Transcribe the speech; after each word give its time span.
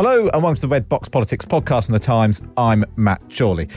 Hello 0.00 0.28
and 0.32 0.44
welcome 0.44 0.54
to 0.54 0.60
the 0.60 0.68
Red 0.68 0.88
Box 0.88 1.08
Politics 1.08 1.44
podcast 1.44 1.86
from 1.86 1.94
the 1.94 1.98
Times. 1.98 2.40
I'm 2.56 2.84
Matt 2.94 3.20
Chorley. 3.36 3.68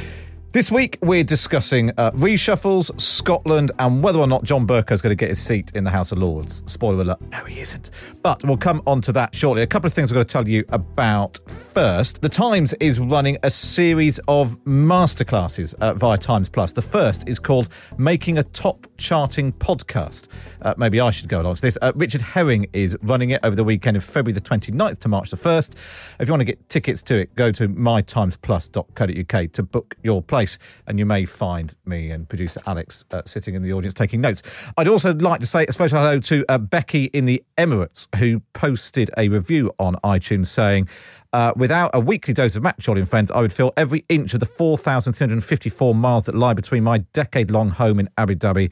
This 0.54 0.70
week, 0.70 0.98
we're 1.02 1.24
discussing 1.24 1.92
uh, 1.92 2.12
reshuffles, 2.12 3.00
Scotland, 3.00 3.72
and 3.80 4.04
whether 4.04 4.20
or 4.20 4.28
not 4.28 4.44
John 4.44 4.68
Bercow 4.68 4.92
is 4.92 5.02
going 5.02 5.12
to 5.12 5.16
get 5.16 5.30
his 5.30 5.40
seat 5.40 5.72
in 5.76 5.86
the 5.86 5.90
House 5.90 6.12
of 6.12 6.18
Lords. 6.18 6.62
Spoiler 6.66 7.04
alert, 7.04 7.22
no, 7.32 7.46
he 7.46 7.62
isn't. 7.62 7.92
But 8.22 8.44
we'll 8.44 8.58
come 8.58 8.82
on 8.86 9.00
to 9.04 9.14
that 9.14 9.34
shortly. 9.34 9.62
A 9.62 9.68
couple 9.68 9.88
of 9.88 9.94
things 9.94 10.12
I've 10.12 10.16
got 10.16 10.28
to 10.28 10.34
tell 10.34 10.50
you 10.50 10.66
about 10.68 11.40
first. 11.48 12.22
The 12.22 12.28
Times 12.28 12.74
is 12.82 13.00
running 13.00 13.38
a 13.44 13.50
series 13.50 14.20
of 14.28 14.58
masterclasses 14.66 15.74
uh, 15.76 15.94
via 15.94 16.18
Times 16.18 16.50
Plus. 16.50 16.74
The 16.74 16.82
first 16.82 17.30
is 17.30 17.40
called 17.40 17.70
Making 17.98 18.40
a 18.40 18.44
Top 18.44 18.88
Charting 18.98 19.54
Podcast. 19.54 20.28
Uh, 20.64 20.74
maybe 20.78 21.00
I 21.00 21.12
should 21.12 21.30
go 21.30 21.40
along 21.40 21.56
to 21.56 21.62
this. 21.62 21.78
Uh, 21.82 21.94
Richard 21.96 22.22
Herring 22.22 22.66
is 22.74 22.98
running 23.04 23.30
it 23.30 23.40
over 23.44 23.56
the 23.56 23.64
weekend 23.64 23.96
of 23.96 24.04
February 24.04 24.34
the 24.34 24.42
29th 24.42 24.98
to 25.00 25.08
March 25.08 25.30
the 25.30 25.38
1st. 25.38 26.20
If 26.20 26.28
you 26.28 26.34
want 26.34 26.42
to 26.42 26.46
get 26.46 26.68
tickets 26.68 27.02
to 27.04 27.20
it, 27.20 27.34
go 27.36 27.54
to 27.54 27.70
mytimesplus.co.uk 27.70 29.52
to 29.54 29.64
book 29.64 29.96
your 30.04 30.22
place 30.22 30.41
and 30.88 31.00
you 31.00 31.06
may 31.06 31.26
find 31.26 31.76
me 31.86 32.12
and 32.12 32.28
producer 32.28 32.62
Alex 32.66 33.06
uh, 33.12 33.22
sitting 33.26 33.56
in 33.56 33.62
the 33.62 33.74
audience 33.74 33.94
taking 33.94 34.22
notes. 34.22 34.72
I'd 34.78 34.88
also 34.88 35.14
like 35.16 35.40
to 35.40 35.46
say 35.46 35.66
a 35.68 35.72
special 35.72 35.98
hello 36.00 36.20
to 36.20 36.46
uh, 36.50 36.58
Becky 36.58 37.06
in 37.06 37.26
the 37.26 37.44
Emirates, 37.58 38.08
who 38.18 38.40
posted 38.54 39.10
a 39.18 39.30
review 39.30 39.72
on 39.80 39.96
iTunes 40.04 40.48
saying, 40.48 40.88
uh, 41.34 41.54
without 41.56 41.92
a 41.94 42.00
weekly 42.00 42.34
dose 42.34 42.56
of 42.56 42.64
Chorley 42.84 43.02
and 43.02 43.10
friends, 43.10 43.32
I 43.32 43.42
would 43.42 43.54
feel 43.54 43.72
every 43.78 44.04
inch 44.10 44.34
of 44.34 44.40
the 44.40 44.46
4,354 44.46 45.96
miles 45.96 46.26
that 46.26 46.36
lie 46.36 46.54
between 46.54 46.84
my 46.84 47.00
decade 47.14 47.52
long 47.52 47.70
home 47.70 48.00
in 48.00 48.10
Abu 48.18 48.36
Dhabi 48.36 48.72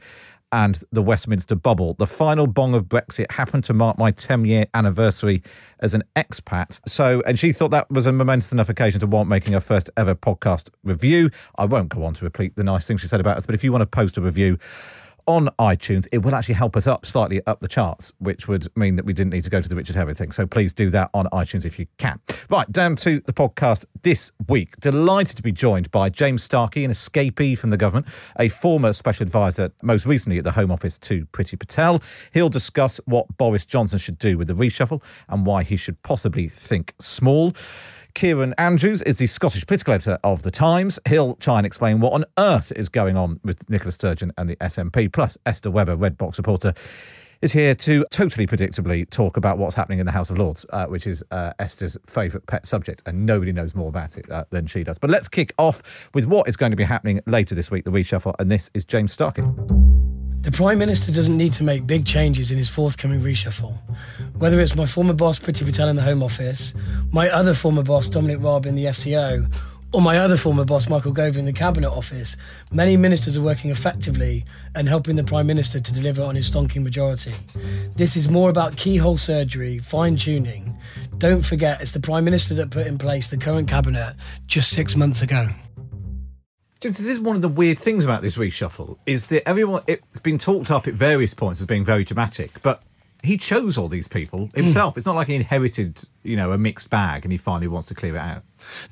and 0.52 0.82
the 0.92 1.02
Westminster 1.02 1.54
bubble. 1.54 1.94
The 1.94 2.06
final 2.06 2.46
bong 2.46 2.74
of 2.74 2.84
Brexit 2.84 3.30
happened 3.30 3.64
to 3.64 3.74
mark 3.74 3.98
my 3.98 4.10
10 4.10 4.44
year 4.44 4.66
anniversary 4.74 5.42
as 5.80 5.94
an 5.94 6.02
expat. 6.16 6.80
So, 6.86 7.22
and 7.26 7.38
she 7.38 7.52
thought 7.52 7.70
that 7.70 7.90
was 7.90 8.06
a 8.06 8.12
momentous 8.12 8.52
enough 8.52 8.68
occasion 8.68 9.00
to 9.00 9.06
warrant 9.06 9.30
making 9.30 9.52
her 9.52 9.60
first 9.60 9.90
ever 9.96 10.14
podcast 10.14 10.70
review. 10.84 11.30
I 11.58 11.64
won't 11.64 11.88
go 11.88 12.04
on 12.04 12.14
to 12.14 12.24
repeat 12.24 12.56
the 12.56 12.64
nice 12.64 12.86
things 12.86 13.00
she 13.00 13.06
said 13.06 13.20
about 13.20 13.36
us, 13.36 13.46
but 13.46 13.54
if 13.54 13.64
you 13.64 13.72
want 13.72 13.82
to 13.82 13.86
post 13.86 14.16
a 14.16 14.20
review, 14.20 14.58
on 15.26 15.48
iTunes, 15.58 16.06
it 16.12 16.18
will 16.18 16.34
actually 16.34 16.54
help 16.54 16.76
us 16.76 16.86
up 16.86 17.06
slightly 17.06 17.40
up 17.46 17.60
the 17.60 17.68
charts, 17.68 18.12
which 18.18 18.48
would 18.48 18.66
mean 18.76 18.96
that 18.96 19.04
we 19.04 19.12
didn't 19.12 19.32
need 19.32 19.44
to 19.44 19.50
go 19.50 19.60
to 19.60 19.68
the 19.68 19.74
Richard 19.74 19.96
Herring 19.96 20.14
thing. 20.14 20.32
So 20.32 20.46
please 20.46 20.72
do 20.72 20.90
that 20.90 21.10
on 21.14 21.26
iTunes 21.26 21.64
if 21.64 21.78
you 21.78 21.86
can. 21.98 22.20
Right, 22.50 22.70
down 22.72 22.96
to 22.96 23.20
the 23.20 23.32
podcast 23.32 23.84
this 24.02 24.32
week. 24.48 24.76
Delighted 24.80 25.36
to 25.36 25.42
be 25.42 25.52
joined 25.52 25.90
by 25.90 26.08
James 26.08 26.42
Starkey, 26.42 26.84
an 26.84 26.90
escapee 26.90 27.56
from 27.56 27.70
the 27.70 27.76
government, 27.76 28.06
a 28.38 28.48
former 28.48 28.92
special 28.92 29.24
advisor, 29.24 29.72
most 29.82 30.06
recently 30.06 30.38
at 30.38 30.44
the 30.44 30.52
Home 30.52 30.70
Office 30.70 30.98
to 30.98 31.26
Priti 31.26 31.58
Patel. 31.58 32.02
He'll 32.32 32.48
discuss 32.48 33.00
what 33.06 33.26
Boris 33.36 33.66
Johnson 33.66 33.98
should 33.98 34.18
do 34.18 34.38
with 34.38 34.48
the 34.48 34.54
reshuffle 34.54 35.02
and 35.28 35.46
why 35.46 35.62
he 35.62 35.76
should 35.76 36.00
possibly 36.02 36.48
think 36.48 36.94
small. 37.00 37.54
Kieran 38.14 38.54
Andrews 38.58 39.02
is 39.02 39.18
the 39.18 39.26
Scottish 39.26 39.66
political 39.66 39.94
editor 39.94 40.18
of 40.24 40.42
The 40.42 40.50
Times. 40.50 40.98
He'll 41.08 41.34
try 41.36 41.58
and 41.58 41.66
explain 41.66 42.00
what 42.00 42.12
on 42.12 42.24
earth 42.38 42.72
is 42.72 42.88
going 42.88 43.16
on 43.16 43.40
with 43.44 43.68
Nicola 43.70 43.92
Sturgeon 43.92 44.32
and 44.38 44.48
the 44.48 44.56
SNP. 44.56 45.12
Plus, 45.12 45.38
Esther 45.46 45.70
Webber, 45.70 45.96
Red 45.96 46.18
Box 46.18 46.38
reporter, 46.38 46.72
is 47.42 47.52
here 47.52 47.74
to 47.74 48.04
totally 48.10 48.46
predictably 48.46 49.08
talk 49.08 49.36
about 49.36 49.58
what's 49.58 49.74
happening 49.74 49.98
in 49.98 50.06
the 50.06 50.12
House 50.12 50.30
of 50.30 50.38
Lords, 50.38 50.66
uh, 50.70 50.86
which 50.86 51.06
is 51.06 51.24
uh, 51.30 51.52
Esther's 51.58 51.96
favourite 52.06 52.46
pet 52.46 52.66
subject, 52.66 53.02
and 53.06 53.24
nobody 53.24 53.52
knows 53.52 53.74
more 53.74 53.88
about 53.88 54.16
it 54.16 54.30
uh, 54.30 54.44
than 54.50 54.66
she 54.66 54.84
does. 54.84 54.98
But 54.98 55.10
let's 55.10 55.28
kick 55.28 55.54
off 55.58 56.10
with 56.14 56.26
what 56.26 56.48
is 56.48 56.56
going 56.56 56.70
to 56.70 56.76
be 56.76 56.84
happening 56.84 57.20
later 57.26 57.54
this 57.54 57.70
week, 57.70 57.84
the 57.84 57.90
reshuffle, 57.90 58.34
and 58.38 58.50
this 58.50 58.70
is 58.74 58.84
James 58.84 59.12
Starkey. 59.12 59.42
The 60.42 60.50
Prime 60.50 60.78
Minister 60.78 61.12
doesn't 61.12 61.36
need 61.36 61.52
to 61.54 61.62
make 61.62 61.86
big 61.86 62.06
changes 62.06 62.50
in 62.50 62.56
his 62.56 62.70
forthcoming 62.70 63.20
reshuffle. 63.20 63.76
Whether 64.38 64.58
it's 64.60 64.74
my 64.74 64.86
former 64.86 65.12
boss, 65.12 65.38
Priti 65.38 65.66
Patel, 65.66 65.88
in 65.88 65.96
the 65.96 66.02
Home 66.02 66.22
Office, 66.22 66.72
my 67.12 67.28
other 67.28 67.52
former 67.52 67.82
boss, 67.82 68.08
Dominic 68.08 68.38
Raab, 68.40 68.64
in 68.64 68.74
the 68.74 68.86
FCO, 68.86 69.54
or 69.92 70.00
my 70.00 70.18
other 70.18 70.38
former 70.38 70.64
boss, 70.64 70.88
Michael 70.88 71.12
Gove, 71.12 71.36
in 71.36 71.44
the 71.44 71.52
Cabinet 71.52 71.90
Office, 71.90 72.38
many 72.72 72.96
ministers 72.96 73.36
are 73.36 73.42
working 73.42 73.70
effectively 73.70 74.46
and 74.74 74.88
helping 74.88 75.16
the 75.16 75.24
Prime 75.24 75.46
Minister 75.46 75.78
to 75.78 75.92
deliver 75.92 76.22
on 76.22 76.36
his 76.36 76.50
stonking 76.50 76.82
majority. 76.82 77.34
This 77.96 78.16
is 78.16 78.30
more 78.30 78.48
about 78.48 78.78
keyhole 78.78 79.18
surgery, 79.18 79.78
fine 79.78 80.16
tuning. 80.16 80.74
Don't 81.18 81.44
forget, 81.44 81.82
it's 81.82 81.90
the 81.90 82.00
Prime 82.00 82.24
Minister 82.24 82.54
that 82.54 82.70
put 82.70 82.86
in 82.86 82.96
place 82.96 83.28
the 83.28 83.36
current 83.36 83.68
Cabinet 83.68 84.16
just 84.46 84.70
six 84.70 84.96
months 84.96 85.20
ago. 85.20 85.48
James, 86.80 86.96
this 86.96 87.08
is 87.08 87.20
one 87.20 87.36
of 87.36 87.42
the 87.42 87.48
weird 87.48 87.78
things 87.78 88.06
about 88.06 88.22
this 88.22 88.38
reshuffle 88.38 88.96
is 89.04 89.26
that 89.26 89.46
everyone 89.46 89.82
it's 89.86 90.18
been 90.18 90.38
talked 90.38 90.70
up 90.70 90.88
at 90.88 90.94
various 90.94 91.34
points 91.34 91.60
as 91.60 91.66
being 91.66 91.84
very 91.84 92.04
dramatic, 92.04 92.50
but 92.62 92.82
he 93.22 93.36
chose 93.36 93.76
all 93.76 93.88
these 93.88 94.08
people 94.08 94.48
himself. 94.54 94.94
Mm. 94.94 94.96
It's 94.96 95.06
not 95.06 95.14
like 95.14 95.26
he 95.26 95.34
inherited, 95.34 96.02
you 96.22 96.36
know, 96.36 96.52
a 96.52 96.58
mixed 96.58 96.88
bag 96.88 97.26
and 97.26 97.32
he 97.32 97.36
finally 97.36 97.68
wants 97.68 97.88
to 97.88 97.94
clear 97.94 98.16
it 98.16 98.20
out. 98.20 98.42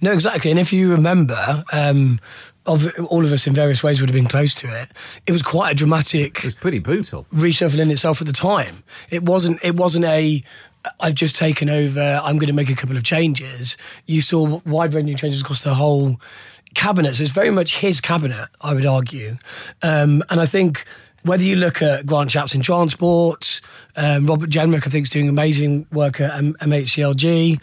No, 0.02 0.12
exactly. 0.12 0.50
And 0.50 0.60
if 0.60 0.70
you 0.70 0.90
remember, 0.90 1.64
um, 1.72 2.20
of 2.66 2.94
all 3.06 3.24
of 3.24 3.32
us 3.32 3.46
in 3.46 3.54
various 3.54 3.82
ways 3.82 4.02
would 4.02 4.10
have 4.10 4.14
been 4.14 4.28
close 4.28 4.54
to 4.56 4.68
it. 4.68 4.90
It 5.26 5.32
was 5.32 5.42
quite 5.42 5.72
a 5.72 5.74
dramatic. 5.74 6.38
It 6.38 6.44
was 6.44 6.54
pretty 6.54 6.78
brutal. 6.78 7.26
Reshuffle 7.32 7.78
in 7.78 7.90
itself 7.90 8.20
at 8.20 8.26
the 8.26 8.34
time. 8.34 8.84
It 9.08 9.22
wasn't. 9.22 9.58
It 9.64 9.76
wasn't 9.76 10.04
a. 10.04 10.42
I've 11.00 11.14
just 11.14 11.34
taken 11.34 11.70
over. 11.70 12.20
I'm 12.22 12.36
going 12.36 12.48
to 12.48 12.52
make 12.52 12.68
a 12.68 12.76
couple 12.76 12.96
of 12.98 13.04
changes. 13.04 13.78
You 14.06 14.20
saw 14.20 14.60
wide 14.66 14.92
ranging 14.92 15.16
changes 15.16 15.40
across 15.40 15.64
the 15.64 15.74
whole 15.74 16.20
cabinet. 16.78 17.16
So 17.16 17.24
it's 17.24 17.32
very 17.32 17.50
much 17.50 17.78
his 17.78 18.00
cabinet, 18.00 18.48
I 18.60 18.72
would 18.72 18.86
argue. 18.86 19.36
Um, 19.82 20.22
and 20.30 20.40
I 20.40 20.46
think 20.46 20.84
whether 21.24 21.42
you 21.42 21.56
look 21.56 21.82
at 21.82 22.06
Grant 22.06 22.30
Shapps 22.30 22.54
in 22.54 22.60
transport, 22.60 23.60
um, 23.96 24.26
Robert 24.26 24.48
Jenrick, 24.48 24.86
I 24.86 24.90
think, 24.90 25.06
is 25.06 25.10
doing 25.10 25.28
amazing 25.28 25.86
work 25.90 26.20
at 26.20 26.32
M- 26.34 26.54
MHCLG. 26.60 27.60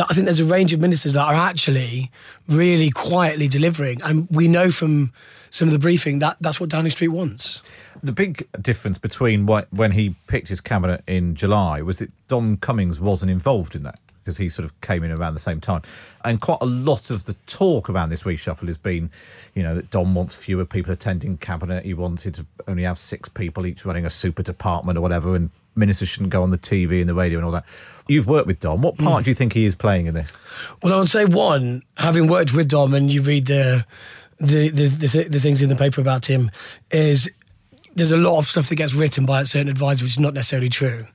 I 0.00 0.14
think 0.14 0.24
there's 0.24 0.40
a 0.40 0.46
range 0.46 0.72
of 0.72 0.80
ministers 0.80 1.12
that 1.12 1.22
are 1.22 1.34
actually 1.34 2.10
really 2.48 2.90
quietly 2.90 3.48
delivering. 3.48 4.00
And 4.02 4.26
we 4.30 4.48
know 4.48 4.70
from 4.70 5.12
some 5.50 5.68
of 5.68 5.72
the 5.72 5.78
briefing 5.78 6.20
that 6.20 6.38
that's 6.40 6.58
what 6.58 6.70
Downing 6.70 6.90
Street 6.90 7.08
wants. 7.08 7.62
The 8.02 8.12
big 8.12 8.48
difference 8.60 8.96
between 8.96 9.44
what, 9.44 9.70
when 9.72 9.92
he 9.92 10.16
picked 10.26 10.48
his 10.48 10.62
cabinet 10.62 11.04
in 11.06 11.34
July 11.34 11.82
was 11.82 11.98
that 11.98 12.10
Dom 12.28 12.56
Cummings 12.56 12.98
wasn't 12.98 13.30
involved 13.30 13.76
in 13.76 13.82
that 13.82 13.98
because 14.24 14.38
he 14.38 14.48
sort 14.48 14.64
of 14.64 14.80
came 14.80 15.04
in 15.04 15.10
around 15.10 15.34
the 15.34 15.40
same 15.40 15.60
time. 15.60 15.82
And 16.24 16.40
quite 16.40 16.58
a 16.62 16.66
lot 16.66 17.10
of 17.10 17.24
the 17.24 17.34
talk 17.46 17.90
around 17.90 18.08
this 18.08 18.22
reshuffle 18.22 18.66
has 18.66 18.78
been, 18.78 19.10
you 19.54 19.62
know, 19.62 19.74
that 19.74 19.90
Dom 19.90 20.14
wants 20.14 20.34
fewer 20.34 20.64
people 20.64 20.92
attending 20.92 21.36
cabinet. 21.36 21.84
He 21.84 21.92
wanted 21.92 22.34
to 22.34 22.46
only 22.66 22.84
have 22.84 22.98
six 22.98 23.28
people 23.28 23.66
each 23.66 23.84
running 23.84 24.06
a 24.06 24.10
super 24.10 24.42
department 24.42 24.96
or 24.96 25.02
whatever, 25.02 25.36
and 25.36 25.50
ministers 25.76 26.08
shouldn't 26.08 26.30
go 26.30 26.42
on 26.42 26.50
the 26.50 26.58
TV 26.58 27.00
and 27.00 27.08
the 27.08 27.14
radio 27.14 27.38
and 27.38 27.44
all 27.44 27.52
that. 27.52 27.66
You've 28.08 28.26
worked 28.26 28.46
with 28.46 28.60
Dom. 28.60 28.80
What 28.80 28.96
part 28.96 29.22
mm. 29.22 29.24
do 29.24 29.30
you 29.30 29.34
think 29.34 29.52
he 29.52 29.66
is 29.66 29.74
playing 29.74 30.06
in 30.06 30.14
this? 30.14 30.32
Well, 30.82 30.94
I 30.94 30.96
would 30.96 31.10
say 31.10 31.24
one, 31.26 31.82
having 31.96 32.26
worked 32.26 32.54
with 32.54 32.68
Dom 32.68 32.94
and 32.94 33.12
you 33.12 33.22
read 33.22 33.46
the 33.46 33.84
the 34.38 34.70
the, 34.70 34.86
the, 34.88 35.24
the 35.24 35.40
things 35.40 35.62
in 35.62 35.68
the 35.68 35.76
paper 35.76 36.00
about 36.00 36.26
him, 36.26 36.50
is 36.90 37.30
there's 37.94 38.12
a 38.12 38.16
lot 38.16 38.38
of 38.38 38.46
stuff 38.46 38.68
that 38.68 38.76
gets 38.76 38.94
written 38.94 39.26
by 39.26 39.40
a 39.40 39.46
certain 39.46 39.68
advisors 39.68 40.02
which 40.02 40.12
is 40.12 40.20
not 40.20 40.34
necessarily 40.34 40.68
true. 40.68 41.06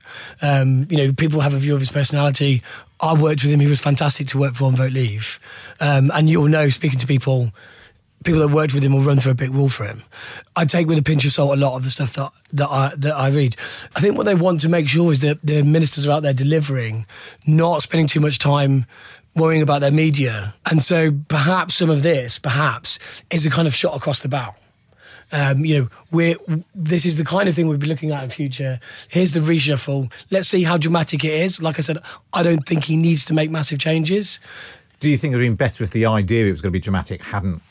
Um, 0.42 0.86
you 0.90 0.96
know, 0.96 1.12
people 1.12 1.40
have 1.40 1.54
a 1.54 1.58
view 1.58 1.74
of 1.74 1.80
his 1.80 1.92
personality. 1.92 2.62
I 3.00 3.14
worked 3.14 3.42
with 3.42 3.52
him; 3.52 3.60
he 3.60 3.66
was 3.66 3.80
fantastic 3.80 4.26
to 4.28 4.38
work 4.38 4.54
for 4.54 4.64
on 4.64 4.76
Vote 4.76 4.92
Leave, 4.92 5.40
um, 5.80 6.10
and 6.14 6.28
you'll 6.28 6.48
know 6.48 6.68
speaking 6.68 6.98
to 6.98 7.06
people 7.06 7.52
people 8.24 8.40
that 8.40 8.48
worked 8.48 8.74
with 8.74 8.82
him 8.82 8.92
will 8.92 9.00
run 9.00 9.18
through 9.18 9.32
a 9.32 9.34
big 9.34 9.50
wall 9.50 9.68
for 9.68 9.84
him. 9.84 10.02
I 10.54 10.66
take 10.66 10.86
with 10.86 10.98
a 10.98 11.02
pinch 11.02 11.24
of 11.24 11.32
salt 11.32 11.56
a 11.56 11.60
lot 11.60 11.76
of 11.76 11.84
the 11.84 11.90
stuff 11.90 12.12
that 12.14 12.32
that 12.52 12.68
I 12.68 12.92
that 12.96 13.16
I 13.16 13.28
read. 13.28 13.56
I 13.96 14.00
think 14.00 14.16
what 14.16 14.26
they 14.26 14.34
want 14.34 14.60
to 14.60 14.68
make 14.68 14.88
sure 14.88 15.12
is 15.12 15.20
that 15.20 15.38
the 15.42 15.62
ministers 15.62 16.06
are 16.06 16.12
out 16.12 16.22
there 16.22 16.34
delivering, 16.34 17.06
not 17.46 17.82
spending 17.82 18.06
too 18.06 18.20
much 18.20 18.38
time 18.38 18.86
worrying 19.34 19.62
about 19.62 19.80
their 19.80 19.92
media. 19.92 20.54
And 20.66 20.82
so 20.82 21.12
perhaps 21.28 21.76
some 21.76 21.88
of 21.88 22.02
this, 22.02 22.38
perhaps, 22.38 23.22
is 23.30 23.46
a 23.46 23.50
kind 23.50 23.68
of 23.68 23.74
shot 23.74 23.96
across 23.96 24.20
the 24.20 24.28
bow. 24.28 24.54
Um, 25.32 25.64
you 25.64 25.80
know, 25.80 25.88
we're 26.10 26.36
this 26.74 27.06
is 27.06 27.16
the 27.16 27.24
kind 27.24 27.48
of 27.48 27.54
thing 27.54 27.68
we'll 27.68 27.78
be 27.78 27.86
looking 27.86 28.10
at 28.10 28.22
in 28.22 28.30
future. 28.30 28.80
Here's 29.08 29.32
the 29.32 29.40
reshuffle. 29.40 30.12
Let's 30.30 30.48
see 30.48 30.64
how 30.64 30.76
dramatic 30.76 31.24
it 31.24 31.32
is. 31.32 31.62
Like 31.62 31.78
I 31.78 31.82
said, 31.82 31.98
I 32.32 32.42
don't 32.42 32.66
think 32.66 32.84
he 32.84 32.96
needs 32.96 33.24
to 33.26 33.34
make 33.34 33.50
massive 33.50 33.78
changes. 33.78 34.40
Do 34.98 35.08
you 35.08 35.16
think 35.16 35.32
it 35.32 35.36
would 35.36 35.44
have 35.44 35.50
been 35.50 35.56
better 35.56 35.84
if 35.84 35.92
the 35.92 36.06
idea 36.06 36.46
it 36.46 36.50
was 36.50 36.60
going 36.60 36.72
to 36.72 36.76
be 36.76 36.80
dramatic 36.80 37.22
hadn't 37.22 37.62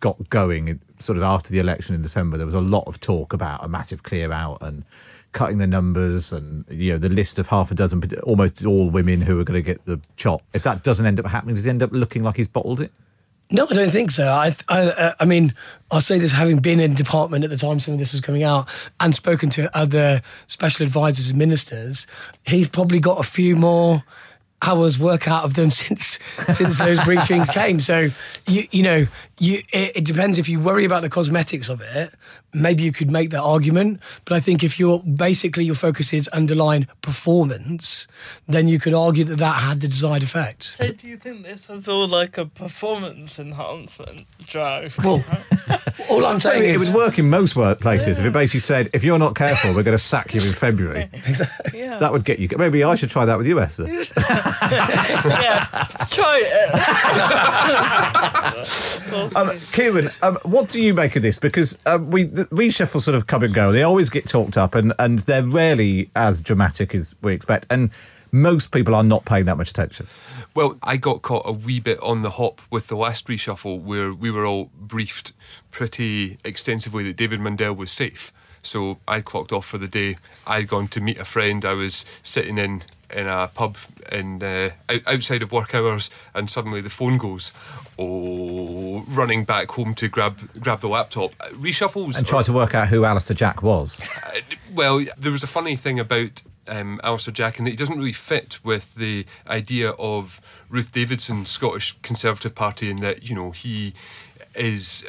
got 0.00 0.28
going 0.30 0.80
sort 0.98 1.16
of 1.16 1.24
after 1.24 1.52
the 1.52 1.58
election 1.58 1.94
in 1.94 2.02
December? 2.02 2.36
There 2.36 2.46
was 2.46 2.54
a 2.54 2.60
lot 2.60 2.84
of 2.86 3.00
talk 3.00 3.32
about 3.32 3.64
a 3.64 3.68
massive 3.68 4.02
clear 4.02 4.30
out 4.30 4.58
and 4.62 4.84
cutting 5.32 5.58
the 5.58 5.66
numbers 5.66 6.30
and 6.30 6.64
you 6.68 6.92
know 6.92 6.98
the 6.98 7.08
list 7.08 7.38
of 7.38 7.46
half 7.46 7.70
a 7.70 7.74
dozen 7.74 8.02
almost 8.22 8.64
all 8.66 8.90
women 8.90 9.20
who 9.20 9.40
are 9.40 9.44
going 9.44 9.58
to 9.58 9.66
get 9.66 9.84
the 9.86 9.98
chop 10.16 10.42
if 10.52 10.62
that 10.62 10.82
doesn't 10.82 11.06
end 11.06 11.18
up 11.18 11.26
happening 11.26 11.54
does 11.54 11.64
he 11.64 11.70
end 11.70 11.82
up 11.82 11.90
looking 11.90 12.22
like 12.22 12.36
he's 12.36 12.46
bottled 12.46 12.82
it 12.82 12.92
no, 13.52 13.66
I 13.70 13.74
don't 13.74 13.90
think 13.90 14.10
so. 14.10 14.28
I, 14.28 14.54
I, 14.68 14.80
uh, 14.80 15.14
I 15.20 15.24
mean, 15.24 15.54
I'll 15.90 16.00
say 16.00 16.18
this 16.18 16.32
having 16.32 16.58
been 16.58 16.80
in 16.80 16.94
department 16.94 17.44
at 17.44 17.50
the 17.50 17.56
time 17.56 17.80
some 17.80 17.94
of 17.94 18.00
this 18.00 18.12
was 18.12 18.20
coming 18.20 18.42
out 18.42 18.68
and 18.98 19.14
spoken 19.14 19.50
to 19.50 19.76
other 19.76 20.22
special 20.46 20.86
advisors 20.86 21.28
and 21.28 21.38
ministers, 21.38 22.06
he's 22.46 22.68
probably 22.68 22.98
got 22.98 23.20
a 23.20 23.28
few 23.28 23.54
more 23.54 24.02
hours 24.62 24.98
work 24.98 25.28
out 25.28 25.44
of 25.44 25.54
them 25.54 25.70
since 25.82 26.18
since 26.56 26.78
those 26.78 26.98
briefings 27.00 27.52
came. 27.54 27.80
So 27.80 28.08
you 28.46 28.66
you 28.70 28.82
know 28.82 29.06
you 29.38 29.62
it, 29.72 29.96
it, 29.96 30.04
depends 30.04 30.38
if 30.38 30.48
you 30.48 30.60
worry 30.60 30.84
about 30.84 31.02
the 31.02 31.10
cosmetics 31.10 31.68
of 31.68 31.80
it. 31.80 32.14
Maybe 32.54 32.82
you 32.82 32.92
could 32.92 33.10
make 33.10 33.30
that 33.30 33.40
argument, 33.40 34.00
but 34.26 34.34
I 34.34 34.40
think 34.40 34.62
if 34.62 34.78
you're 34.78 34.98
basically 35.00 35.64
your 35.64 35.74
focus 35.74 36.12
is 36.12 36.28
underlying 36.28 36.86
performance, 37.00 38.06
then 38.46 38.68
you 38.68 38.78
could 38.78 38.92
argue 38.92 39.24
that 39.24 39.38
that 39.38 39.56
had 39.56 39.80
the 39.80 39.88
desired 39.88 40.22
effect. 40.22 40.64
So 40.64 40.92
do 40.92 41.08
you 41.08 41.16
think 41.16 41.44
this 41.44 41.68
was 41.68 41.88
all 41.88 42.06
like 42.06 42.36
a 42.36 42.44
performance 42.44 43.38
enhancement 43.38 44.26
drive? 44.46 44.96
Well, 45.02 45.24
all 46.10 46.26
I'm 46.26 46.40
saying 46.40 46.58
I 46.58 46.66
mean, 46.66 46.74
is 46.74 46.88
it 46.90 46.92
would 46.92 47.02
work 47.02 47.18
in 47.18 47.30
most 47.30 47.54
workplaces 47.54 48.18
yeah. 48.18 48.20
if 48.20 48.26
it 48.26 48.32
basically 48.32 48.60
said 48.60 48.90
if 48.92 49.02
you're 49.02 49.18
not 49.18 49.34
careful, 49.34 49.74
we're 49.74 49.82
going 49.82 49.96
to 49.96 50.02
sack 50.02 50.34
you 50.34 50.42
in 50.42 50.52
February. 50.52 51.08
exactly. 51.12 51.80
Yeah. 51.80 51.98
That 51.98 52.12
would 52.12 52.24
get 52.24 52.38
you. 52.38 52.48
Maybe 52.58 52.84
I 52.84 52.94
should 52.96 53.10
try 53.10 53.24
that 53.24 53.38
with 53.38 53.46
you, 53.46 53.60
Esther. 53.60 53.84
Yeah, 54.62 55.66
try 56.10 56.40
it. 56.44 56.72
um, 59.36 59.58
Kieran, 59.72 60.08
um, 60.22 60.38
what 60.44 60.68
do 60.68 60.80
you 60.80 60.94
make 60.94 61.16
of 61.16 61.22
this? 61.22 61.38
Because 61.38 61.78
um, 61.86 62.10
we 62.10 62.24
the 62.24 62.44
reshuffle 62.46 63.00
sort 63.00 63.14
of 63.14 63.26
come 63.26 63.42
and 63.42 63.54
go. 63.54 63.72
They 63.72 63.82
always 63.82 64.10
get 64.10 64.26
talked 64.26 64.56
up, 64.56 64.74
and 64.74 64.92
and 64.98 65.20
they're 65.20 65.46
rarely 65.46 66.10
as 66.16 66.42
dramatic 66.42 66.94
as 66.94 67.14
we 67.22 67.32
expect. 67.34 67.66
And 67.70 67.90
most 68.32 68.72
people 68.72 68.94
are 68.94 69.04
not 69.04 69.24
paying 69.26 69.44
that 69.44 69.56
much 69.56 69.70
attention. 69.70 70.06
Well, 70.54 70.78
I 70.82 70.96
got 70.96 71.22
caught 71.22 71.42
a 71.46 71.52
wee 71.52 71.80
bit 71.80 72.00
on 72.00 72.22
the 72.22 72.30
hop 72.30 72.60
with 72.70 72.88
the 72.88 72.96
last 72.96 73.26
reshuffle 73.26 73.80
where 73.80 74.12
we 74.12 74.30
were 74.30 74.46
all 74.46 74.70
briefed 74.74 75.32
pretty 75.70 76.38
extensively 76.42 77.04
that 77.04 77.16
David 77.16 77.40
Mundell 77.40 77.76
was 77.76 77.90
safe. 77.90 78.32
So 78.62 78.98
I 79.06 79.20
clocked 79.20 79.52
off 79.52 79.66
for 79.66 79.78
the 79.78 79.88
day. 79.88 80.16
I'd 80.46 80.68
gone 80.68 80.88
to 80.88 81.00
meet 81.00 81.18
a 81.18 81.24
friend. 81.24 81.64
I 81.64 81.74
was 81.74 82.04
sitting 82.22 82.58
in 82.58 82.82
in 83.12 83.26
a 83.26 83.48
pub 83.54 83.76
in 84.10 84.42
uh, 84.42 84.70
outside 85.06 85.42
of 85.42 85.52
work 85.52 85.74
hours, 85.74 86.10
and 86.34 86.50
suddenly 86.50 86.80
the 86.80 86.90
phone 86.90 87.18
goes. 87.18 87.52
Oh, 87.98 89.04
running 89.08 89.44
back 89.44 89.70
home 89.72 89.94
to 89.94 90.08
grab 90.08 90.38
grab 90.58 90.80
the 90.80 90.88
laptop. 90.88 91.34
Reshuffles 91.52 92.16
and 92.16 92.26
try 92.26 92.42
to 92.42 92.52
work 92.52 92.74
out 92.74 92.88
who 92.88 93.04
Alister 93.04 93.34
Jack 93.34 93.62
was. 93.62 94.08
Uh, 94.22 94.40
well, 94.72 95.04
there 95.18 95.32
was 95.32 95.42
a 95.42 95.46
funny 95.46 95.76
thing 95.76 95.98
about 95.98 96.42
um, 96.66 97.00
Alister 97.04 97.30
Jack 97.30 97.58
in 97.58 97.64
that 97.64 97.72
he 97.72 97.76
doesn't 97.76 97.98
really 97.98 98.12
fit 98.12 98.58
with 98.64 98.94
the 98.94 99.26
idea 99.46 99.90
of 99.90 100.40
Ruth 100.70 100.90
Davidson's 100.92 101.50
Scottish 101.50 101.96
Conservative 102.02 102.54
Party 102.54 102.88
in 102.88 103.00
that 103.00 103.24
you 103.24 103.34
know 103.34 103.50
he 103.50 103.92
is 104.54 105.04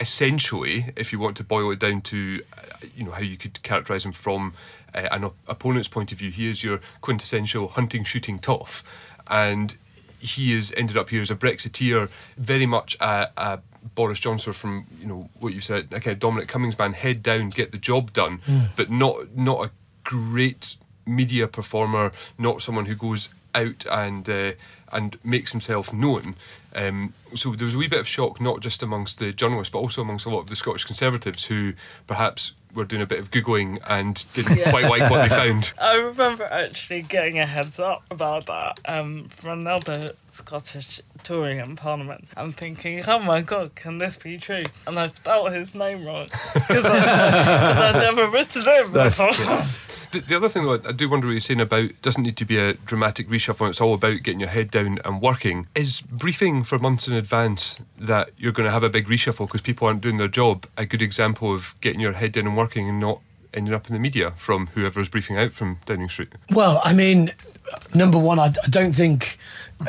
essentially, 0.00 0.92
if 0.96 1.12
you 1.12 1.18
want 1.18 1.36
to 1.36 1.44
boil 1.44 1.70
it 1.72 1.78
down 1.78 2.00
to, 2.02 2.42
uh, 2.56 2.86
you 2.96 3.04
know, 3.04 3.12
how 3.12 3.20
you 3.20 3.36
could 3.36 3.54
characterise 3.62 4.04
him 4.04 4.12
from 4.12 4.54
uh, 4.94 5.08
an 5.10 5.24
op- 5.24 5.36
opponent's 5.46 5.88
point 5.88 6.12
of 6.12 6.18
view, 6.18 6.30
he 6.30 6.48
is 6.48 6.62
your 6.62 6.80
quintessential 7.00 7.68
hunting, 7.68 8.04
shooting 8.04 8.38
toff. 8.38 8.82
And 9.28 9.76
he 10.20 10.54
has 10.54 10.72
ended 10.76 10.96
up 10.96 11.10
here 11.10 11.22
as 11.22 11.30
a 11.30 11.36
Brexiteer, 11.36 12.08
very 12.36 12.66
much 12.66 12.96
a, 13.00 13.30
a 13.36 13.60
Boris 13.94 14.18
Johnson 14.18 14.52
from 14.52 14.86
you 15.00 15.06
know 15.06 15.28
what 15.38 15.54
you 15.54 15.60
said, 15.60 15.88
okay, 15.92 16.14
Dominic 16.14 16.48
Cummings 16.48 16.78
man, 16.78 16.92
head 16.92 17.22
down, 17.22 17.50
get 17.50 17.70
the 17.70 17.78
job 17.78 18.12
done, 18.12 18.38
mm. 18.38 18.68
but 18.76 18.90
not 18.90 19.36
not 19.36 19.64
a 19.66 19.70
great 20.04 20.76
media 21.06 21.48
performer, 21.48 22.12
not 22.36 22.62
someone 22.62 22.86
who 22.86 22.94
goes 22.94 23.28
out 23.54 23.86
and 23.90 24.28
uh, 24.28 24.52
and 24.92 25.18
makes 25.22 25.52
himself 25.52 25.92
known. 25.92 26.34
Um, 26.74 27.14
so 27.34 27.54
there 27.54 27.64
was 27.64 27.74
a 27.74 27.78
wee 27.78 27.88
bit 27.88 28.00
of 28.00 28.08
shock, 28.08 28.40
not 28.40 28.60
just 28.60 28.82
amongst 28.82 29.18
the 29.18 29.32
journalists, 29.32 29.72
but 29.72 29.78
also 29.78 30.02
amongst 30.02 30.26
a 30.26 30.30
lot 30.30 30.40
of 30.40 30.46
the 30.48 30.56
Scottish 30.56 30.84
Conservatives 30.84 31.46
who 31.46 31.74
perhaps 32.06 32.54
were 32.74 32.84
doing 32.84 33.02
a 33.02 33.06
bit 33.06 33.18
of 33.18 33.30
Googling 33.30 33.78
and 33.86 34.24
didn't 34.34 34.58
yeah. 34.58 34.70
quite 34.70 34.88
like 34.88 35.10
what 35.10 35.22
they 35.22 35.34
found. 35.34 35.72
I 35.80 35.96
remember 35.96 36.44
actually 36.44 37.02
getting 37.02 37.38
a 37.38 37.46
heads 37.46 37.78
up 37.78 38.04
about 38.10 38.46
that 38.46 38.80
um, 38.84 39.28
from 39.28 39.60
another 39.60 40.12
Scottish 40.30 41.00
Tory 41.22 41.58
in 41.58 41.76
Parliament. 41.76 42.28
I'm 42.36 42.52
thinking, 42.52 43.02
oh 43.06 43.18
my 43.18 43.40
god, 43.40 43.74
can 43.74 43.98
this 43.98 44.16
be 44.16 44.38
true? 44.38 44.64
And 44.86 44.98
I 44.98 45.06
spelled 45.06 45.52
his 45.52 45.74
name 45.74 46.04
wrong 46.04 46.26
because 46.54 46.84
I've 46.84 47.94
never 47.94 48.28
written 48.28 48.62
it 48.66 48.92
before. 48.92 49.94
The, 50.12 50.20
the, 50.20 50.36
other 50.36 50.48
thing 50.48 50.64
though, 50.64 50.80
I 50.86 50.92
do 50.92 51.08
wonder 51.08 51.26
what 51.26 51.32
you're 51.32 51.40
saying 51.40 51.60
about 51.60 51.90
doesn't 52.02 52.22
need 52.22 52.36
to 52.38 52.44
be 52.44 52.58
a 52.58 52.74
dramatic 52.74 53.28
reshuffle. 53.28 53.68
It's 53.68 53.80
all 53.80 53.94
about 53.94 54.22
getting 54.22 54.40
your 54.40 54.48
head 54.48 54.70
down 54.70 54.98
and 55.04 55.20
working. 55.20 55.66
Is 55.74 56.00
briefing 56.00 56.64
for 56.64 56.78
months 56.78 57.08
in 57.08 57.14
advance 57.14 57.78
that 57.98 58.30
you're 58.38 58.52
going 58.52 58.66
to 58.66 58.72
have 58.72 58.82
a 58.82 58.90
big 58.90 59.06
reshuffle 59.06 59.46
because 59.46 59.60
people 59.60 59.86
aren't 59.86 60.00
doing 60.00 60.16
their 60.16 60.28
job 60.28 60.66
a 60.76 60.86
good 60.86 61.02
example 61.02 61.54
of 61.54 61.74
getting 61.80 62.00
your 62.00 62.12
head 62.12 62.32
down 62.32 62.46
and 62.46 62.56
working 62.56 62.88
and 62.88 63.00
not 63.00 63.20
ending 63.54 63.74
up 63.74 63.86
in 63.88 63.94
the 63.94 64.00
media 64.00 64.32
from 64.32 64.68
whoever's 64.68 65.08
briefing 65.08 65.36
out 65.36 65.52
from 65.52 65.78
Downing 65.86 66.08
Street? 66.08 66.32
Well, 66.50 66.80
I 66.84 66.92
mean, 66.92 67.32
number 67.94 68.18
one, 68.18 68.38
I, 68.38 68.46
I 68.46 68.68
don't 68.68 68.92
think 68.92 69.38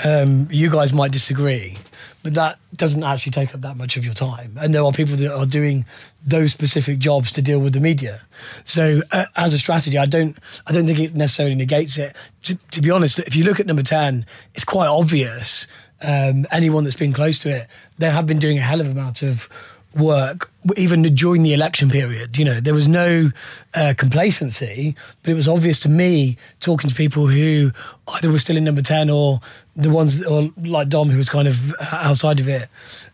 um, 0.03 0.47
you 0.51 0.69
guys 0.69 0.93
might 0.93 1.11
disagree, 1.11 1.77
but 2.23 2.33
that 2.33 2.59
doesn't 2.75 3.03
actually 3.03 3.31
take 3.31 3.55
up 3.55 3.61
that 3.61 3.77
much 3.77 3.97
of 3.97 4.05
your 4.05 4.13
time. 4.13 4.57
And 4.59 4.73
there 4.73 4.83
are 4.83 4.91
people 4.91 5.15
that 5.15 5.33
are 5.33 5.45
doing 5.45 5.85
those 6.25 6.51
specific 6.51 6.99
jobs 6.99 7.31
to 7.33 7.41
deal 7.41 7.59
with 7.59 7.73
the 7.73 7.79
media. 7.79 8.21
So, 8.63 9.01
uh, 9.11 9.25
as 9.35 9.53
a 9.53 9.57
strategy, 9.57 9.97
I 9.97 10.05
don't, 10.05 10.37
I 10.67 10.71
don't 10.73 10.85
think 10.85 10.99
it 10.99 11.15
necessarily 11.15 11.55
negates 11.55 11.97
it. 11.97 12.15
To, 12.43 12.55
to 12.55 12.81
be 12.81 12.91
honest, 12.91 13.19
if 13.19 13.35
you 13.35 13.43
look 13.43 13.59
at 13.59 13.65
number 13.65 13.83
ten, 13.83 14.25
it's 14.53 14.65
quite 14.65 14.87
obvious. 14.87 15.67
Um, 16.01 16.45
anyone 16.51 16.85
that's 16.85 16.95
been 16.95 17.13
close 17.13 17.39
to 17.39 17.49
it, 17.49 17.67
they 17.97 18.09
have 18.09 18.25
been 18.25 18.39
doing 18.39 18.57
a 18.57 18.61
hell 18.61 18.79
of 18.79 18.87
a 18.87 18.91
amount 18.91 19.21
of 19.21 19.49
work 19.95 20.51
even 20.77 21.01
during 21.15 21.43
the 21.43 21.53
election 21.53 21.89
period. 21.89 22.37
You 22.37 22.45
know, 22.45 22.59
there 22.59 22.73
was 22.73 22.87
no 22.87 23.31
uh, 23.73 23.93
complacency, 23.97 24.95
but 25.23 25.31
it 25.31 25.35
was 25.35 25.47
obvious 25.47 25.79
to 25.81 25.89
me 25.89 26.37
talking 26.59 26.89
to 26.89 26.95
people 26.95 27.27
who 27.27 27.71
either 28.15 28.29
were 28.29 28.39
still 28.39 28.57
in 28.57 28.63
number 28.63 28.81
10 28.81 29.09
or 29.09 29.39
the 29.75 29.89
ones, 29.89 30.21
or 30.23 30.49
like 30.57 30.89
Dom, 30.89 31.09
who 31.09 31.17
was 31.17 31.29
kind 31.29 31.47
of 31.47 31.73
outside 31.91 32.39
of 32.39 32.47
it, 32.47 32.69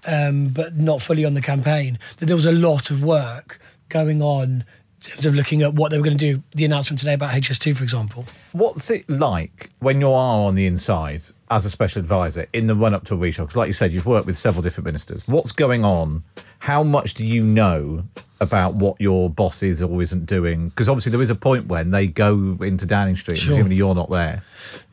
um, 0.06 0.50
but 0.50 0.76
not 0.76 1.02
fully 1.02 1.24
on 1.24 1.34
the 1.34 1.42
campaign, 1.42 2.00
that 2.18 2.26
there 2.26 2.36
was 2.36 2.46
a 2.46 2.52
lot 2.52 2.90
of 2.90 3.04
work 3.04 3.60
going 3.90 4.22
on 4.22 4.66
in 5.06 5.12
terms 5.12 5.26
of 5.26 5.36
looking 5.36 5.62
at 5.62 5.74
what 5.74 5.92
they 5.92 5.98
were 5.98 6.04
going 6.04 6.18
to 6.18 6.34
do. 6.34 6.44
The 6.56 6.66
announcement 6.66 7.00
today 7.00 7.14
about 7.14 7.32
HS2, 7.32 7.78
for 7.78 7.84
example. 7.84 8.26
What's 8.54 8.90
it 8.90 9.08
like 9.10 9.70
when 9.80 10.02
you 10.02 10.08
are 10.08 10.48
on 10.48 10.56
the 10.56 10.66
inside 10.66 11.24
as 11.52 11.66
a 11.66 11.72
special 11.72 12.00
advisor 12.00 12.48
in 12.54 12.68
the 12.68 12.76
run 12.76 12.94
up 12.94 13.04
to 13.06 13.14
a 13.14 13.18
reshuffle? 13.18 13.44
Because, 13.44 13.56
like 13.56 13.68
you 13.68 13.74
said, 13.74 13.92
you've 13.92 14.06
worked 14.06 14.26
with 14.26 14.38
several 14.38 14.64
different 14.64 14.86
ministers. 14.86 15.28
What's 15.28 15.52
going 15.52 15.86
on 15.86 16.24
how 16.66 16.82
much 16.82 17.14
do 17.14 17.24
you 17.24 17.44
know 17.44 18.04
about 18.42 18.74
what 18.74 19.00
your 19.00 19.30
boss 19.30 19.62
is 19.62 19.84
or 19.84 20.02
isn't 20.02 20.26
doing? 20.26 20.70
Because 20.70 20.90
obviously 20.90 21.12
there 21.12 21.22
is 21.22 21.30
a 21.30 21.36
point 21.36 21.68
when 21.68 21.92
they 21.92 22.08
go 22.08 22.58
into 22.60 22.88
Downing 22.88 23.16
Street, 23.16 23.38
sure. 23.38 23.50
presumably 23.50 23.76
you're 23.76 23.94
not 23.94 24.10
there. 24.10 24.42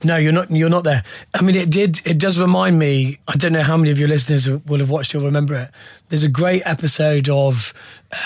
No, 0.05 0.19
you're 0.19 0.33
not. 0.33 0.51
You're 0.51 0.69
not 0.69 0.85
there. 0.85 1.03
I 1.33 1.41
mean, 1.41 1.57
it 1.57 1.71
did. 1.71 2.03
It 2.05 2.19
does 2.19 2.39
remind 2.39 2.79
me. 2.79 3.21
I 3.27 3.37
don't 3.37 3.55
know 3.55 3.63
how 3.63 3.79
many 3.79 3.91
of 3.91 3.99
your 3.99 4.09
listeners 4.09 4.47
will 4.51 4.81
have 4.81 4.91
watched 4.91 5.15
it 5.15 5.19
or 5.19 5.23
remember 5.23 5.55
it. 5.55 5.71
There's 6.09 6.25
a 6.25 6.29
great 6.29 6.61
episode 6.67 7.31
of 7.31 7.73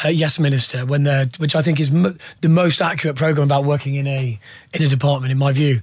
uh, 0.05 0.09
Yes 0.09 0.41
Minister 0.41 0.85
when 0.85 1.05
they're, 1.05 1.27
which 1.39 1.55
I 1.55 1.63
think 1.63 1.79
is 1.79 1.95
m- 1.95 2.19
the 2.41 2.49
most 2.49 2.83
accurate 2.83 3.15
program 3.15 3.47
about 3.47 3.63
working 3.63 3.95
in 3.95 4.09
a 4.09 4.41
in 4.75 4.83
a 4.83 4.89
department, 4.89 5.31
in 5.31 5.39
my 5.39 5.53
view. 5.53 5.83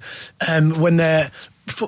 Um, 0.50 0.82
when 0.82 0.98
they're 0.98 1.32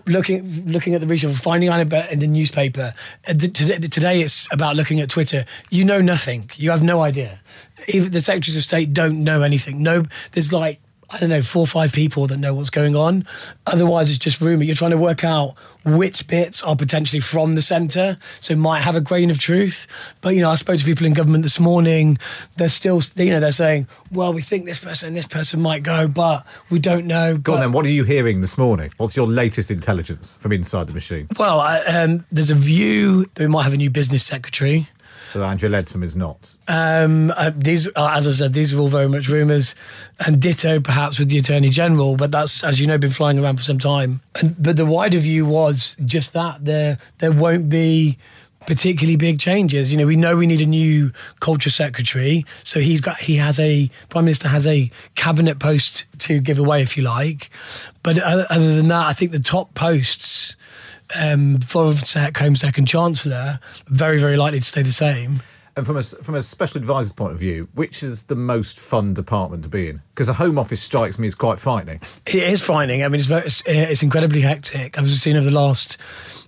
looking 0.08 0.66
looking 0.66 0.94
at 0.96 1.02
the 1.02 1.08
reshuffle, 1.08 1.40
finding 1.40 1.70
out 1.70 1.82
about 1.82 2.12
in 2.12 2.20
the 2.20 2.28
newspaper. 2.28 2.94
Uh, 3.28 3.34
today, 3.34 4.22
it's 4.22 4.48
about 4.52 4.76
looking 4.76 5.02
at 5.02 5.10
Twitter. 5.10 5.46
You 5.70 5.84
know 5.84 6.02
nothing. 6.02 6.50
You 6.56 6.72
have 6.72 6.84
no 6.84 7.02
idea. 7.02 7.42
Even 7.88 8.12
the 8.12 8.22
secretaries 8.22 8.58
of 8.58 8.64
state 8.64 8.94
don't 8.94 9.24
know 9.24 9.42
anything. 9.42 9.84
No, 9.84 10.06
there's 10.32 10.52
like 10.52 10.80
I 11.16 11.20
don't 11.20 11.30
know, 11.30 11.42
four 11.42 11.62
or 11.62 11.68
five 11.68 11.94
people 11.94 12.28
that 12.28 12.38
know 12.38 12.54
what's 12.54 12.70
going 12.70 12.94
on. 12.94 13.26
Otherwise, 13.66 14.10
it's 14.10 14.20
just 14.20 14.42
rumour. 14.42 14.66
You're 14.66 14.76
trying 14.76 14.92
to 14.92 14.98
work 14.98 15.24
out 15.24 15.56
which 15.86 16.28
bits 16.28 16.62
are 16.62 16.76
potentially 16.76 17.22
from 17.22 17.56
the 17.56 17.62
centre, 17.62 18.18
so 18.42 18.54
might 18.58 18.82
have 18.82 18.98
a 18.98 19.02
grain 19.02 19.30
of 19.30 19.40
truth. 19.40 19.88
But, 20.20 20.36
you 20.36 20.42
know, 20.42 20.50
I 20.50 20.56
spoke 20.56 20.78
to 20.78 20.84
people 20.84 21.06
in 21.06 21.14
government 21.14 21.44
this 21.44 21.58
morning. 21.58 22.18
They're 22.58 22.68
still, 22.68 23.02
you 23.16 23.30
know, 23.30 23.40
they're 23.40 23.54
saying, 23.54 23.88
well, 24.12 24.34
we 24.34 24.42
think 24.42 24.66
this 24.66 24.84
person 24.84 25.08
and 25.08 25.16
this 25.16 25.26
person 25.26 25.62
might 25.62 25.84
go, 25.84 26.10
but 26.10 26.46
we 26.70 26.80
don't 26.80 27.08
know. 27.08 27.38
Go 27.38 27.54
on 27.54 27.62
then. 27.62 27.72
What 27.72 27.86
are 27.86 27.90
you 27.90 28.04
hearing 28.04 28.42
this 28.42 28.58
morning? 28.58 28.92
What's 28.98 29.16
your 29.16 29.28
latest 29.28 29.72
intelligence 29.72 30.36
from 30.42 30.52
inside 30.52 30.88
the 30.88 30.94
machine? 30.94 31.30
Well, 31.40 31.62
I, 31.62 31.80
um, 31.84 32.26
there's 32.30 32.50
a 32.50 32.56
view 32.56 33.24
that 33.36 33.40
we 33.40 33.48
might 33.48 33.64
have 33.64 33.74
a 33.74 33.78
new 33.78 33.90
business 33.90 34.26
secretary. 34.26 34.90
So 35.30 35.44
Andrea 35.44 35.72
Leadsom 35.72 36.04
is 36.04 36.16
not. 36.16 36.58
Um, 36.68 37.32
uh, 37.36 37.52
these, 37.56 37.88
uh, 37.96 38.12
as 38.14 38.28
I 38.28 38.32
said, 38.32 38.54
these 38.54 38.74
are 38.74 38.80
all 38.80 38.88
very 38.88 39.10
much 39.10 39.28
rumours, 39.28 39.76
and 40.20 40.42
ditto 40.42 40.80
perhaps 40.80 41.20
with 41.20 41.30
the 41.30 41.38
attorney 41.38 41.70
general. 41.70 42.16
But 42.16 42.32
that's, 42.32 42.64
as 42.64 42.80
you 42.80 42.88
know, 42.88 42.98
been 42.98 43.12
flying 43.12 43.40
around 43.40 43.58
for 43.58 43.64
some 43.64 43.80
time. 43.80 44.22
And, 44.36 44.62
but 44.62 44.76
the 44.76 44.86
wider 44.86 45.20
view 45.20 45.46
was 45.46 45.98
just 46.06 46.34
that 46.34 46.66
there 46.66 46.98
there 47.20 47.32
won't 47.32 47.70
be 47.70 48.18
particularly 48.66 49.16
big 49.16 49.40
changes. 49.40 49.92
You 49.92 49.98
know, 49.98 50.06
we 50.06 50.16
know 50.16 50.36
we 50.36 50.48
need 50.48 50.62
a 50.62 50.66
new 50.66 51.12
culture 51.40 51.70
secretary, 51.70 52.46
so 52.64 52.80
he's 52.80 53.02
got 53.02 53.20
he 53.20 53.36
has 53.36 53.60
a 53.60 53.90
prime 54.10 54.26
minister 54.26 54.48
has 54.48 54.68
a 54.68 54.90
cabinet 55.16 55.60
post 55.60 56.06
to 56.20 56.40
give 56.40 56.60
away, 56.60 56.82
if 56.82 56.98
you 56.98 57.04
like. 57.04 57.50
But 58.04 58.20
other, 58.20 58.46
other 58.50 58.76
than 58.76 58.88
that, 58.90 59.08
I 59.08 59.14
think 59.14 59.32
the 59.32 59.40
top 59.40 59.74
posts. 59.74 60.56
Um, 61.14 61.60
for 61.60 61.94
Home 62.38 62.56
Second 62.56 62.88
Chancellor, 62.88 63.60
very, 63.88 64.20
very 64.20 64.38
likely 64.38 64.60
to 64.60 64.66
stay 64.66 64.82
the 64.82 64.92
same. 64.92 65.42
And 65.78 65.86
from 65.86 65.98
a 65.98 66.04
from 66.04 66.36
a 66.36 66.42
special 66.42 66.78
advisor's 66.78 67.12
point 67.12 67.34
of 67.34 67.40
view, 67.40 67.68
which 67.74 68.02
is 68.02 68.24
the 68.24 68.36
most 68.36 68.80
fun 68.80 69.14
department 69.14 69.64
to 69.64 69.70
be 69.70 69.90
in? 69.90 70.02
Because 70.14 70.28
the 70.28 70.34
Home 70.34 70.58
Office 70.58 70.82
strikes 70.82 71.20
me 71.20 71.28
as 71.28 71.36
quite 71.36 71.60
frightening. 71.60 72.00
It 72.26 72.36
is 72.36 72.62
frightening. 72.62 73.04
I 73.04 73.10
mean, 73.10 73.20
it's 73.20 73.28
very, 73.28 73.46
it's, 73.46 73.62
it's 73.66 74.02
incredibly 74.02 74.42
hectic. 74.42 74.98
I've 74.98 75.10
seen 75.10 75.36
over 75.36 75.46
the 75.46 75.52
last 75.52 75.98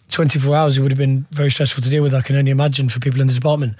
24 0.10 0.56
hours, 0.56 0.78
it 0.78 0.82
would 0.82 0.92
have 0.92 0.98
been 0.98 1.26
very 1.32 1.52
stressful 1.52 1.84
to 1.84 1.90
deal 1.90 2.04
with. 2.04 2.14
I 2.14 2.22
can 2.22 2.38
only 2.38 2.52
imagine 2.52 2.88
for 2.88 3.00
people 3.00 3.20
in 3.20 3.28
the 3.28 3.34
department. 3.34 3.76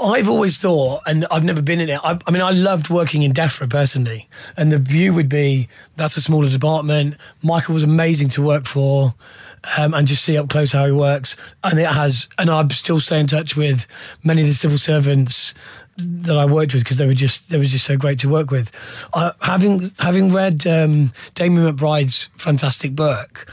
I've 0.00 0.28
always 0.28 0.58
thought, 0.58 1.02
and 1.06 1.26
I've 1.30 1.44
never 1.44 1.62
been 1.62 1.80
in 1.80 1.88
it. 1.88 2.00
I, 2.04 2.18
I 2.26 2.30
mean, 2.30 2.42
I 2.42 2.50
loved 2.50 2.90
working 2.90 3.22
in 3.22 3.32
DEFRA 3.32 3.70
personally, 3.70 4.28
and 4.56 4.70
the 4.70 4.78
view 4.78 5.14
would 5.14 5.28
be 5.28 5.68
that's 5.96 6.16
a 6.16 6.20
smaller 6.20 6.48
department. 6.48 7.16
Michael 7.42 7.74
was 7.74 7.82
amazing 7.82 8.28
to 8.30 8.42
work 8.42 8.66
for, 8.66 9.14
um, 9.76 9.94
and 9.94 10.06
just 10.06 10.24
see 10.24 10.38
up 10.38 10.48
close 10.48 10.72
how 10.72 10.86
he 10.86 10.92
works. 10.92 11.36
And 11.64 11.78
it 11.78 11.86
has, 11.86 12.28
and 12.38 12.50
I 12.50 12.66
still 12.68 13.00
stay 13.00 13.20
in 13.20 13.26
touch 13.26 13.56
with 13.56 13.86
many 14.24 14.42
of 14.42 14.48
the 14.48 14.54
civil 14.54 14.78
servants 14.78 15.54
that 15.98 16.36
I 16.36 16.44
worked 16.44 16.74
with 16.74 16.84
because 16.84 16.98
they 16.98 17.06
were 17.06 17.14
just 17.14 17.48
they 17.48 17.58
were 17.58 17.64
just 17.64 17.86
so 17.86 17.96
great 17.96 18.18
to 18.20 18.28
work 18.28 18.50
with. 18.50 18.70
Uh, 19.12 19.32
having 19.40 19.90
having 19.98 20.30
read 20.30 20.66
um, 20.66 21.12
Damien 21.34 21.74
McBride's 21.74 22.28
fantastic 22.36 22.94
book. 22.94 23.50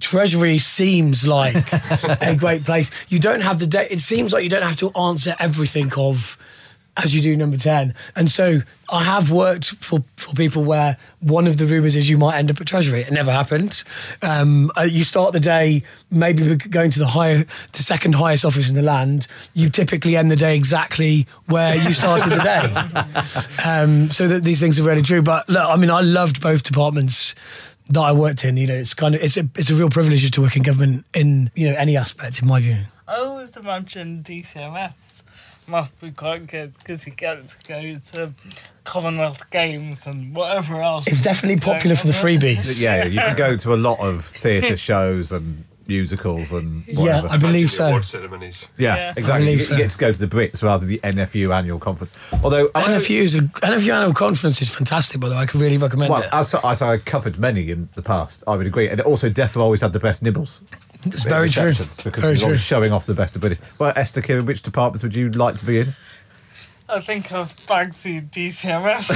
Treasury 0.00 0.58
seems 0.58 1.26
like 1.26 1.54
a 2.20 2.34
great 2.34 2.64
place. 2.64 2.90
You 3.08 3.20
don't 3.20 3.42
have 3.42 3.60
the 3.60 3.66
day. 3.66 3.86
It 3.90 4.00
seems 4.00 4.32
like 4.32 4.42
you 4.42 4.50
don't 4.50 4.62
have 4.62 4.76
to 4.78 4.90
answer 4.92 5.36
everything 5.38 5.92
of 5.96 6.36
as 6.96 7.14
you 7.14 7.20
do 7.20 7.36
number 7.36 7.56
10. 7.56 7.94
And 8.14 8.30
so 8.30 8.60
I 8.88 9.04
have 9.04 9.30
worked 9.30 9.70
for, 9.76 10.04
for 10.16 10.34
people 10.34 10.62
where 10.62 10.96
one 11.20 11.46
of 11.46 11.56
the 11.56 11.66
rumours 11.66 11.96
is 11.96 12.08
you 12.08 12.18
might 12.18 12.36
end 12.36 12.50
up 12.50 12.60
at 12.60 12.66
Treasury. 12.66 13.00
It 13.00 13.10
never 13.10 13.32
happened. 13.32 13.82
Um, 14.22 14.70
uh, 14.76 14.82
you 14.82 15.04
start 15.04 15.32
the 15.32 15.40
day 15.40 15.82
maybe 16.10 16.54
going 16.56 16.90
to 16.92 16.98
the 16.98 17.06
higher, 17.06 17.44
the 17.72 17.82
second 17.82 18.14
highest 18.14 18.44
office 18.44 18.68
in 18.68 18.76
the 18.76 18.82
land. 18.82 19.26
You 19.54 19.68
typically 19.70 20.16
end 20.16 20.30
the 20.30 20.36
day 20.36 20.54
exactly 20.54 21.26
where 21.46 21.74
you 21.74 21.92
started 21.92 22.30
the 22.30 22.42
day. 22.42 23.44
Um, 23.64 24.06
so 24.08 24.28
that 24.28 24.44
these 24.44 24.60
things 24.60 24.78
are 24.78 24.82
really 24.82 25.02
true. 25.02 25.22
But 25.22 25.48
look, 25.48 25.64
I 25.66 25.76
mean, 25.76 25.90
I 25.90 26.00
loved 26.00 26.42
both 26.42 26.62
departments 26.64 27.34
that 27.88 28.00
I 28.00 28.12
worked 28.12 28.44
in. 28.44 28.56
You 28.56 28.66
know, 28.66 28.74
it's 28.74 28.94
kind 28.94 29.14
of 29.14 29.22
it's 29.22 29.36
a 29.36 29.48
it's 29.56 29.70
a 29.70 29.74
real 29.74 29.88
privilege 29.90 30.20
just 30.20 30.34
to 30.34 30.42
work 30.42 30.56
in 30.56 30.62
government 30.62 31.04
in 31.14 31.50
you 31.54 31.70
know 31.70 31.76
any 31.76 31.96
aspect, 31.96 32.40
in 32.42 32.48
my 32.48 32.60
view. 32.60 32.78
I 33.08 33.16
always 33.16 33.56
imagine 33.56 34.22
DCMS 34.22 34.94
must 35.66 35.98
be 36.00 36.10
quite 36.10 36.46
good 36.46 36.76
because 36.78 37.06
you 37.06 37.12
get 37.12 37.48
to 37.48 37.56
go 37.66 37.98
to 38.12 38.32
Commonwealth 38.84 39.50
Games 39.50 40.06
and 40.06 40.34
whatever 40.34 40.80
else. 40.80 41.06
It's 41.06 41.22
definitely 41.22 41.60
popular 41.60 41.96
for 41.96 42.06
the 42.06 42.12
freebies. 42.12 42.82
Yeah, 42.82 43.04
you 43.04 43.18
can 43.18 43.36
go 43.36 43.56
to 43.56 43.74
a 43.74 43.76
lot 43.76 43.98
of 44.00 44.24
theatre 44.24 44.76
shows 44.76 45.32
and 45.32 45.64
musicals 45.86 46.50
and 46.52 46.82
whatever. 46.86 47.02
Yeah, 47.02 47.22
whatever. 47.22 47.28
I 47.34 47.36
believe 47.36 47.70
so. 47.70 47.86
Award 47.88 48.06
ceremonies. 48.06 48.68
Yeah, 48.78 48.96
Yeah. 48.96 49.14
exactly. 49.16 49.52
You 49.52 49.58
get, 49.58 49.66
so. 49.66 49.74
you 49.74 49.78
get 49.82 49.90
to 49.90 49.98
go 49.98 50.12
to 50.12 50.26
the 50.26 50.36
Brits 50.36 50.62
rather 50.62 50.86
than 50.86 50.88
the 50.88 51.00
NFU 51.02 51.54
annual 51.54 51.78
conference. 51.78 52.32
Although 52.42 52.70
I 52.74 52.86
know- 52.88 52.98
NFU 52.98 53.20
is 53.20 53.34
a 53.34 53.40
NFU 53.42 53.92
annual 53.94 54.14
conference 54.14 54.62
is 54.62 54.68
fantastic, 54.68 55.20
by 55.20 55.28
the 55.28 55.34
way. 55.34 55.42
I 55.42 55.46
can 55.46 55.60
really 55.60 55.76
recommend 55.78 56.10
well, 56.10 56.22
it. 56.22 56.28
as, 56.32 56.54
as 56.64 56.82
I 56.82 56.98
covered 56.98 57.38
many 57.38 57.70
in 57.70 57.88
the 57.94 58.02
past, 58.02 58.42
I 58.46 58.56
would 58.56 58.66
agree. 58.66 58.88
And 58.88 59.00
also, 59.02 59.28
DEFRA 59.28 59.60
always 59.60 59.80
had 59.80 59.92
the 59.92 60.00
best 60.00 60.22
nibbles. 60.22 60.62
It's 61.06 61.24
in 61.24 61.28
very 61.30 61.48
true. 61.48 61.72
Because 61.72 61.96
Very 62.02 62.12
he 62.12 62.28
was 62.30 62.38
true. 62.40 62.44
always 62.46 62.64
showing 62.64 62.92
off 62.92 63.06
the 63.06 63.14
best 63.14 63.34
of 63.36 63.40
British. 63.40 63.58
Well, 63.78 63.92
Esther 63.96 64.22
Kieran, 64.22 64.46
which 64.46 64.62
departments 64.62 65.02
would 65.02 65.14
you 65.14 65.30
like 65.30 65.56
to 65.58 65.64
be 65.64 65.80
in? 65.80 65.94
I 66.88 67.00
think 67.00 67.32
of 67.32 67.54
Bagsy 67.66 68.20
DCMS. 68.30 69.10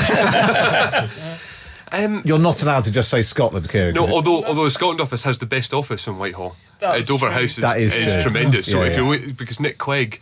Um, 1.90 2.20
You're 2.22 2.38
not 2.38 2.62
allowed 2.62 2.84
to 2.84 2.92
just 2.92 3.08
say 3.08 3.22
Scotland, 3.22 3.66
Kieran. 3.70 3.94
no, 3.94 4.02
'cause 4.02 4.10
it- 4.10 4.14
although 4.14 4.44
although 4.44 4.64
the 4.64 4.70
Scotland 4.70 5.00
office 5.00 5.22
has 5.22 5.38
the 5.38 5.46
best 5.46 5.72
office 5.72 6.06
in 6.06 6.18
Whitehall. 6.18 6.54
That's 6.80 7.02
Uh, 7.02 7.06
Dover 7.06 7.28
true. 7.30 7.34
House 7.34 7.52
is, 7.52 7.56
That 7.56 7.80
is 7.80 7.94
is 7.94 8.12
true. 8.12 8.22
tremendous. 8.24 8.66
So 8.70 8.82
Yeah, 8.82 8.90
if 8.90 8.96
you 8.98 9.10
yeah. 9.14 9.20
look, 9.26 9.36
because 9.38 9.58
Nick 9.58 9.78
Clegg 9.78 10.20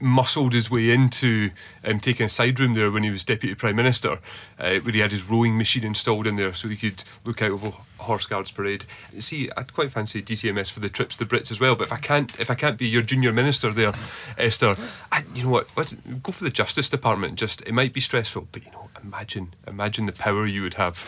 muscled 0.00 0.52
his 0.52 0.68
way 0.68 0.90
into 0.90 1.50
um, 1.84 2.00
taking 2.00 2.26
a 2.26 2.28
side 2.28 2.58
room 2.58 2.74
there 2.74 2.90
when 2.90 3.04
he 3.04 3.10
was 3.10 3.22
deputy 3.22 3.54
prime 3.54 3.76
minister, 3.76 4.18
uh, 4.58 4.74
where 4.80 4.92
he 4.94 4.98
had 4.98 5.12
his 5.12 5.22
rowing 5.22 5.56
machine 5.56 5.84
installed 5.84 6.26
in 6.26 6.34
there, 6.34 6.52
so 6.52 6.66
he 6.66 6.74
could 6.74 7.04
look 7.24 7.40
out 7.40 7.52
over 7.52 7.70
Horse 7.98 8.26
Guards 8.26 8.50
Parade. 8.50 8.84
See, 9.18 9.50
I'd 9.56 9.72
quite 9.72 9.90
fancy 9.90 10.22
DCMS 10.22 10.70
for 10.70 10.80
the 10.80 10.88
trips 10.88 11.16
to 11.16 11.24
the 11.24 11.36
Brits 11.36 11.50
as 11.50 11.60
well. 11.60 11.76
But 11.76 11.84
if 11.84 11.92
I 11.92 11.98
can't, 11.98 12.38
if 12.38 12.50
I 12.50 12.54
can't 12.54 12.78
be 12.78 12.86
your 12.86 13.02
junior 13.02 13.32
minister 13.32 13.72
there, 13.72 13.92
Esther, 14.38 14.76
I, 15.10 15.24
you 15.34 15.44
know 15.44 15.50
what? 15.50 15.68
Let's 15.76 15.94
go 16.22 16.32
for 16.32 16.44
the 16.44 16.50
Justice 16.50 16.88
Department. 16.88 17.36
Just 17.36 17.62
it 17.62 17.72
might 17.72 17.92
be 17.92 18.00
stressful, 18.00 18.48
but 18.52 18.64
you 18.64 18.70
know, 18.72 18.88
imagine, 19.02 19.54
imagine 19.66 20.06
the 20.06 20.12
power 20.12 20.46
you 20.46 20.62
would 20.62 20.74
have. 20.74 21.04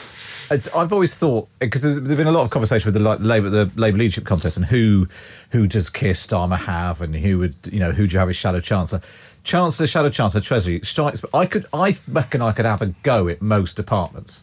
I've 0.50 0.92
always 0.92 1.16
thought 1.16 1.48
because 1.58 1.82
there's 1.82 2.00
been 2.00 2.26
a 2.26 2.32
lot 2.32 2.44
of 2.44 2.50
conversation 2.50 2.92
with 2.92 3.02
the 3.02 3.16
Labour 3.18 3.50
the 3.50 3.70
Labour 3.76 3.98
leadership 3.98 4.24
contest 4.24 4.56
and 4.56 4.66
who 4.66 5.06
who 5.50 5.66
does 5.66 5.90
Keir 5.90 6.12
Starmer 6.12 6.58
have 6.58 7.02
and 7.02 7.14
who 7.14 7.38
would 7.38 7.54
you 7.70 7.80
know 7.80 7.92
who 7.92 8.06
do 8.06 8.14
you 8.14 8.18
have 8.18 8.28
as 8.28 8.36
shadow 8.36 8.60
chancellor. 8.60 9.00
Chancellor, 9.44 9.86
shadow 9.86 10.10
chancellor, 10.10 10.40
treasury 10.42 10.80
strikes. 10.82 11.20
But 11.20 11.34
I 11.34 11.46
could, 11.46 11.64
I 11.72 11.96
reckon, 12.08 12.42
I 12.42 12.52
could 12.52 12.66
have 12.66 12.82
a 12.82 12.86
go 13.02 13.28
at 13.28 13.40
most 13.40 13.76
departments. 13.76 14.42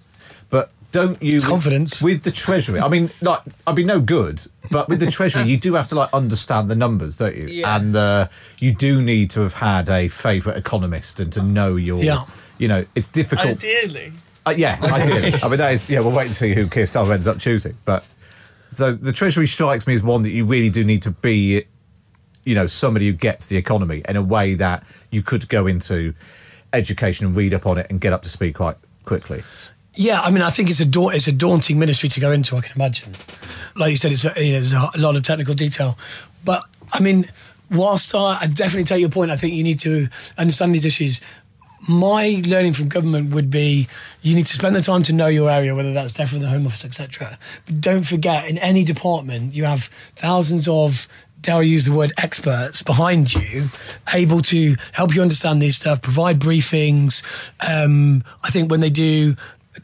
But 0.49 0.71
don't 0.95 1.21
you? 1.21 1.35
with- 1.35 1.45
confidence. 1.45 2.01
with 2.01 2.23
the 2.23 2.31
treasury. 2.31 2.79
I 2.79 2.87
mean, 2.87 3.11
like 3.21 3.41
I'd 3.67 3.75
be 3.75 3.83
no 3.83 3.99
good, 3.99 4.41
but 4.71 4.87
with 4.89 4.99
the 4.99 5.11
treasury, 5.11 5.43
you 5.43 5.57
do 5.57 5.73
have 5.73 5.87
to 5.89 5.95
like 5.95 6.09
understand 6.13 6.69
the 6.69 6.75
numbers, 6.75 7.17
don't 7.17 7.35
you? 7.35 7.47
Yeah. 7.47 7.75
And 7.75 7.95
uh, 7.95 8.27
you 8.59 8.73
do 8.73 9.01
need 9.01 9.29
to 9.31 9.41
have 9.41 9.55
had 9.55 9.89
a 9.89 10.07
favourite 10.07 10.57
economist 10.57 11.19
and 11.19 11.31
to 11.33 11.43
know 11.43 11.75
your. 11.75 12.01
Yeah. 12.01 12.25
You 12.57 12.69
know, 12.69 12.85
it's 12.95 13.09
difficult. 13.09 13.57
Ideally. 13.57 14.13
Uh, 14.45 14.53
yeah, 14.55 14.77
ideally. 14.81 15.33
I 15.43 15.49
mean, 15.49 15.57
that 15.57 15.73
is, 15.73 15.89
yeah, 15.89 15.99
we'll 15.99 16.11
wait 16.15 16.27
and 16.27 16.35
see 16.35 16.53
who 16.53 16.67
Keir 16.69 16.85
Starmer 16.85 17.13
ends 17.13 17.27
up 17.27 17.37
choosing. 17.37 17.75
But 17.83 18.05
so 18.69 18.93
the 18.93 19.11
Treasury 19.11 19.47
strikes 19.47 19.85
me 19.87 19.93
as 19.93 20.03
one 20.03 20.21
that 20.21 20.29
you 20.29 20.45
really 20.45 20.69
do 20.69 20.85
need 20.85 21.01
to 21.01 21.11
be, 21.11 21.65
you 22.45 22.55
know, 22.55 22.67
somebody 22.67 23.07
who 23.07 23.13
gets 23.13 23.47
the 23.47 23.57
economy 23.57 24.03
in 24.07 24.15
a 24.15 24.21
way 24.21 24.53
that 24.55 24.83
you 25.11 25.21
could 25.21 25.49
go 25.49 25.67
into 25.67 26.13
education 26.71 27.25
and 27.25 27.35
read 27.35 27.53
up 27.53 27.65
on 27.65 27.77
it 27.77 27.87
and 27.89 27.99
get 27.99 28.13
up 28.13 28.21
to 28.23 28.29
speed 28.29 28.53
quite 28.53 28.77
quickly. 29.03 29.43
Yeah, 29.95 30.21
I 30.21 30.29
mean, 30.29 30.41
I 30.41 30.49
think 30.49 30.69
it's 30.69 30.79
a 30.79 30.85
da- 30.85 31.09
it's 31.09 31.27
a 31.27 31.31
daunting 31.31 31.79
ministry 31.79 32.09
to 32.09 32.19
go 32.19 32.31
into. 32.31 32.57
I 32.57 32.61
can 32.61 32.75
imagine. 32.75 33.13
Like 33.75 33.91
you 33.91 33.97
said, 33.97 34.11
it's 34.11 34.23
you 34.23 34.29
know, 34.29 34.35
there's 34.35 34.73
a 34.73 34.91
lot 34.97 35.15
of 35.15 35.23
technical 35.23 35.53
detail, 35.53 35.97
but 36.43 36.63
I 36.91 36.99
mean, 36.99 37.29
whilst 37.71 38.13
I, 38.13 38.39
I 38.41 38.47
definitely 38.47 38.83
take 38.83 38.99
your 38.99 39.09
point, 39.09 39.31
I 39.31 39.37
think 39.37 39.53
you 39.53 39.63
need 39.63 39.79
to 39.81 40.07
understand 40.37 40.73
these 40.73 40.85
issues. 40.85 41.21
My 41.87 42.41
learning 42.47 42.73
from 42.73 42.89
government 42.89 43.31
would 43.33 43.51
be 43.51 43.87
you 44.21 44.35
need 44.35 44.47
to 44.47 44.53
spend 44.53 44.75
the 44.75 44.81
time 44.81 45.03
to 45.03 45.13
know 45.13 45.27
your 45.27 45.49
area, 45.49 45.75
whether 45.75 45.93
that's 45.93 46.13
definitely 46.13 46.47
the 46.47 46.51
Home 46.51 46.65
Office, 46.65 46.83
etc. 46.83 47.37
But 47.65 47.79
don't 47.79 48.03
forget, 48.03 48.47
in 48.49 48.57
any 48.57 48.83
department, 48.83 49.53
you 49.53 49.65
have 49.65 49.83
thousands 50.15 50.67
of 50.67 51.07
dare 51.45 51.57
I 51.57 51.61
use 51.61 51.85
the 51.85 51.91
word 51.91 52.11
experts 52.17 52.81
behind 52.81 53.33
you, 53.33 53.69
able 54.13 54.41
to 54.41 54.75
help 54.93 55.13
you 55.13 55.21
understand 55.21 55.61
these 55.61 55.75
stuff, 55.75 56.01
provide 56.01 56.39
briefings. 56.39 57.21
Um, 57.61 58.23
I 58.43 58.49
think 58.49 58.71
when 58.71 58.79
they 58.79 58.89
do 58.89 59.35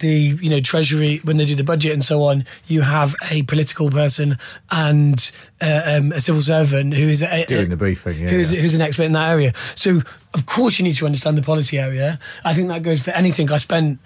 the 0.01 0.37
you 0.41 0.49
know 0.49 0.59
treasury 0.59 1.21
when 1.23 1.37
they 1.37 1.45
do 1.45 1.55
the 1.55 1.63
budget 1.63 1.93
and 1.93 2.03
so 2.03 2.23
on 2.23 2.45
you 2.67 2.81
have 2.81 3.15
a 3.31 3.43
political 3.43 3.89
person 3.89 4.37
and 4.71 5.31
uh, 5.61 5.81
um, 5.85 6.11
a 6.11 6.19
civil 6.19 6.41
servant 6.41 6.93
who 6.93 7.07
is 7.07 7.21
a, 7.21 7.45
Doing 7.45 7.69
the 7.69 7.77
briefing, 7.77 8.19
yeah, 8.19 8.29
who's, 8.29 8.53
yeah. 8.53 8.61
who's 8.61 8.73
an 8.73 8.81
expert 8.81 9.03
in 9.03 9.11
that 9.13 9.29
area. 9.29 9.53
So 9.75 10.01
of 10.33 10.45
course 10.45 10.79
you 10.79 10.83
need 10.83 10.93
to 10.93 11.05
understand 11.05 11.37
the 11.37 11.43
policy 11.43 11.77
area. 11.77 12.19
I 12.43 12.53
think 12.53 12.67
that 12.69 12.83
goes 12.83 13.03
for 13.03 13.11
anything. 13.11 13.51
I 13.51 13.57
spent 13.57 13.99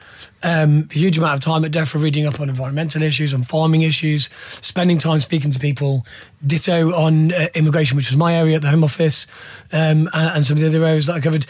um, 0.44 0.90
a 0.92 0.94
huge 0.94 1.18
amount 1.18 1.36
of 1.36 1.42
time 1.42 1.64
at 1.64 1.72
DEFRA 1.72 2.02
reading 2.02 2.28
up 2.28 2.40
on 2.40 2.50
environmental 2.50 3.02
issues 3.02 3.34
on 3.34 3.44
farming 3.44 3.84
issues 3.84 4.30
spending 4.62 4.98
time 4.98 5.20
speaking 5.20 5.52
to 5.52 5.60
people 5.60 6.06
ditto 6.46 6.94
on 6.94 7.32
uh, 7.32 7.48
immigration 7.56 7.98
which 7.98 8.10
was 8.10 8.18
my 8.18 8.36
area 8.36 8.58
at 8.58 8.62
the 8.62 8.70
Home 8.70 8.84
Office 8.84 9.28
um, 9.72 10.10
and, 10.14 10.36
and 10.36 10.46
some 10.46 10.58
of 10.58 10.62
the 10.62 10.68
other 10.68 10.86
areas 10.86 11.08
that 11.08 11.16
I 11.16 11.20
covered 11.22 11.46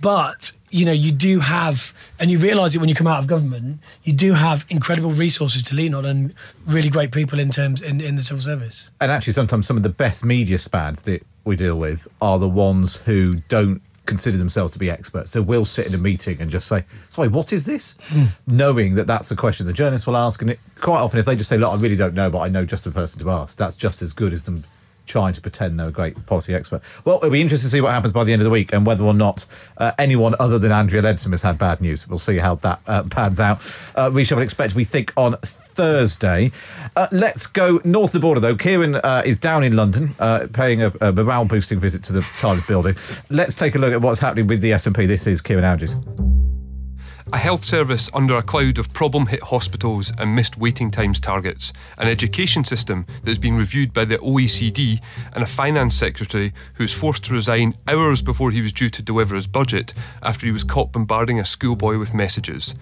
But 0.00 0.52
you 0.74 0.84
know, 0.84 0.92
you 0.92 1.12
do 1.12 1.38
have, 1.38 1.94
and 2.18 2.32
you 2.32 2.38
realise 2.38 2.74
it 2.74 2.78
when 2.78 2.88
you 2.88 2.96
come 2.96 3.06
out 3.06 3.20
of 3.20 3.28
government. 3.28 3.78
You 4.02 4.12
do 4.12 4.32
have 4.32 4.66
incredible 4.68 5.10
resources 5.10 5.62
to 5.62 5.74
lean 5.76 5.94
on, 5.94 6.04
and 6.04 6.34
really 6.66 6.90
great 6.90 7.12
people 7.12 7.38
in 7.38 7.50
terms 7.50 7.80
in, 7.80 8.00
in 8.00 8.16
the 8.16 8.24
civil 8.24 8.42
service. 8.42 8.90
And 9.00 9.12
actually, 9.12 9.34
sometimes 9.34 9.68
some 9.68 9.76
of 9.76 9.84
the 9.84 9.88
best 9.88 10.24
media 10.24 10.58
spads 10.58 11.02
that 11.02 11.24
we 11.44 11.54
deal 11.54 11.78
with 11.78 12.08
are 12.20 12.40
the 12.40 12.48
ones 12.48 12.96
who 12.96 13.36
don't 13.48 13.82
consider 14.06 14.36
themselves 14.36 14.72
to 14.72 14.78
be 14.78 14.90
experts. 14.90 15.30
So 15.30 15.40
we'll 15.40 15.64
sit 15.64 15.86
in 15.86 15.94
a 15.94 15.98
meeting 15.98 16.40
and 16.40 16.50
just 16.50 16.66
say, 16.66 16.84
"Sorry, 17.08 17.28
what 17.28 17.52
is 17.52 17.64
this?" 17.64 17.96
Hmm. 18.08 18.24
Knowing 18.48 18.96
that 18.96 19.06
that's 19.06 19.28
the 19.28 19.36
question 19.36 19.66
the 19.66 19.72
journalists 19.72 20.08
will 20.08 20.16
ask, 20.16 20.42
and 20.42 20.50
it, 20.50 20.60
quite 20.80 20.98
often, 20.98 21.20
if 21.20 21.24
they 21.24 21.36
just 21.36 21.48
say, 21.48 21.56
"Look, 21.56 21.70
I 21.70 21.76
really 21.76 21.96
don't 21.96 22.14
know, 22.14 22.30
but 22.30 22.40
I 22.40 22.48
know 22.48 22.64
just 22.64 22.82
the 22.82 22.90
person 22.90 23.20
to 23.20 23.30
ask," 23.30 23.56
that's 23.56 23.76
just 23.76 24.02
as 24.02 24.12
good 24.12 24.32
as 24.32 24.42
them 24.42 24.64
trying 25.06 25.32
to 25.32 25.40
pretend 25.40 25.78
they're 25.78 25.88
a 25.88 25.92
great 25.92 26.26
policy 26.26 26.54
expert. 26.54 26.82
Well, 27.04 27.18
it'll 27.18 27.30
be 27.30 27.40
interesting 27.40 27.66
to 27.66 27.70
see 27.70 27.80
what 27.80 27.92
happens 27.92 28.12
by 28.12 28.24
the 28.24 28.32
end 28.32 28.42
of 28.42 28.44
the 28.44 28.50
week 28.50 28.72
and 28.72 28.86
whether 28.86 29.04
or 29.04 29.14
not 29.14 29.46
uh, 29.78 29.92
anyone 29.98 30.34
other 30.38 30.58
than 30.58 30.72
Andrea 30.72 31.02
Leadsom 31.02 31.30
has 31.30 31.42
had 31.42 31.58
bad 31.58 31.80
news. 31.80 32.08
We'll 32.08 32.18
see 32.18 32.38
how 32.38 32.56
that 32.56 32.80
uh, 32.86 33.04
pans 33.10 33.40
out. 33.40 33.62
Uh, 33.94 34.10
shall 34.24 34.38
expect, 34.38 34.74
we 34.74 34.84
think, 34.84 35.12
on 35.16 35.36
Thursday. 35.42 36.50
Uh, 36.96 37.08
let's 37.12 37.46
go 37.46 37.80
north 37.84 38.10
of 38.10 38.12
the 38.12 38.20
border, 38.20 38.40
though. 38.40 38.56
Kieran 38.56 38.96
uh, 38.96 39.22
is 39.24 39.38
down 39.38 39.62
in 39.64 39.76
London, 39.76 40.14
uh, 40.18 40.46
paying 40.52 40.82
a, 40.82 40.92
a 41.00 41.12
morale-boosting 41.12 41.78
visit 41.78 42.02
to 42.04 42.12
the 42.12 42.22
Times 42.38 42.66
building. 42.66 42.96
Let's 43.30 43.54
take 43.54 43.74
a 43.74 43.78
look 43.78 43.92
at 43.92 44.00
what's 44.00 44.20
happening 44.20 44.46
with 44.46 44.60
the 44.60 44.72
SNP. 44.72 45.06
This 45.06 45.26
is 45.26 45.40
Kieran 45.40 45.64
Andrews. 45.64 45.96
A 47.32 47.38
health 47.38 47.64
service 47.64 48.10
under 48.12 48.36
a 48.36 48.42
cloud 48.42 48.78
of 48.78 48.92
problem 48.92 49.26
hit 49.26 49.42
hospitals 49.44 50.12
and 50.18 50.36
missed 50.36 50.58
waiting 50.58 50.90
times 50.90 51.18
targets, 51.18 51.72
an 51.96 52.06
education 52.06 52.64
system 52.64 53.06
that 53.22 53.30
has 53.30 53.38
been 53.38 53.56
reviewed 53.56 53.94
by 53.94 54.04
the 54.04 54.18
OECD, 54.18 55.00
and 55.32 55.42
a 55.42 55.46
finance 55.46 55.94
secretary 55.94 56.52
who 56.74 56.84
was 56.84 56.92
forced 56.92 57.24
to 57.24 57.32
resign 57.32 57.74
hours 57.88 58.20
before 58.20 58.50
he 58.50 58.60
was 58.60 58.74
due 58.74 58.90
to 58.90 59.02
deliver 59.02 59.34
his 59.36 59.46
budget 59.46 59.94
after 60.22 60.44
he 60.44 60.52
was 60.52 60.64
caught 60.64 60.92
bombarding 60.92 61.40
a 61.40 61.46
schoolboy 61.46 61.98
with 61.98 62.12
messages. 62.12 62.74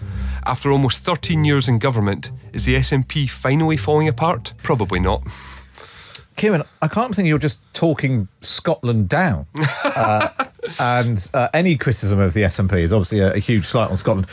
After 0.45 0.69
almost 0.71 0.99
13 0.99 1.45
years 1.45 1.69
in 1.69 1.79
government, 1.79 2.31
is 2.51 2.65
the 2.65 2.75
SNP 2.75 3.29
finally 3.29 3.77
falling 3.77 4.09
apart? 4.09 4.53
Probably 4.57 4.99
not. 4.99 5.23
Kieran, 6.43 6.63
I 6.81 6.89
can't 6.89 7.15
think 7.15 7.29
you're 7.29 7.37
just 7.37 7.61
talking 7.73 8.27
Scotland 8.41 9.07
down. 9.07 9.47
Uh, 9.95 10.29
and 10.79 11.29
uh, 11.33 11.49
any 11.53 11.75
criticism 11.75 12.19
of 12.19 12.33
the 12.33 12.41
SNP 12.43 12.73
is 12.79 12.93
obviously 12.93 13.19
a, 13.19 13.33
a, 13.33 13.37
huge 13.37 13.65
slight 13.65 13.89
on 13.89 13.95
Scotland. 13.97 14.27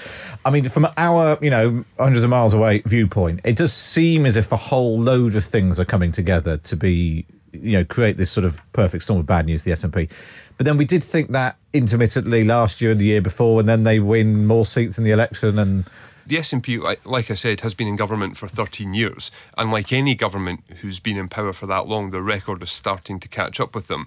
I 0.44 0.50
mean, 0.50 0.68
from 0.68 0.86
our, 0.96 1.36
you 1.42 1.50
know, 1.50 1.84
hundreds 1.98 2.24
of 2.24 2.30
miles 2.30 2.54
away 2.54 2.82
viewpoint, 2.86 3.40
it 3.44 3.56
does 3.56 3.72
seem 3.72 4.24
as 4.24 4.36
if 4.36 4.50
a 4.52 4.56
whole 4.56 4.98
load 4.98 5.34
of 5.34 5.44
things 5.44 5.78
are 5.78 5.84
coming 5.84 6.12
together 6.12 6.56
to 6.56 6.76
be, 6.76 7.26
you 7.52 7.72
know, 7.72 7.84
create 7.84 8.16
this 8.16 8.30
sort 8.30 8.44
of 8.44 8.60
perfect 8.72 9.02
storm 9.02 9.20
of 9.20 9.26
bad 9.26 9.44
news, 9.44 9.64
the 9.64 9.72
SNP. 9.72 10.08
But 10.56 10.66
then 10.66 10.76
we 10.76 10.84
did 10.84 11.04
think 11.04 11.32
that 11.32 11.56
intermittently 11.72 12.44
last 12.44 12.80
year 12.80 12.92
and 12.92 13.00
the 13.00 13.06
year 13.06 13.20
before, 13.20 13.60
and 13.60 13.68
then 13.68 13.82
they 13.82 13.98
win 13.98 14.46
more 14.46 14.64
seats 14.64 14.98
in 14.98 15.04
the 15.04 15.10
election 15.10 15.58
and 15.58 15.84
the 16.30 16.36
SNP, 16.36 17.00
like, 17.04 17.28
I 17.28 17.34
said, 17.34 17.62
has 17.62 17.74
been 17.74 17.88
in 17.88 17.96
government 17.96 18.36
for 18.36 18.46
13 18.46 18.94
years. 18.94 19.32
And 19.58 19.72
like 19.72 19.92
any 19.92 20.14
government 20.14 20.62
who's 20.76 21.00
been 21.00 21.16
in 21.16 21.28
power 21.28 21.52
for 21.52 21.66
that 21.66 21.88
long, 21.88 22.10
the 22.10 22.22
record 22.22 22.62
is 22.62 22.70
starting 22.70 23.18
to 23.18 23.26
catch 23.26 23.58
up 23.58 23.74
with 23.74 23.88
them. 23.88 24.06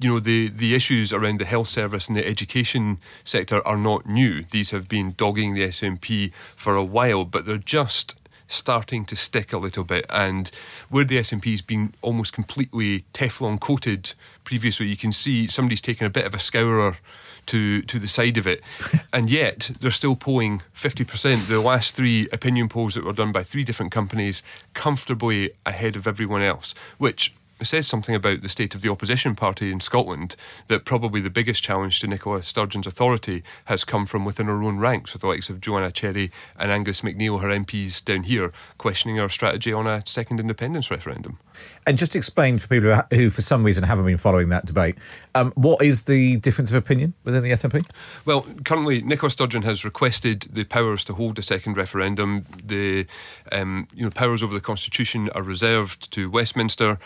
You 0.00 0.08
know, 0.08 0.20
the, 0.20 0.48
the 0.48 0.74
issues 0.74 1.12
around 1.12 1.38
the 1.38 1.44
health 1.44 1.68
service 1.68 2.08
and 2.08 2.16
the 2.16 2.26
education 2.26 2.96
sector 3.24 3.64
are 3.66 3.76
not 3.76 4.06
new. 4.06 4.42
These 4.42 4.70
have 4.70 4.88
been 4.88 5.12
dogging 5.12 5.52
the 5.52 5.68
SNP 5.68 6.32
for 6.56 6.76
a 6.76 6.84
while, 6.84 7.26
but 7.26 7.44
they're 7.44 7.58
just 7.58 8.18
starting 8.48 9.04
to 9.04 9.14
stick 9.14 9.52
a 9.52 9.58
little 9.58 9.84
bit. 9.84 10.06
And 10.08 10.50
where 10.88 11.04
the 11.04 11.18
SNP's 11.18 11.60
been 11.60 11.92
almost 12.00 12.32
completely 12.32 13.04
Teflon 13.12 13.60
coated 13.60 14.14
previously, 14.44 14.86
you 14.86 14.96
can 14.96 15.12
see 15.12 15.46
somebody's 15.46 15.82
taken 15.82 16.06
a 16.06 16.10
bit 16.10 16.24
of 16.24 16.32
a 16.32 16.38
scourer 16.38 16.96
to 17.46 17.82
to 17.82 17.98
the 17.98 18.08
side 18.08 18.36
of 18.38 18.46
it, 18.46 18.62
and 19.12 19.30
yet 19.30 19.70
they're 19.80 19.90
still 19.90 20.16
polling 20.16 20.62
fifty 20.72 21.04
percent. 21.04 21.48
The 21.48 21.60
last 21.60 21.94
three 21.94 22.28
opinion 22.32 22.68
polls 22.68 22.94
that 22.94 23.04
were 23.04 23.12
done 23.12 23.32
by 23.32 23.42
three 23.42 23.64
different 23.64 23.92
companies 23.92 24.42
comfortably 24.74 25.50
ahead 25.66 25.96
of 25.96 26.06
everyone 26.06 26.42
else, 26.42 26.74
which 26.98 27.34
says 27.66 27.86
something 27.86 28.14
about 28.14 28.42
the 28.42 28.48
state 28.48 28.74
of 28.74 28.80
the 28.80 28.88
opposition 28.88 29.34
party 29.34 29.72
in 29.72 29.80
Scotland 29.80 30.36
that 30.66 30.84
probably 30.84 31.20
the 31.20 31.30
biggest 31.30 31.62
challenge 31.62 32.00
to 32.00 32.06
Nicola 32.06 32.42
Sturgeon's 32.42 32.86
authority 32.86 33.42
has 33.66 33.84
come 33.84 34.06
from 34.06 34.24
within 34.24 34.46
her 34.46 34.62
own 34.62 34.78
ranks, 34.78 35.12
with 35.12 35.22
the 35.22 35.28
likes 35.28 35.50
of 35.50 35.60
Joanna 35.60 35.90
Cherry 35.90 36.30
and 36.58 36.70
Angus 36.70 37.02
MacNeil, 37.02 37.40
her 37.40 37.48
MPs 37.48 38.04
down 38.04 38.24
here, 38.24 38.52
questioning 38.78 39.16
her 39.16 39.28
strategy 39.28 39.72
on 39.72 39.86
a 39.86 40.02
second 40.06 40.40
independence 40.40 40.90
referendum. 40.90 41.38
And 41.86 41.98
just 41.98 42.16
explain 42.16 42.58
for 42.58 42.68
people 42.68 42.94
who, 43.10 43.30
for 43.30 43.42
some 43.42 43.64
reason, 43.64 43.84
haven't 43.84 44.06
been 44.06 44.18
following 44.18 44.48
that 44.50 44.66
debate, 44.66 44.96
um, 45.34 45.52
what 45.56 45.82
is 45.82 46.04
the 46.04 46.36
difference 46.38 46.70
of 46.70 46.76
opinion 46.76 47.14
within 47.24 47.42
the 47.42 47.50
SNP? 47.50 47.84
Well, 48.24 48.46
currently, 48.64 49.02
Nicola 49.02 49.30
Sturgeon 49.30 49.62
has 49.62 49.84
requested 49.84 50.42
the 50.50 50.64
powers 50.64 51.04
to 51.04 51.14
hold 51.14 51.38
a 51.38 51.42
second 51.42 51.76
referendum. 51.76 52.46
The 52.64 53.06
um, 53.50 53.88
you 53.94 54.04
know 54.04 54.10
powers 54.10 54.42
over 54.42 54.54
the 54.54 54.60
constitution 54.60 55.28
are 55.34 55.42
reserved 55.42 56.10
to 56.12 56.30
Westminster. 56.30 56.98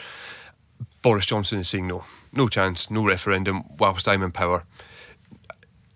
Boris 1.07 1.27
Johnson 1.27 1.61
is 1.61 1.69
saying 1.69 1.87
no, 1.87 2.03
no 2.33 2.49
chance, 2.49 2.91
no 2.91 3.05
referendum 3.05 3.63
whilst 3.79 4.09
I'm 4.09 4.25
in 4.25 4.33
power. 4.33 4.65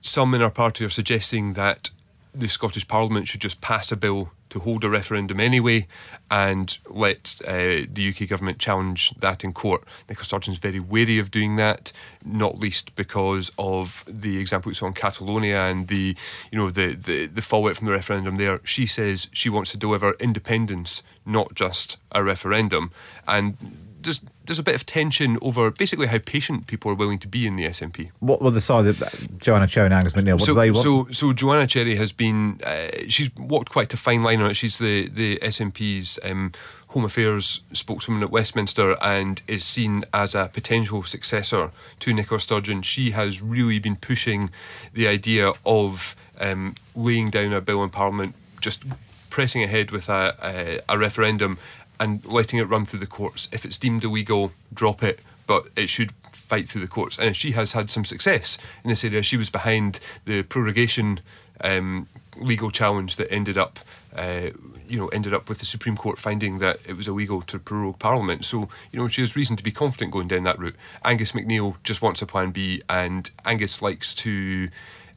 Some 0.01 0.33
in 0.35 0.41
our 0.41 0.53
party 0.53 0.85
are 0.85 0.89
suggesting 0.89 1.55
that 1.55 1.91
the 2.33 2.47
Scottish 2.47 2.87
Parliament 2.87 3.27
should 3.27 3.41
just 3.41 3.61
pass 3.61 3.91
a 3.91 3.97
bill 3.97 4.31
to 4.51 4.61
hold 4.61 4.85
a 4.85 4.89
referendum 4.89 5.41
anyway 5.41 5.89
and 6.31 6.79
let 6.89 7.41
uh, 7.45 7.87
the 7.93 8.15
UK 8.15 8.29
government 8.29 8.61
challenge 8.61 9.11
that 9.17 9.43
in 9.43 9.53
court. 9.53 9.83
Nicola 10.09 10.25
Sturgeon's 10.25 10.59
very 10.59 10.79
wary 10.79 11.19
of 11.19 11.33
doing 11.33 11.57
that, 11.57 11.91
not 12.25 12.61
least 12.61 12.95
because 12.95 13.51
of 13.59 14.05
the 14.07 14.39
example 14.39 14.71
we 14.71 14.75
saw 14.75 14.87
in 14.87 14.93
Catalonia 14.93 15.63
and 15.63 15.89
the 15.89 16.17
you 16.53 16.59
know 16.59 16.71
the, 16.71 16.95
the, 16.95 17.27
the 17.27 17.43
fallout 17.43 17.75
from 17.75 17.89
the 17.89 17.93
referendum 17.93 18.37
there. 18.37 18.61
She 18.63 18.87
says 18.87 19.27
she 19.33 19.49
wants 19.49 19.73
to 19.73 19.77
deliver 19.77 20.13
independence, 20.21 21.03
not 21.27 21.57
just 21.57 21.97
a 22.13 22.23
referendum. 22.23 22.93
And 23.27 23.57
there's 24.03 24.21
there's 24.47 24.59
a 24.59 24.63
bit 24.63 24.75
of 24.75 24.85
tension 24.87 25.39
over 25.43 25.71
basically 25.71 26.07
how 26.07 26.19
patient 26.19 26.67
people 26.67 26.91
are 26.91 26.95
willing 26.95 27.19
to 27.19 27.29
be 27.29 27.47
in 27.47 27.57
the 27.57 27.65
SNP. 27.65 28.11
What 28.21 28.43
were 28.43 28.51
the 28.51 28.61
side 28.61 28.87
of 28.87 29.39
Joanna 29.39 29.67
Cherry 29.67 29.87
and 29.87 29.95
Angus 29.95 30.15
MacNeil? 30.15 30.35
What 30.35 30.43
so, 30.43 30.47
do 30.47 30.55
they 30.55 30.71
want? 30.71 30.85
So, 30.85 31.07
so 31.11 31.33
Joanna 31.33 31.67
Cherry 31.67 31.97
has 31.97 32.13
been 32.13 32.61
uh, 32.65 32.89
she's 33.09 33.35
walked 33.37 33.71
quite 33.71 33.93
a 33.93 33.97
fine 33.97 34.23
line 34.23 34.41
on 34.41 34.51
it. 34.51 34.55
She's 34.55 34.79
the 34.79 35.09
the 35.09 35.39
SNP's 35.39 36.19
um, 36.25 36.53
Home 36.89 37.05
Affairs 37.05 37.63
spokeswoman 37.73 38.23
at 38.23 38.31
Westminster 38.31 38.97
and 39.03 39.43
is 39.47 39.65
seen 39.65 40.05
as 40.13 40.35
a 40.35 40.51
potential 40.53 41.03
successor 41.05 41.71
to 42.01 42.13
Nicola 42.13 42.41
Sturgeon. 42.41 42.83
She 42.83 43.13
has 43.13 43.41
really 43.41 43.79
been 43.79 43.97
pushing 43.97 44.51
the 44.93 45.07
idea 45.07 45.53
of 45.65 46.17
um, 46.41 46.75
laying 46.97 47.31
down 47.31 47.53
a 47.53 47.61
bill 47.61 47.85
in 47.85 47.91
Parliament, 47.91 48.35
just 48.61 48.83
pressing 49.31 49.63
ahead 49.63 49.93
with 49.93 50.09
a, 50.09 50.35
a, 50.43 50.95
a 50.95 50.99
referendum 50.99 51.59
and 52.01 52.25
letting 52.25 52.59
it 52.59 52.65
run 52.65 52.85
through 52.85 52.99
the 52.99 53.07
courts. 53.07 53.49
If 53.53 53.65
it's 53.65 53.77
deemed 53.77 54.03
illegal, 54.03 54.53
drop 54.73 55.03
it, 55.03 55.21
but 55.47 55.69
it 55.77 55.89
should 55.89 56.13
fight 56.33 56.69
through 56.69 56.81
the 56.81 56.89
courts. 56.89 57.19
And 57.19 57.37
she 57.37 57.53
has 57.53 57.73
had 57.73 57.91
some 57.91 58.05
success 58.05 58.59
in 58.83 58.89
this 58.89 59.05
area. 59.05 59.23
She 59.23 59.37
was 59.37 59.51
behind 59.51 60.01
the 60.25 60.43
prorogation 60.43 61.21
um, 61.61 62.09
legal 62.37 62.71
challenge 62.71 63.17
that 63.17 63.31
ended 63.31 63.57
up. 63.57 63.79
Uh, 64.17 64.51
you 64.89 64.99
know, 64.99 65.07
ended 65.09 65.33
up 65.33 65.49
with 65.49 65.61
the 65.61 65.67
Supreme 65.67 65.97
Court 65.97 66.19
finding 66.19 66.59
that 66.59 66.81
it 66.85 66.97
was 66.97 67.07
illegal 67.07 67.43
to 67.43 67.61
prorogue 67.61 68.01
Parliament. 68.01 68.45
So, 68.45 68.69
you 68.91 68.99
know, 68.99 69.07
she 69.07 69.21
has 69.21 69.37
reason 69.37 69.55
to 69.55 69.63
be 69.63 69.71
confident 69.71 70.11
going 70.11 70.27
down 70.27 70.43
that 70.43 70.59
route. 70.59 70.75
Angus 71.05 71.31
MacNeil 71.31 71.77
just 71.85 72.03
wants 72.03 72.21
a 72.21 72.27
plan 72.27 72.51
B, 72.51 72.83
and 72.89 73.31
Angus 73.45 73.83
likes 73.83 74.13
to 74.15 74.69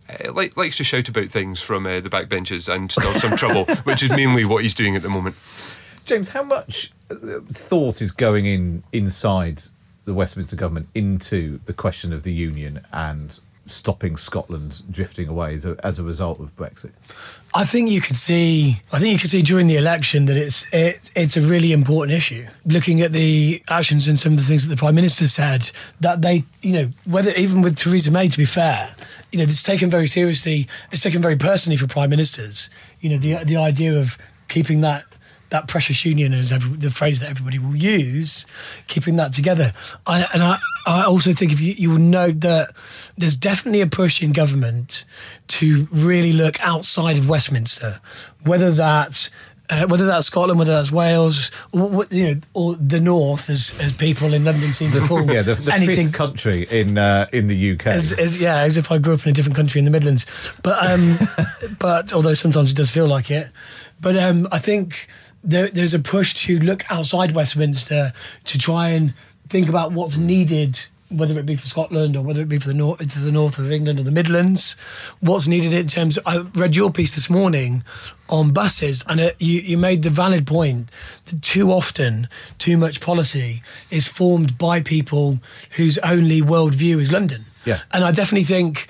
uh, 0.10 0.32
like, 0.32 0.56
likes 0.58 0.78
to 0.78 0.84
shout 0.84 1.10
about 1.10 1.30
things 1.30 1.60
from 1.60 1.88
uh, 1.88 2.02
the 2.02 2.10
backbenches 2.10 2.72
and 2.72 2.92
start 2.92 3.16
some 3.16 3.36
trouble, 3.36 3.66
which 3.84 4.04
is 4.04 4.12
mainly 4.12 4.46
what 4.46 4.62
he's 4.62 4.76
doing 4.76 4.96
at 4.96 5.02
the 5.02 5.10
moment. 5.10 5.36
James, 6.06 6.30
how 6.30 6.44
much 6.44 6.92
uh, 7.10 7.40
thought 7.50 8.02
is 8.02 8.12
going 8.12 8.46
in 8.46 8.84
inside 8.92 9.62
the 10.06 10.14
Westminster 10.14 10.56
government 10.56 10.88
into 10.94 11.60
the 11.66 11.74
question 11.74 12.12
of 12.12 12.24
the 12.24 12.34
union 12.34 12.82
and 12.92 13.40
stopping 13.66 14.18
Scotland 14.18 14.82
drifting 14.92 15.30
away 15.30 15.54
as 15.54 15.66
a, 15.66 15.78
as 15.84 15.98
a 15.98 16.04
result 16.04 16.40
of 16.40 16.56
Brexit? 16.56 16.92
I 17.54 17.64
think 17.64 17.90
you 17.90 18.02
could 18.02 18.16
see. 18.16 18.82
I 18.92 19.00
think 19.00 19.14
you 19.14 19.20
could 19.20 19.30
see 19.30 19.42
during 19.42 19.68
the 19.68 19.78
election 19.78 20.26
that 20.26 20.36
it's 20.36 20.66
it, 20.74 21.12
it's 21.16 21.38
a 21.38 21.42
really 21.42 21.72
important 21.72 22.18
issue. 22.18 22.48
Looking 22.66 23.02
at 23.02 23.14
the 23.14 23.64
actions 23.70 24.08
and 24.08 24.18
some 24.18 24.34
of 24.34 24.40
the 24.40 24.44
things 24.44 24.68
that 24.68 24.76
the 24.76 24.80
prime 24.80 24.96
minister 24.96 25.28
said, 25.28 25.72
that 26.02 26.22
they, 26.22 26.44
you 26.62 26.74
know, 26.74 26.90
whether 27.06 27.32
even 27.32 27.62
with 27.62 27.78
Theresa 27.78 28.12
May, 28.12 28.28
to 28.28 28.38
be 28.38 28.46
fair, 28.46 28.96
you 29.32 29.38
know, 29.38 29.44
it's 29.44 29.64
taken 29.64 29.90
very 29.90 30.08
seriously. 30.08 30.68
It's 30.92 31.02
taken 31.02 31.22
very 31.22 31.38
personally 31.38 31.78
for 31.78 31.88
prime 31.88 32.10
ministers. 32.10 32.70
You 33.00 33.12
know, 33.12 33.18
the 33.18 33.44
the 33.46 33.58
idea 33.58 33.98
of 33.98 34.18
keeping 34.50 34.82
that 34.82 35.06
that 35.54 35.68
precious 35.68 36.04
union 36.04 36.34
is 36.34 36.52
every, 36.52 36.76
the 36.76 36.90
phrase 36.90 37.20
that 37.20 37.30
everybody 37.30 37.60
will 37.60 37.76
use, 37.76 38.48
keeping 38.88 39.18
that 39.18 39.34
together. 39.34 39.72
I, 40.08 40.24
and 40.34 40.42
I, 40.42 40.58
I 40.88 41.04
also 41.04 41.32
think 41.32 41.52
if 41.52 41.62
you, 41.62 41.74
you 41.78 41.92
will 41.92 42.00
note 42.00 42.40
that 42.40 42.76
there's 43.20 43.36
definitely 43.36 43.82
a 43.82 43.88
push 43.88 44.24
in 44.24 44.32
government 44.32 45.06
to 45.50 45.88
really 45.92 46.34
look 46.34 46.60
outside 46.60 47.20
of 47.20 47.30
Westminster, 47.30 48.02
whether 48.44 48.72
that's 48.72 49.30
uh, 49.70 49.86
whether 49.88 50.08
that's 50.08 50.28
Scotland, 50.28 50.58
whether 50.60 50.74
that's 50.74 50.92
Wales, 50.92 51.52
or, 51.72 52.06
you 52.10 52.28
know, 52.36 52.42
or 52.54 52.76
the 52.76 53.00
North, 53.00 53.48
as 53.50 53.80
as 53.80 53.94
people 53.94 54.34
in 54.34 54.44
London 54.44 54.74
seem 54.74 54.92
to 54.92 55.02
call 55.02 55.24
yeah, 55.32 55.44
the, 55.44 55.54
the 55.54 55.72
anything. 55.72 56.08
fifth 56.08 56.16
country 56.16 56.68
in 56.72 56.98
uh, 56.98 57.28
in 57.32 57.46
the 57.46 57.74
UK. 57.74 57.88
As, 57.88 58.12
as, 58.12 58.42
yeah, 58.42 58.58
as 58.58 58.76
if 58.76 58.92
I 58.92 58.98
grew 58.98 59.14
up 59.14 59.24
in 59.24 59.30
a 59.30 59.34
different 59.34 59.56
country 59.56 59.80
in 59.80 59.86
the 59.86 59.92
Midlands, 59.92 60.26
but 60.64 60.84
um, 60.84 61.18
but 61.80 62.12
although 62.12 62.34
sometimes 62.34 62.72
it 62.72 62.76
does 62.76 62.90
feel 62.90 63.08
like 63.08 63.30
it, 63.30 63.50
but 64.02 64.18
um, 64.18 64.48
I 64.52 64.58
think 64.58 65.08
there, 65.44 65.70
there's 65.70 65.94
a 65.94 66.00
push 66.00 66.34
to 66.34 66.60
look 66.60 66.90
outside 66.90 67.34
Westminster 67.34 68.14
to 68.46 68.58
try 68.58 68.90
and 68.90 69.14
think 69.48 69.68
about 69.70 69.92
what's 69.92 70.18
needed, 70.18 70.80
whether 71.10 71.38
it 71.38 71.46
be 71.46 71.56
for 71.56 71.68
Scotland 71.68 72.16
or 72.16 72.24
whether 72.24 72.42
it 72.42 72.50
be 72.50 72.58
for 72.58 72.70
the 72.70 72.74
north 72.74 73.00
to 73.00 73.20
the 73.20 73.32
north 73.32 73.60
of 73.60 73.72
England 73.72 74.00
or 74.00 74.04
the 74.04 74.12
Midlands. 74.12 74.76
What's 75.20 75.48
needed 75.48 75.74
in 75.74 75.88
terms? 75.88 76.18
I 76.26 76.40
read 76.56 76.76
your 76.76 76.92
piece 76.92 77.14
this 77.14 77.30
morning 77.30 77.84
on 78.30 78.52
buses, 78.52 79.04
and 79.08 79.20
it, 79.20 79.36
you 79.40 79.60
you 79.62 79.78
made 79.78 80.04
the 80.04 80.10
valid 80.10 80.48
point 80.48 80.90
that 81.26 81.42
too 81.42 81.72
often 81.72 82.30
too 82.58 82.78
much 82.78 83.02
policy 83.02 83.62
is 83.92 84.08
formed 84.08 84.58
by 84.58 84.82
people 84.82 85.40
whose 85.72 85.98
only 86.00 86.42
worldview 86.42 87.00
is 87.00 87.12
London. 87.12 87.46
Yeah. 87.66 87.80
And 87.92 88.04
I 88.04 88.12
definitely 88.12 88.46
think 88.46 88.90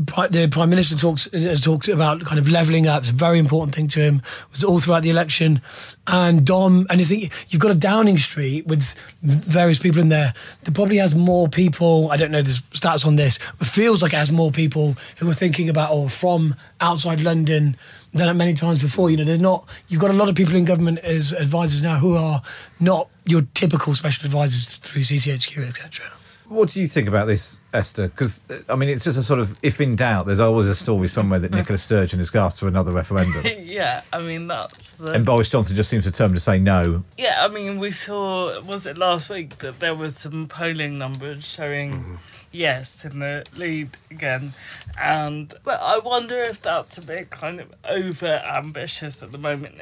the 0.00 0.48
prime 0.50 0.70
minister 0.70 0.96
talks 0.96 1.28
has 1.32 1.60
talked 1.60 1.88
about 1.88 2.24
kind 2.24 2.38
of 2.38 2.48
levelling 2.48 2.86
up. 2.86 3.02
It's 3.02 3.10
a 3.10 3.14
very 3.14 3.38
important 3.38 3.74
thing 3.74 3.88
to 3.88 4.00
him. 4.00 4.16
It 4.16 4.52
was 4.52 4.64
all 4.64 4.80
throughout 4.80 5.02
the 5.02 5.10
election. 5.10 5.60
And 6.06 6.46
Dom, 6.46 6.86
and 6.88 7.00
I 7.00 7.04
think 7.04 7.32
you've 7.48 7.60
got 7.60 7.70
a 7.70 7.74
Downing 7.74 8.18
Street 8.18 8.66
with 8.66 8.94
various 9.22 9.78
people 9.78 10.00
in 10.00 10.08
there 10.08 10.32
that 10.64 10.74
probably 10.74 10.96
has 10.96 11.14
more 11.14 11.48
people. 11.48 12.10
I 12.10 12.16
don't 12.16 12.30
know 12.30 12.42
the 12.42 12.50
stats 12.72 13.06
on 13.06 13.16
this, 13.16 13.38
but 13.58 13.66
feels 13.66 14.02
like 14.02 14.12
it 14.12 14.16
has 14.16 14.32
more 14.32 14.50
people 14.50 14.96
who 15.18 15.28
are 15.30 15.34
thinking 15.34 15.68
about 15.68 15.92
or 15.92 16.08
from 16.08 16.54
outside 16.80 17.20
London 17.20 17.76
than 18.12 18.28
at 18.28 18.36
many 18.36 18.54
times 18.54 18.80
before. 18.80 19.10
You 19.10 19.18
know, 19.18 19.24
they're 19.24 19.38
not. 19.38 19.68
You've 19.88 20.00
got 20.00 20.10
a 20.10 20.14
lot 20.14 20.28
of 20.28 20.34
people 20.34 20.56
in 20.56 20.64
government 20.64 20.98
as 21.00 21.32
advisors 21.32 21.82
now 21.82 21.98
who 21.98 22.16
are 22.16 22.42
not 22.80 23.08
your 23.24 23.42
typical 23.54 23.94
special 23.94 24.26
advisors 24.26 24.76
through 24.78 25.02
CCHQ, 25.02 25.68
etc. 25.68 26.19
What 26.50 26.70
do 26.70 26.80
you 26.80 26.88
think 26.88 27.06
about 27.06 27.26
this, 27.26 27.60
Esther? 27.72 28.08
Because 28.08 28.42
I 28.68 28.74
mean, 28.74 28.88
it's 28.88 29.04
just 29.04 29.16
a 29.16 29.22
sort 29.22 29.38
of 29.38 29.56
if 29.62 29.80
in 29.80 29.94
doubt, 29.94 30.26
there's 30.26 30.40
always 30.40 30.66
a 30.66 30.74
story 30.74 31.06
somewhere 31.06 31.38
that 31.38 31.52
Nicola 31.52 31.78
Sturgeon 31.78 32.18
has 32.18 32.34
asked 32.34 32.58
for 32.58 32.66
another 32.66 32.90
referendum, 32.90 33.44
yeah, 33.60 34.02
I 34.12 34.20
mean 34.20 34.48
that's 34.48 34.90
the 34.92 35.12
and 35.12 35.24
Boris 35.24 35.48
Johnson 35.48 35.76
just 35.76 35.88
seems 35.88 36.06
determined 36.06 36.38
to 36.38 36.42
say 36.42 36.58
no. 36.58 37.04
Yeah, 37.16 37.44
I 37.44 37.46
mean, 37.46 37.78
we 37.78 37.92
saw, 37.92 38.60
was 38.62 38.84
it 38.84 38.98
last 38.98 39.30
week 39.30 39.58
that 39.58 39.78
there 39.78 39.94
was 39.94 40.16
some 40.16 40.48
polling 40.48 40.98
numbers 40.98 41.44
showing 41.44 41.92
mm-hmm. 41.92 42.14
yes 42.50 43.04
in 43.04 43.20
the 43.20 43.46
lead 43.56 43.90
again. 44.10 44.54
And, 45.00 45.54
but 45.62 45.80
I 45.80 45.98
wonder 45.98 46.36
if 46.36 46.60
that's 46.60 46.98
a 46.98 47.02
bit 47.02 47.30
kind 47.30 47.60
of 47.60 47.72
over 47.88 48.26
ambitious 48.26 49.22
at 49.22 49.30
the 49.30 49.38
moment 49.38 49.76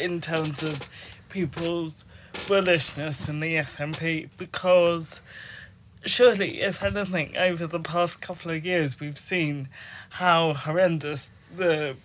in 0.00 0.22
terms 0.22 0.62
of 0.62 0.88
people's 1.28 2.06
bullishness 2.46 3.28
in 3.28 3.40
the 3.40 3.56
SNP 3.56 4.30
because 4.38 5.20
surely, 6.06 6.60
if 6.62 6.82
anything, 6.82 7.36
over 7.36 7.66
the 7.66 7.80
past 7.80 8.20
couple 8.20 8.50
of 8.50 8.64
years, 8.64 8.98
we've 8.98 9.18
seen 9.18 9.68
how 10.10 10.54
horrendous 10.54 11.30
the 11.54 11.96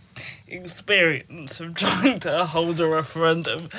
experience 0.48 1.60
of 1.60 1.76
trying 1.76 2.20
to 2.20 2.46
hold 2.46 2.80
a 2.80 2.88
referendum 2.88 3.70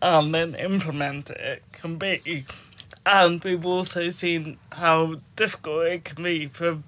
and 0.00 0.34
then 0.34 0.54
implement 0.54 1.30
it 1.30 1.62
can 1.72 1.96
be. 1.96 2.44
And 3.04 3.42
we've 3.42 3.64
also 3.64 4.10
seen 4.10 4.58
how 4.72 5.16
difficult 5.36 5.86
it 5.86 6.04
can 6.04 6.22
be 6.22 6.46
for 6.46 6.78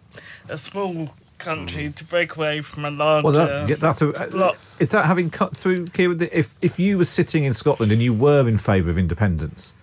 a 0.49 0.59
small 0.59 1.15
country 1.39 1.91
to 1.91 2.05
break 2.05 2.37
away 2.37 2.61
from 2.61 2.85
a 2.85 2.91
larger. 2.91 3.25
Well, 3.27 3.35
that, 3.35 3.69
yeah, 3.69 3.77
that's 3.77 4.03
a. 4.03 4.11
uh, 4.11 4.31
bloc. 4.31 4.59
Is 4.79 4.91
that 4.91 5.05
having 5.07 5.31
cut 5.31 5.57
through, 5.57 5.87
Kieran? 5.87 6.21
If 6.33 6.55
if 6.61 6.79
you 6.79 6.99
were 6.99 7.05
sitting 7.05 7.45
in 7.45 7.53
Scotland 7.53 7.93
and 7.93 8.03
you 8.03 8.13
were 8.13 8.47
in 8.47 8.59
favour 8.59 8.91
of 8.91 8.99
independence, 8.99 9.75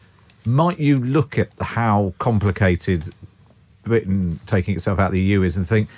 might 0.45 0.79
you 0.79 0.97
look 0.99 1.37
at 1.37 1.49
how 1.59 2.13
complicated 2.19 3.09
Britain 3.83 4.39
taking 4.45 4.75
itself 4.75 4.99
out 4.99 5.07
of 5.07 5.11
the 5.13 5.21
EU 5.21 5.41
is 5.41 5.57
and 5.57 5.67
think 5.67 5.89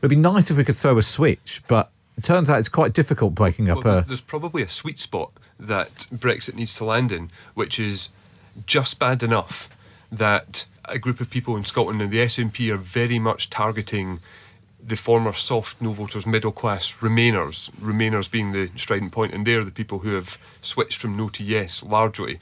it'd 0.00 0.10
be 0.10 0.16
nice 0.16 0.50
if 0.50 0.56
we 0.56 0.64
could 0.64 0.76
throw 0.76 0.98
a 0.98 1.02
switch, 1.02 1.62
but 1.68 1.90
it 2.16 2.24
turns 2.24 2.50
out 2.50 2.58
it's 2.58 2.68
quite 2.68 2.92
difficult 2.92 3.34
breaking 3.34 3.68
up 3.70 3.84
Well, 3.84 3.98
a. 3.98 4.04
there's 4.04 4.20
probably 4.20 4.62
a 4.62 4.68
sweet 4.68 4.98
spot 4.98 5.32
that 5.58 6.06
Brexit 6.12 6.54
needs 6.54 6.74
to 6.76 6.84
land 6.84 7.12
in, 7.12 7.30
which 7.54 7.78
is 7.78 8.08
just 8.66 8.98
bad 8.98 9.22
enough 9.22 9.68
that 10.10 10.66
a 10.86 10.98
group 10.98 11.20
of 11.20 11.30
people 11.30 11.56
in 11.56 11.64
Scotland 11.64 12.02
and 12.02 12.10
the 12.10 12.18
SNP 12.18 12.72
are 12.72 12.76
very 12.76 13.18
much 13.18 13.50
targeting 13.50 14.20
the 14.82 14.96
former 14.96 15.32
soft 15.32 15.80
no 15.80 15.92
voters, 15.92 16.26
middle 16.26 16.52
class 16.52 16.94
Remainers, 17.00 17.70
Remainers 17.80 18.30
being 18.30 18.52
the 18.52 18.70
strident 18.76 19.12
point, 19.12 19.34
and 19.34 19.46
they're 19.46 19.64
the 19.64 19.70
people 19.70 20.00
who 20.00 20.14
have 20.14 20.38
switched 20.62 20.98
from 21.00 21.16
no 21.16 21.28
to 21.28 21.44
yes 21.44 21.82
largely. 21.82 22.38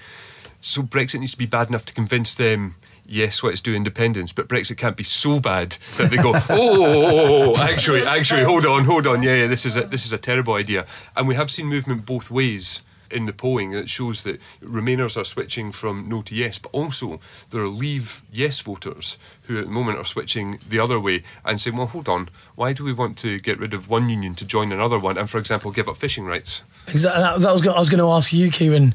So 0.61 0.83
Brexit 0.83 1.21
needs 1.21 1.33
to 1.33 1.39
be 1.39 1.47
bad 1.47 1.69
enough 1.69 1.85
to 1.87 1.95
convince 1.95 2.35
them. 2.35 2.75
Yes, 3.07 3.43
let's 3.43 3.63
do 3.63 3.75
independence, 3.75 4.33
but 4.33 4.49
Brexit 4.49 4.77
can't 4.77 4.97
be 4.97 5.05
so 5.05 5.41
bad 5.41 5.79
that 5.97 6.11
they 6.11 6.17
go, 6.17 6.35
oh, 6.35 6.43
oh, 6.51 6.95
oh, 6.95 7.55
oh, 7.57 7.63
actually, 7.63 8.03
actually, 8.03 8.45
hold 8.45 8.67
on, 8.67 8.85
hold 8.85 9.07
on, 9.07 9.23
yeah, 9.23 9.35
yeah, 9.35 9.47
this 9.47 9.65
is 9.65 9.77
a, 9.77 9.85
this 9.85 10.05
is 10.05 10.13
a 10.13 10.19
terrible 10.19 10.55
idea. 10.55 10.85
And 11.17 11.27
we 11.27 11.35
have 11.35 11.51
seen 11.51 11.67
movement 11.67 12.05
both 12.05 12.31
ways 12.31 12.83
in 13.11 13.27
the 13.27 13.33
polling 13.33 13.71
that 13.73 13.89
shows 13.89 14.23
that 14.25 14.41
Remainers 14.63 15.17
are 15.19 15.25
switching 15.25 15.73
from 15.73 16.09
no 16.09 16.23
to 16.23 16.35
yes, 16.35 16.59
but 16.59 16.71
also 16.73 17.21
there 17.51 17.63
are 17.63 17.69
Leave 17.69 18.23
yes 18.31 18.61
voters 18.61 19.17
who 19.45 19.59
at 19.59 19.65
the 19.65 19.71
moment 19.71 19.99
are 19.99 20.05
switching 20.05 20.59
the 20.69 20.79
other 20.79 21.01
way 21.01 21.23
and 21.45 21.61
saying, 21.61 21.77
well, 21.77 21.87
hold 21.87 22.09
on, 22.09 22.29
why 22.55 22.73
do 22.73 22.85
we 22.85 22.93
want 22.93 23.17
to 23.19 23.39
get 23.41 23.59
rid 23.59 23.73
of 23.73 23.89
one 23.89 24.09
union 24.11 24.35
to 24.35 24.45
join 24.45 24.73
another 24.73 24.99
one 24.99 25.17
and, 25.17 25.31
for 25.31 25.39
example, 25.39 25.71
give 25.71 25.89
up 25.89 25.97
fishing 25.97 26.27
rights? 26.27 26.63
Exactly. 26.87 27.23
That, 27.23 27.41
that 27.41 27.53
was 27.53 27.67
I 27.67 27.79
was 27.79 27.89
going 27.89 28.01
to 28.01 28.11
ask 28.11 28.33
you, 28.33 28.51
Kieran. 28.51 28.95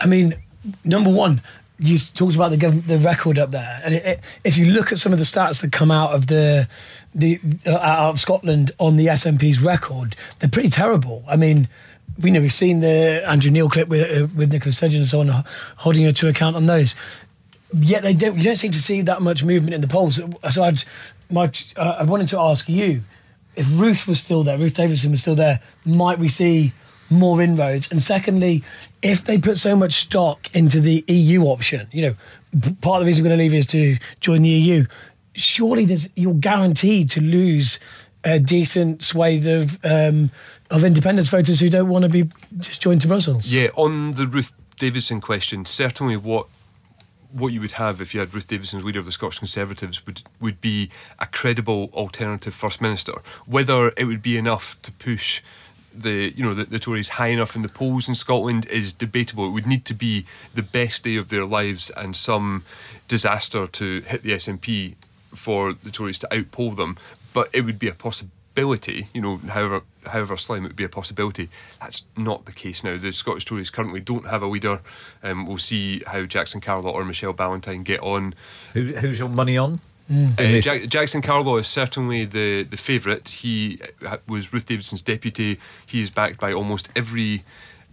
I 0.00 0.06
mean, 0.06 0.36
number 0.84 1.10
one, 1.10 1.42
you 1.78 1.98
talked 1.98 2.34
about 2.34 2.50
the 2.50 2.56
gov- 2.56 2.86
the 2.86 2.98
record 2.98 3.38
up 3.38 3.50
there, 3.50 3.80
and 3.84 3.94
it, 3.94 4.04
it, 4.04 4.20
if 4.44 4.56
you 4.56 4.66
look 4.66 4.92
at 4.92 4.98
some 4.98 5.12
of 5.12 5.18
the 5.18 5.24
stats 5.24 5.60
that 5.60 5.72
come 5.72 5.90
out 5.90 6.12
of 6.12 6.26
the 6.26 6.68
the 7.14 7.40
uh, 7.66 7.76
out 7.76 8.10
of 8.10 8.20
Scotland 8.20 8.70
on 8.78 8.96
the 8.96 9.06
SNP's 9.06 9.60
record, 9.60 10.16
they're 10.38 10.50
pretty 10.50 10.70
terrible. 10.70 11.24
I 11.28 11.36
mean. 11.36 11.68
We 12.18 12.30
know 12.30 12.40
we've 12.40 12.50
seen 12.50 12.80
the 12.80 13.22
Andrew 13.28 13.50
Neil 13.50 13.68
clip 13.68 13.88
with 13.88 14.00
uh, 14.00 14.26
with 14.34 14.50
Nicola 14.50 14.72
Sturgeon 14.72 15.00
and 15.00 15.06
so 15.06 15.20
on, 15.20 15.44
holding 15.76 16.04
her 16.04 16.12
to 16.12 16.28
account 16.28 16.56
on 16.56 16.64
those. 16.64 16.94
Yet 17.74 18.04
they 18.04 18.14
don't. 18.14 18.38
You 18.38 18.44
don't 18.44 18.56
seem 18.56 18.72
to 18.72 18.80
see 18.80 19.02
that 19.02 19.20
much 19.20 19.44
movement 19.44 19.74
in 19.74 19.82
the 19.82 19.88
polls. 19.88 20.18
So 20.50 20.64
I'd, 20.64 20.82
my, 21.30 21.50
uh, 21.76 21.96
I 21.98 22.04
wanted 22.04 22.28
to 22.28 22.40
ask 22.40 22.70
you, 22.70 23.02
if 23.54 23.66
Ruth 23.78 24.06
was 24.06 24.18
still 24.18 24.42
there, 24.44 24.56
Ruth 24.56 24.76
Davidson 24.76 25.10
was 25.10 25.20
still 25.20 25.34
there, 25.34 25.60
might 25.84 26.18
we 26.18 26.30
see 26.30 26.72
more 27.10 27.40
inroads? 27.42 27.90
And 27.90 28.02
secondly, 28.02 28.62
if 29.02 29.24
they 29.24 29.38
put 29.38 29.58
so 29.58 29.76
much 29.76 29.94
stock 29.94 30.54
into 30.54 30.80
the 30.80 31.04
EU 31.08 31.44
option, 31.44 31.86
you 31.92 32.02
know, 32.02 32.14
part 32.80 33.00
of 33.00 33.04
the 33.04 33.06
reason 33.06 33.24
we're 33.24 33.30
going 33.30 33.38
to 33.38 33.44
leave 33.44 33.54
is 33.54 33.66
to 33.68 33.96
join 34.20 34.42
the 34.42 34.48
EU. 34.48 34.84
Surely 35.34 35.84
there's 35.84 36.08
you're 36.16 36.34
guaranteed 36.34 37.10
to 37.10 37.20
lose 37.20 37.78
a 38.24 38.38
decent 38.38 39.02
swathe 39.02 39.46
of 39.46 39.78
um, 39.84 40.30
of 40.70 40.84
independence 40.84 41.28
voters 41.28 41.60
who 41.60 41.68
don't 41.68 41.88
want 41.88 42.02
to 42.02 42.08
be 42.08 42.28
just 42.58 42.82
joined 42.82 43.02
to 43.02 43.08
Brussels. 43.08 43.46
Yeah, 43.46 43.68
on 43.76 44.14
the 44.14 44.26
Ruth 44.26 44.54
Davidson 44.78 45.20
question, 45.20 45.64
certainly 45.64 46.16
what 46.16 46.48
what 47.32 47.52
you 47.52 47.60
would 47.60 47.72
have 47.72 48.00
if 48.00 48.14
you 48.14 48.20
had 48.20 48.32
Ruth 48.34 48.46
Davidson 48.46 48.78
as 48.78 48.84
leader 48.84 48.98
of 48.98 49.06
the 49.06 49.12
Scottish 49.12 49.38
Conservatives 49.38 50.04
would 50.06 50.22
would 50.40 50.60
be 50.60 50.90
a 51.18 51.26
credible 51.26 51.90
alternative 51.92 52.54
First 52.54 52.80
Minister. 52.80 53.12
Whether 53.46 53.92
it 53.96 54.04
would 54.04 54.22
be 54.22 54.36
enough 54.36 54.80
to 54.82 54.92
push 54.92 55.42
the 56.02 56.32
you 56.36 56.44
know 56.44 56.54
the, 56.54 56.64
the 56.64 56.78
Tories 56.78 57.10
high 57.10 57.28
enough 57.28 57.56
in 57.56 57.62
the 57.62 57.68
polls 57.68 58.08
in 58.08 58.14
Scotland 58.14 58.66
is 58.66 58.92
debatable. 58.92 59.46
It 59.46 59.50
would 59.50 59.66
need 59.66 59.84
to 59.86 59.94
be 59.94 60.26
the 60.54 60.62
best 60.62 61.04
day 61.04 61.16
of 61.16 61.28
their 61.28 61.44
lives 61.44 61.90
and 61.90 62.14
some 62.16 62.64
disaster 63.08 63.66
to 63.66 64.00
hit 64.02 64.22
the 64.22 64.32
SNP 64.32 64.94
for 65.34 65.72
the 65.72 65.90
Tories 65.90 66.18
to 66.20 66.28
outpoll 66.28 66.76
them. 66.76 66.96
But 67.32 67.50
it 67.52 67.62
would 67.62 67.78
be 67.78 67.88
a 67.88 67.94
possibility, 67.94 69.08
you 69.12 69.20
know, 69.20 69.36
however 69.48 69.82
however 70.06 70.36
slim 70.36 70.64
it 70.64 70.68
would 70.68 70.76
be 70.76 70.84
a 70.84 70.88
possibility. 70.88 71.48
That's 71.80 72.04
not 72.16 72.44
the 72.44 72.52
case 72.52 72.82
now. 72.84 72.96
The 72.96 73.12
Scottish 73.12 73.44
Tories 73.44 73.70
currently 73.70 74.00
don't 74.00 74.26
have 74.26 74.42
a 74.42 74.46
leader. 74.46 74.80
Um, 75.22 75.46
we'll 75.46 75.58
see 75.58 76.02
how 76.06 76.24
Jackson 76.24 76.60
Carlaw 76.60 76.92
or 76.92 77.04
Michelle 77.04 77.32
Ballantyne 77.32 77.82
get 77.82 78.00
on. 78.00 78.34
Who, 78.72 78.84
who's 78.84 79.18
your 79.18 79.28
money 79.28 79.58
on? 79.58 79.80
Uh, 80.08 80.60
Jack- 80.60 80.88
Jackson 80.88 81.20
Carlaw 81.20 81.58
is 81.58 81.66
certainly 81.66 82.24
the, 82.24 82.62
the 82.62 82.76
favourite. 82.76 83.28
He 83.28 83.80
uh, 84.06 84.18
was 84.28 84.52
Ruth 84.52 84.66
Davidson's 84.66 85.02
deputy. 85.02 85.58
He 85.84 86.00
is 86.00 86.10
backed 86.10 86.38
by 86.38 86.52
almost 86.52 86.88
every 86.94 87.44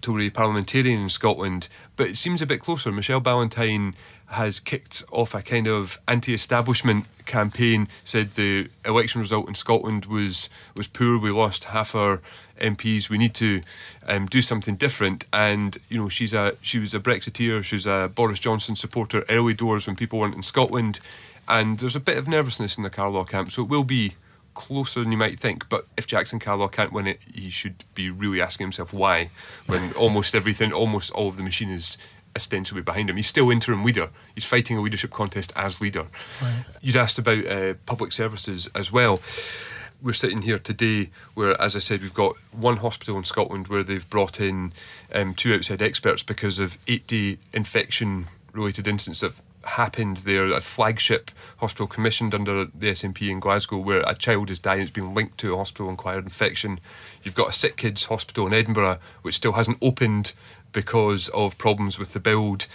Tory 0.01 0.29
parliamentarian 0.29 1.01
in 1.01 1.09
Scotland. 1.09 1.69
But 1.95 2.09
it 2.09 2.17
seems 2.17 2.41
a 2.41 2.45
bit 2.45 2.59
closer. 2.59 2.91
Michelle 2.91 3.19
Ballantyne 3.19 3.95
has 4.27 4.59
kicked 4.59 5.03
off 5.11 5.33
a 5.33 5.41
kind 5.41 5.67
of 5.67 5.99
anti-establishment 6.07 7.05
campaign. 7.25 7.87
Said 8.03 8.31
the 8.31 8.69
election 8.85 9.21
result 9.21 9.47
in 9.47 9.55
Scotland 9.55 10.05
was 10.05 10.49
was 10.75 10.87
poor. 10.87 11.17
We 11.17 11.31
lost 11.31 11.65
half 11.65 11.95
our 11.95 12.21
MPs. 12.59 13.09
We 13.09 13.17
need 13.17 13.33
to 13.35 13.61
um, 14.07 14.25
do 14.27 14.41
something 14.41 14.75
different. 14.75 15.25
And 15.31 15.77
you 15.89 15.97
know, 15.99 16.09
she's 16.09 16.33
a 16.33 16.57
she 16.61 16.79
was 16.79 16.93
a 16.93 16.99
Brexiteer. 16.99 17.63
She 17.63 17.75
was 17.75 17.87
a 17.87 18.11
Boris 18.13 18.39
Johnson 18.39 18.75
supporter 18.75 19.23
early 19.29 19.53
doors 19.53 19.87
when 19.87 19.95
people 19.95 20.19
weren't 20.19 20.35
in 20.35 20.43
Scotland. 20.43 20.99
And 21.47 21.79
there's 21.79 21.95
a 21.95 21.99
bit 21.99 22.17
of 22.17 22.27
nervousness 22.27 22.77
in 22.77 22.83
the 22.83 22.89
Carlaw 22.89 23.27
camp, 23.27 23.51
so 23.51 23.63
it 23.63 23.69
will 23.69 23.83
be 23.83 24.15
closer 24.53 25.01
than 25.01 25.11
you 25.11 25.17
might 25.17 25.39
think. 25.39 25.67
But 25.69 25.87
if 25.97 26.07
Jackson 26.07 26.39
Carlaw 26.39 26.71
can't 26.71 26.93
win 26.93 27.07
it, 27.07 27.19
he 27.33 27.49
should 27.49 27.83
be 27.95 28.09
really 28.09 28.41
asking 28.41 28.65
himself 28.65 28.93
why, 28.93 29.29
when 29.65 29.93
almost 29.97 30.35
everything, 30.35 30.71
almost 30.71 31.11
all 31.11 31.27
of 31.27 31.37
the 31.37 31.43
machine 31.43 31.69
is 31.69 31.97
ostensibly 32.35 32.81
behind 32.81 33.09
him. 33.09 33.15
He's 33.15 33.27
still 33.27 33.51
interim 33.51 33.83
leader. 33.83 34.09
He's 34.33 34.45
fighting 34.45 34.77
a 34.77 34.81
leadership 34.81 35.11
contest 35.11 35.53
as 35.55 35.81
leader. 35.81 36.07
Right. 36.41 36.65
You'd 36.81 36.95
asked 36.95 37.19
about 37.19 37.45
uh, 37.45 37.75
public 37.85 38.11
services 38.11 38.69
as 38.73 38.91
well. 38.91 39.21
We're 40.01 40.13
sitting 40.13 40.41
here 40.41 40.59
today 40.59 41.11
where, 41.33 41.59
as 41.61 41.75
I 41.75 41.79
said, 41.79 42.01
we've 42.01 42.13
got 42.13 42.35
one 42.51 42.77
hospital 42.77 43.17
in 43.17 43.23
Scotland 43.23 43.67
where 43.67 43.83
they've 43.83 44.09
brought 44.09 44.39
in 44.39 44.73
um, 45.13 45.33
two 45.33 45.53
outside 45.53 45.81
experts 45.81 46.23
because 46.23 46.59
of 46.59 46.77
80 46.87 47.37
infection 47.53 48.27
related 48.51 48.87
incidents 48.87 49.21
that 49.21 49.33
happened 49.63 50.17
there, 50.17 50.47
a 50.47 50.61
flagship 50.61 51.31
hospital 51.57 51.87
commissioned 51.87 52.33
under 52.33 52.65
the 52.65 52.87
SNP 52.87 53.29
in 53.29 53.39
Glasgow, 53.39 53.77
where 53.77 54.03
a 54.05 54.15
child 54.15 54.49
is 54.49 54.59
dying, 54.59 54.81
it's 54.81 54.91
been 54.91 55.13
linked 55.13 55.37
to 55.39 55.53
a 55.53 55.57
hospital 55.57 55.89
acquired 55.89 56.23
infection. 56.23 56.79
You've 57.23 57.35
got 57.35 57.49
a 57.49 57.53
sick 57.53 57.77
kids 57.77 58.05
hospital 58.05 58.47
in 58.47 58.53
Edinburgh, 58.53 58.99
which 59.21 59.35
still 59.35 59.53
hasn't 59.53 59.77
opened 59.81 60.33
because 60.71 61.29
of 61.29 61.57
problems 61.57 61.97
with 61.97 62.13
the 62.13 62.19
build 62.19 62.67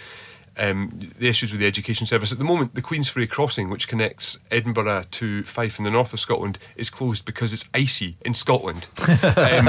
um, 0.59 0.89
the 1.17 1.27
issues 1.27 1.51
with 1.51 1.59
the 1.59 1.67
education 1.67 2.05
service. 2.05 2.31
At 2.31 2.37
the 2.37 2.43
moment, 2.43 2.75
the 2.75 2.81
Queensferry 2.81 3.29
crossing, 3.29 3.69
which 3.69 3.87
connects 3.87 4.37
Edinburgh 4.51 5.05
to 5.11 5.43
Fife 5.43 5.79
in 5.79 5.85
the 5.85 5.91
north 5.91 6.13
of 6.13 6.19
Scotland, 6.19 6.59
is 6.75 6.89
closed 6.89 7.25
because 7.25 7.53
it's 7.53 7.67
icy 7.73 8.17
in 8.21 8.33
Scotland. 8.33 8.87
um, 9.07 9.67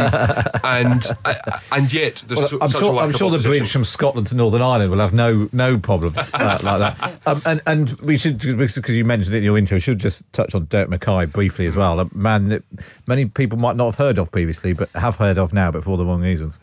and 0.64 1.06
uh, 1.24 1.34
and 1.72 1.92
yet 1.92 2.22
there's 2.26 2.38
well, 2.38 2.48
so, 2.48 2.58
I'm 2.60 2.70
such 2.70 2.80
sure, 2.80 2.92
a 2.92 2.96
lack 2.96 3.04
I'm 3.04 3.12
sure 3.12 3.30
the 3.30 3.38
bridge 3.38 3.70
from 3.70 3.84
Scotland 3.84 4.26
to 4.28 4.36
Northern 4.36 4.62
Ireland 4.62 4.90
will 4.90 4.98
have 4.98 5.14
no 5.14 5.48
no 5.52 5.78
problems 5.78 6.16
like 6.34 6.60
that. 6.60 7.20
Um, 7.26 7.42
and 7.46 7.62
and 7.66 7.90
we 8.00 8.16
should 8.16 8.38
because 8.38 8.96
you 8.96 9.04
mentioned 9.04 9.34
it 9.34 9.38
in 9.38 9.44
your 9.44 9.56
intro, 9.56 9.76
we 9.76 9.80
should 9.80 10.00
just 10.00 10.30
touch 10.32 10.54
on 10.54 10.64
Derek 10.66 10.90
Mackay 10.90 11.26
briefly 11.26 11.66
as 11.66 11.76
well. 11.76 12.00
A 12.00 12.08
man 12.14 12.48
that 12.48 12.64
many 13.06 13.26
people 13.26 13.58
might 13.58 13.76
not 13.76 13.86
have 13.86 13.96
heard 13.96 14.18
of 14.18 14.32
previously, 14.32 14.72
but 14.72 14.90
have 14.94 15.16
heard 15.16 15.38
of 15.38 15.52
now, 15.52 15.70
but 15.70 15.84
for 15.84 15.96
the 15.96 16.04
wrong 16.04 16.20
reasons. 16.20 16.58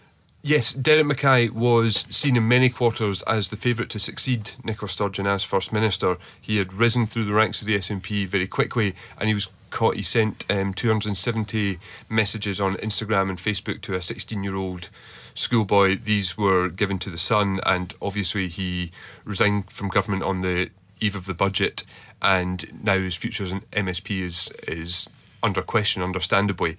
Yes, 0.47 0.71
Derek 0.71 1.05
Mackay 1.05 1.49
was 1.49 2.05
seen 2.09 2.37
in 2.37 2.47
many 2.47 2.69
quarters 2.69 3.21
as 3.23 3.49
the 3.49 3.57
favourite 3.57 3.89
to 3.89 3.99
succeed 3.99 4.51
Nicola 4.63 4.87
Sturgeon 4.87 5.27
as 5.27 5.43
First 5.43 5.73
Minister. 5.73 6.17
He 6.39 6.55
had 6.55 6.73
risen 6.73 7.05
through 7.05 7.25
the 7.25 7.33
ranks 7.33 7.59
of 7.59 7.67
the 7.67 7.77
SNP 7.77 8.25
very 8.29 8.47
quickly 8.47 8.95
and 9.17 9.27
he 9.27 9.33
was 9.33 9.49
caught. 9.71 9.97
He 9.97 10.01
sent 10.01 10.45
um, 10.49 10.73
270 10.73 11.79
messages 12.07 12.61
on 12.61 12.75
Instagram 12.77 13.29
and 13.29 13.37
Facebook 13.37 13.81
to 13.81 13.95
a 13.95 14.01
16 14.01 14.41
year 14.41 14.55
old 14.55 14.87
schoolboy. 15.35 15.97
These 16.01 16.37
were 16.37 16.69
given 16.69 16.97
to 16.99 17.09
the 17.09 17.17
Sun, 17.17 17.59
and 17.65 17.93
obviously 18.01 18.47
he 18.47 18.93
resigned 19.25 19.69
from 19.69 19.89
government 19.89 20.23
on 20.23 20.43
the 20.43 20.69
eve 21.01 21.17
of 21.17 21.25
the 21.25 21.33
budget, 21.33 21.83
and 22.21 22.81
now 22.85 22.97
his 22.97 23.17
future 23.17 23.43
as 23.43 23.51
an 23.51 23.65
MSP 23.73 24.21
is, 24.21 24.49
is 24.65 25.09
under 25.43 25.61
question, 25.61 26.01
understandably 26.01 26.77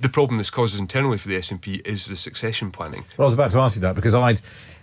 the 0.00 0.08
problem 0.08 0.38
this 0.38 0.50
causes 0.50 0.78
internally 0.78 1.18
for 1.18 1.28
the 1.28 1.36
SNP 1.36 1.86
is 1.86 2.06
the 2.06 2.16
succession 2.16 2.70
planning. 2.70 3.04
Well, 3.16 3.26
I 3.26 3.28
was 3.28 3.34
about 3.34 3.50
to 3.52 3.58
ask 3.58 3.76
you 3.76 3.82
that 3.82 3.94
because 3.94 4.14
I'd. 4.14 4.40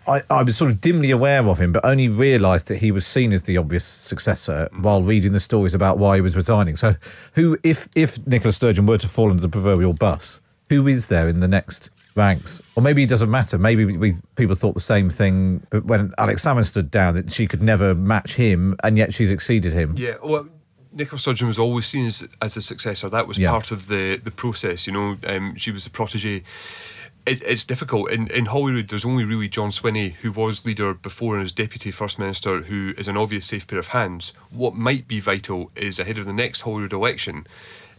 I, 0.08 0.22
I 0.30 0.44
was 0.44 0.56
sort 0.56 0.70
of 0.70 0.82
dimly 0.82 1.10
aware 1.10 1.44
of 1.48 1.60
him, 1.60 1.72
but 1.72 1.84
only 1.84 2.10
realised 2.10 2.68
that 2.68 2.78
he 2.78 2.92
was 2.92 3.08
seen 3.08 3.34
as 3.34 3.42
the 3.42 3.58
obvious 3.58 3.84
successor 3.84 4.70
mm. 4.72 4.84
while 4.84 5.02
reading 5.02 5.32
the 5.32 5.40
stories 5.40 5.74
about 5.74 5.98
why 5.98 6.14
he 6.14 6.22
was 6.22 6.36
resigning. 6.36 6.76
So, 6.76 6.94
who, 7.34 7.58
if 7.64 7.90
if 7.96 8.26
Nicola 8.28 8.52
Sturgeon 8.52 8.86
were 8.86 9.00
to 9.00 9.08
fall 9.08 9.32
into 9.32 9.42
the 9.42 9.50
proverbial 9.50 9.94
bus, 9.94 10.42
who 10.70 10.88
is 10.88 11.08
there 11.08 11.28
in 11.28 11.40
the 11.40 11.48
next 11.48 11.90
ranks? 12.16 12.62
Or 12.76 12.84
maybe 12.84 13.02
it 13.02 13.10
doesn't 13.10 13.32
matter. 13.32 13.58
Maybe 13.58 13.84
we, 13.86 14.14
people 14.36 14.56
thought 14.56 14.76
the 14.76 14.80
same 14.80 15.10
thing 15.10 15.66
when 15.84 16.14
Alex 16.20 16.46
Salmond 16.46 16.66
stood 16.66 16.92
down 16.92 17.16
that 17.16 17.32
she 17.32 17.48
could 17.48 17.64
never 17.64 17.96
match 17.96 18.36
him, 18.36 18.76
and 18.84 18.98
yet 18.98 19.12
she's 19.12 19.32
exceeded 19.32 19.74
him. 19.74 19.96
Yeah, 19.98 20.16
well, 20.24 20.48
Nicola 20.96 21.20
Sturgeon 21.20 21.48
was 21.48 21.60
always 21.60 21.86
seen 21.86 22.06
as, 22.06 22.26
as 22.42 22.56
a 22.56 22.62
successor. 22.62 23.10
That 23.10 23.28
was 23.28 23.38
yeah. 23.38 23.52
part 23.52 23.70
of 23.72 23.88
the, 23.88 24.16
the 24.16 24.32
process. 24.32 24.88
You 24.88 24.94
know, 24.94 25.18
um, 25.28 25.56
she 25.56 25.70
was 25.70 25.84
the 25.84 25.90
protege. 25.90 26.44
It, 27.26 27.42
it's 27.42 27.66
difficult 27.66 28.12
in 28.12 28.30
in 28.30 28.46
Holyrood. 28.46 28.88
There's 28.88 29.04
only 29.04 29.26
really 29.26 29.50
John 29.50 29.72
Swinney, 29.72 30.14
who 30.14 30.32
was 30.32 30.66
leader 30.66 30.94
before 30.94 31.36
and 31.36 31.46
as 31.46 31.52
deputy 31.52 31.92
first 31.92 32.18
minister, 32.18 32.62
who 32.62 32.94
is 32.98 33.10
an 33.10 33.18
obvious 33.18 33.46
safe 33.46 33.68
pair 33.68 33.80
of 33.80 33.90
hands. 33.90 34.32
What 34.52 34.76
might 34.76 35.08
be 35.08 35.20
vital 35.20 35.70
is 35.76 36.00
ahead 36.00 36.18
of 36.18 36.26
the 36.26 36.34
next 36.34 36.62
Holyrood 36.62 36.94
election, 36.94 37.46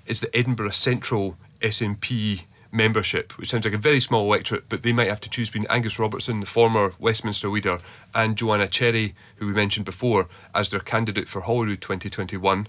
is 0.07 0.21
the 0.21 0.35
Edinburgh 0.35 0.71
Central 0.71 1.37
SNP 1.61 2.45
membership, 2.73 3.37
which 3.39 3.51
sounds 3.51 3.65
like 3.65 3.75
a 3.75 3.79
very 3.79 4.01
small 4.01 4.25
electorate, 4.25 4.69
but 4.69 4.83
they 4.83 4.93
might 4.93 5.09
have 5.09 5.21
to 5.23 5.31
choose 5.31 5.51
between 5.51 5.67
Angus 5.71 5.99
Robertson, 5.99 6.41
the 6.41 6.47
former 6.47 6.95
Westminster 6.99 7.49
leader, 7.49 7.81
and 8.15 8.37
Joanna 8.37 8.69
Cherry, 8.69 9.15
who 9.37 9.47
we 9.47 9.53
mentioned 9.53 9.87
before, 9.87 10.29
as 10.55 10.71
their 10.71 10.81
candidate 10.81 11.29
for 11.29 11.41
Holyrood 11.41 11.81
2021 11.81 12.67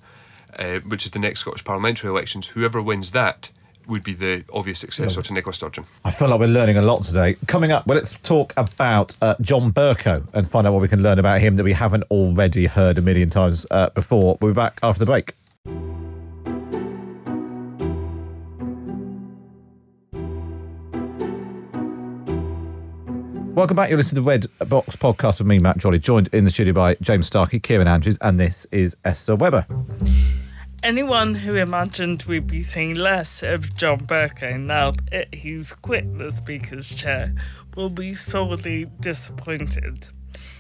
uh, 0.58 0.80
which 0.80 1.06
is 1.06 1.12
the 1.12 1.20
next 1.20 1.42
Scottish 1.42 1.64
parliamentary 1.64 2.10
elections, 2.10 2.48
whoever 2.48 2.82
wins 2.82 3.12
that 3.12 3.52
would 3.88 4.04
be 4.04 4.14
the 4.14 4.44
obvious 4.52 4.80
successor 4.80 5.22
to 5.22 5.34
Nicola 5.34 5.54
Sturgeon. 5.54 5.86
I 6.04 6.12
feel 6.12 6.28
like 6.28 6.40
we're 6.40 6.48
learning 6.48 6.78
a 6.78 6.82
lot 6.82 7.04
today. 7.04 7.38
Coming 7.48 7.72
up, 7.72 7.88
well, 7.88 7.96
let's 7.96 8.18
talk 8.18 8.54
about 8.58 9.16
uh, 9.22 9.36
John 9.42 9.72
Bercow 9.72 10.26
and 10.34 10.48
find 10.48 10.68
out 10.68 10.74
what 10.74 10.82
we 10.82 10.88
can 10.88 11.02
learn 11.02 11.20
about 11.20 11.40
him 11.40 11.56
that 11.56 11.64
we 11.64 11.74
haven't 11.74 12.04
already 12.12 12.66
heard 12.66 12.98
a 12.98 13.02
million 13.02 13.30
times 13.30 13.66
uh, 13.72 13.90
before. 13.92 14.38
We'll 14.42 14.52
be 14.52 14.56
back 14.56 14.80
after 14.84 15.00
the 15.00 15.06
break. 15.06 15.34
Welcome 23.56 23.76
back. 23.76 23.90
You're 23.90 23.98
listening 23.98 24.24
to 24.24 24.26
the 24.26 24.48
Red 24.60 24.70
Box 24.70 24.96
podcast 24.96 25.40
with 25.40 25.48
me, 25.48 25.58
Matt 25.58 25.82
Chorley, 25.82 25.98
joined 25.98 26.30
in 26.32 26.44
the 26.44 26.52
studio 26.52 26.74
by 26.74 26.96
James 27.02 27.26
Starkey, 27.26 27.60
Kieran 27.60 27.88
Andrews, 27.88 28.20
and 28.22 28.40
this 28.40 28.68
is 28.72 28.96
Esther 29.04 29.36
Webber. 29.36 29.66
Anyone 30.84 31.34
who 31.34 31.56
imagined 31.56 32.24
we'd 32.24 32.46
be 32.46 32.62
seeing 32.62 32.94
less 32.94 33.42
of 33.42 33.76
John 33.76 34.00
Bercow 34.02 34.60
now 34.60 34.94
that 35.12 35.34
he's 35.34 35.74
quit 35.74 36.20
the 36.20 36.32
Speaker's 36.32 36.94
chair 36.94 37.34
will 37.76 37.90
be 37.90 38.13
sorely 38.13 38.86
disappointed. 39.00 40.10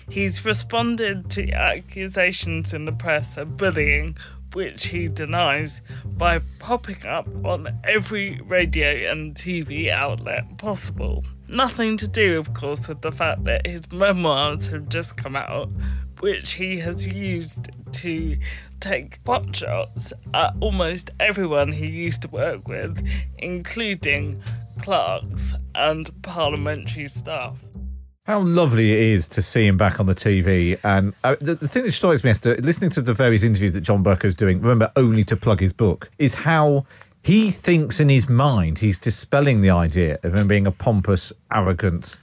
He's 0.09 0.43
responded 0.43 1.29
to 1.31 1.51
accusations 1.51 2.73
in 2.73 2.85
the 2.85 2.93
press 2.93 3.37
of 3.37 3.57
bullying, 3.57 4.17
which 4.53 4.87
he 4.87 5.07
denies, 5.07 5.81
by 6.03 6.39
popping 6.57 7.05
up 7.05 7.27
on 7.45 7.79
every 7.83 8.41
radio 8.43 9.11
and 9.11 9.35
TV 9.35 9.89
outlet 9.89 10.57
possible. 10.57 11.23
Nothing 11.47 11.95
to 11.97 12.07
do, 12.07 12.39
of 12.39 12.55
course, 12.55 12.87
with 12.87 13.01
the 13.01 13.11
fact 13.11 13.43
that 13.43 13.67
his 13.67 13.91
memoirs 13.91 14.67
have 14.67 14.89
just 14.89 15.15
come 15.15 15.35
out, 15.35 15.69
which 16.19 16.53
he 16.53 16.79
has 16.79 17.07
used 17.07 17.69
to 17.91 18.37
take 18.79 19.23
pot 19.23 19.55
shots 19.55 20.13
at 20.33 20.53
almost 20.59 21.09
everyone 21.19 21.71
he 21.71 21.87
used 21.87 22.21
to 22.23 22.27
work 22.27 22.67
with, 22.67 23.05
including 23.37 24.41
clerks 24.79 25.53
and 25.75 26.09
parliamentary 26.21 27.07
staff. 27.07 27.57
How 28.25 28.41
lovely 28.41 28.91
it 28.91 28.99
is 28.99 29.27
to 29.29 29.41
see 29.41 29.65
him 29.65 29.77
back 29.77 29.99
on 30.01 30.05
the 30.05 30.13
TV. 30.13 30.77
And 30.83 31.13
uh, 31.23 31.37
the, 31.39 31.55
the, 31.55 31.67
thing 31.67 31.83
that 31.83 31.93
strikes 31.93 32.25
me, 32.25 32.29
Esther, 32.29 32.57
listening 32.57 32.89
to 32.91 33.01
the 33.01 33.13
various 33.13 33.43
interviews 33.43 33.73
that 33.73 33.81
John 33.81 34.03
Bercow's 34.03 34.35
doing, 34.35 34.59
remember, 34.59 34.91
only 34.97 35.23
to 35.23 35.37
plug 35.37 35.61
his 35.61 35.71
book, 35.71 36.09
is 36.17 36.33
how 36.33 36.85
he 37.23 37.51
thinks 37.51 37.99
in 38.01 38.09
his 38.09 38.27
mind 38.27 38.79
he's 38.79 38.99
dispelling 38.99 39.61
the 39.61 39.69
idea 39.69 40.19
of 40.23 40.35
him 40.35 40.47
being 40.47 40.67
a 40.67 40.71
pompous, 40.71 41.31
arrogant, 41.53 42.19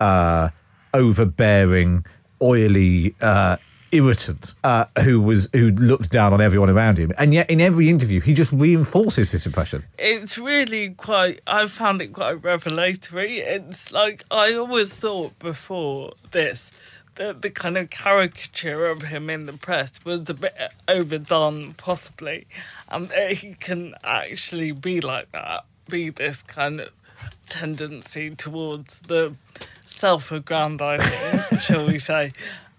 uh, 0.00 0.50
overbearing, 0.92 2.04
oily 2.42 3.14
uh, 3.22 3.56
irritant 3.96 4.54
uh, 4.64 4.86
who 5.02 5.20
was 5.20 5.48
who 5.52 5.70
looked 5.72 6.10
down 6.10 6.32
on 6.32 6.40
everyone 6.40 6.70
around 6.70 6.98
him, 6.98 7.12
and 7.18 7.34
yet 7.34 7.50
in 7.50 7.60
every 7.60 7.88
interview 7.88 8.20
he 8.20 8.34
just 8.34 8.52
reinforces 8.52 9.32
this 9.32 9.46
impression. 9.46 9.84
It's 9.98 10.38
really 10.38 10.90
quite. 10.90 11.40
I 11.46 11.66
found 11.66 12.02
it 12.02 12.12
quite 12.12 12.42
revelatory. 12.42 13.38
It's 13.38 13.92
like 13.92 14.24
I 14.30 14.54
always 14.54 14.92
thought 14.92 15.38
before 15.38 16.12
this 16.30 16.70
the, 17.16 17.36
the 17.38 17.50
kind 17.50 17.76
of 17.76 17.90
caricature 17.90 18.86
of 18.86 19.02
him 19.02 19.28
in 19.28 19.46
the 19.46 19.52
press 19.54 19.98
was 20.04 20.30
a 20.30 20.34
bit 20.34 20.54
overdone, 20.86 21.74
possibly, 21.74 22.46
and 22.88 23.08
that 23.08 23.32
he 23.32 23.54
can 23.54 23.94
actually 24.04 24.72
be 24.72 25.00
like 25.00 25.32
that, 25.32 25.64
be 25.88 26.10
this 26.10 26.42
kind 26.42 26.80
of 26.80 26.90
tendency 27.48 28.34
towards 28.34 29.00
the 29.00 29.34
self-aggrandizing, 29.84 31.58
shall 31.60 31.86
we 31.86 31.98
say. 31.98 32.32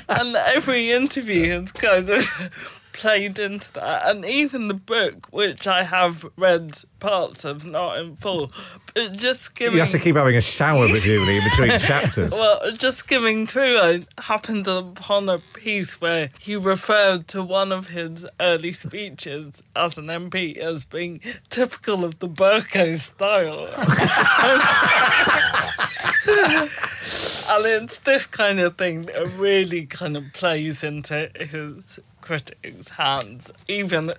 and 0.21 0.35
every 0.35 0.91
interview 0.91 1.61
has 1.61 1.71
kind 1.71 2.09
of 2.09 2.76
played 2.97 3.39
into 3.39 3.73
that. 3.75 4.09
And 4.09 4.25
even 4.25 4.69
the 4.69 4.75
book, 4.75 5.29
which 5.31 5.67
I 5.67 5.85
have 5.85 6.27
read 6.37 6.79
parts 6.99 7.45
of, 7.45 7.65
not 7.65 7.99
in 7.99 8.17
full, 8.17 8.51
but 8.95 9.17
just 9.17 9.43
skimming. 9.43 9.75
You 9.75 9.81
have 9.81 9.91
to 9.91 9.99
keep 9.99 10.17
having 10.17 10.37
a 10.37 10.41
shower, 10.41 10.89
presumably, 10.89 11.37
in 11.37 11.43
between 11.51 11.79
chapters. 11.79 12.33
Well, 12.33 12.73
just 12.73 12.99
skimming 12.99 13.47
through, 13.47 13.79
I 13.79 14.07
happened 14.19 14.67
upon 14.67 15.29
a 15.29 15.39
piece 15.39 16.01
where 16.01 16.31
he 16.41 16.57
referred 16.57 17.29
to 17.29 17.43
one 17.43 17.71
of 17.71 17.89
his 17.89 18.27
early 18.41 18.73
speeches 18.73 19.63
as 19.77 19.99
an 19.99 20.07
MP 20.07 20.57
as 20.57 20.85
being 20.85 21.21
typical 21.51 22.05
of 22.05 22.19
the 22.19 22.29
Bercow 22.29 22.99
style. 22.99 23.67
and 27.49 27.67
it's 27.67 27.99
this 27.99 28.27
kind 28.27 28.59
of 28.59 28.77
thing 28.77 29.03
that 29.03 29.27
really 29.37 29.87
kind 29.87 30.17
of 30.17 30.33
plays 30.33 30.83
into 30.83 31.31
his 31.37 32.01
critics' 32.27 32.89
hands, 32.91 33.53
even 33.69 34.13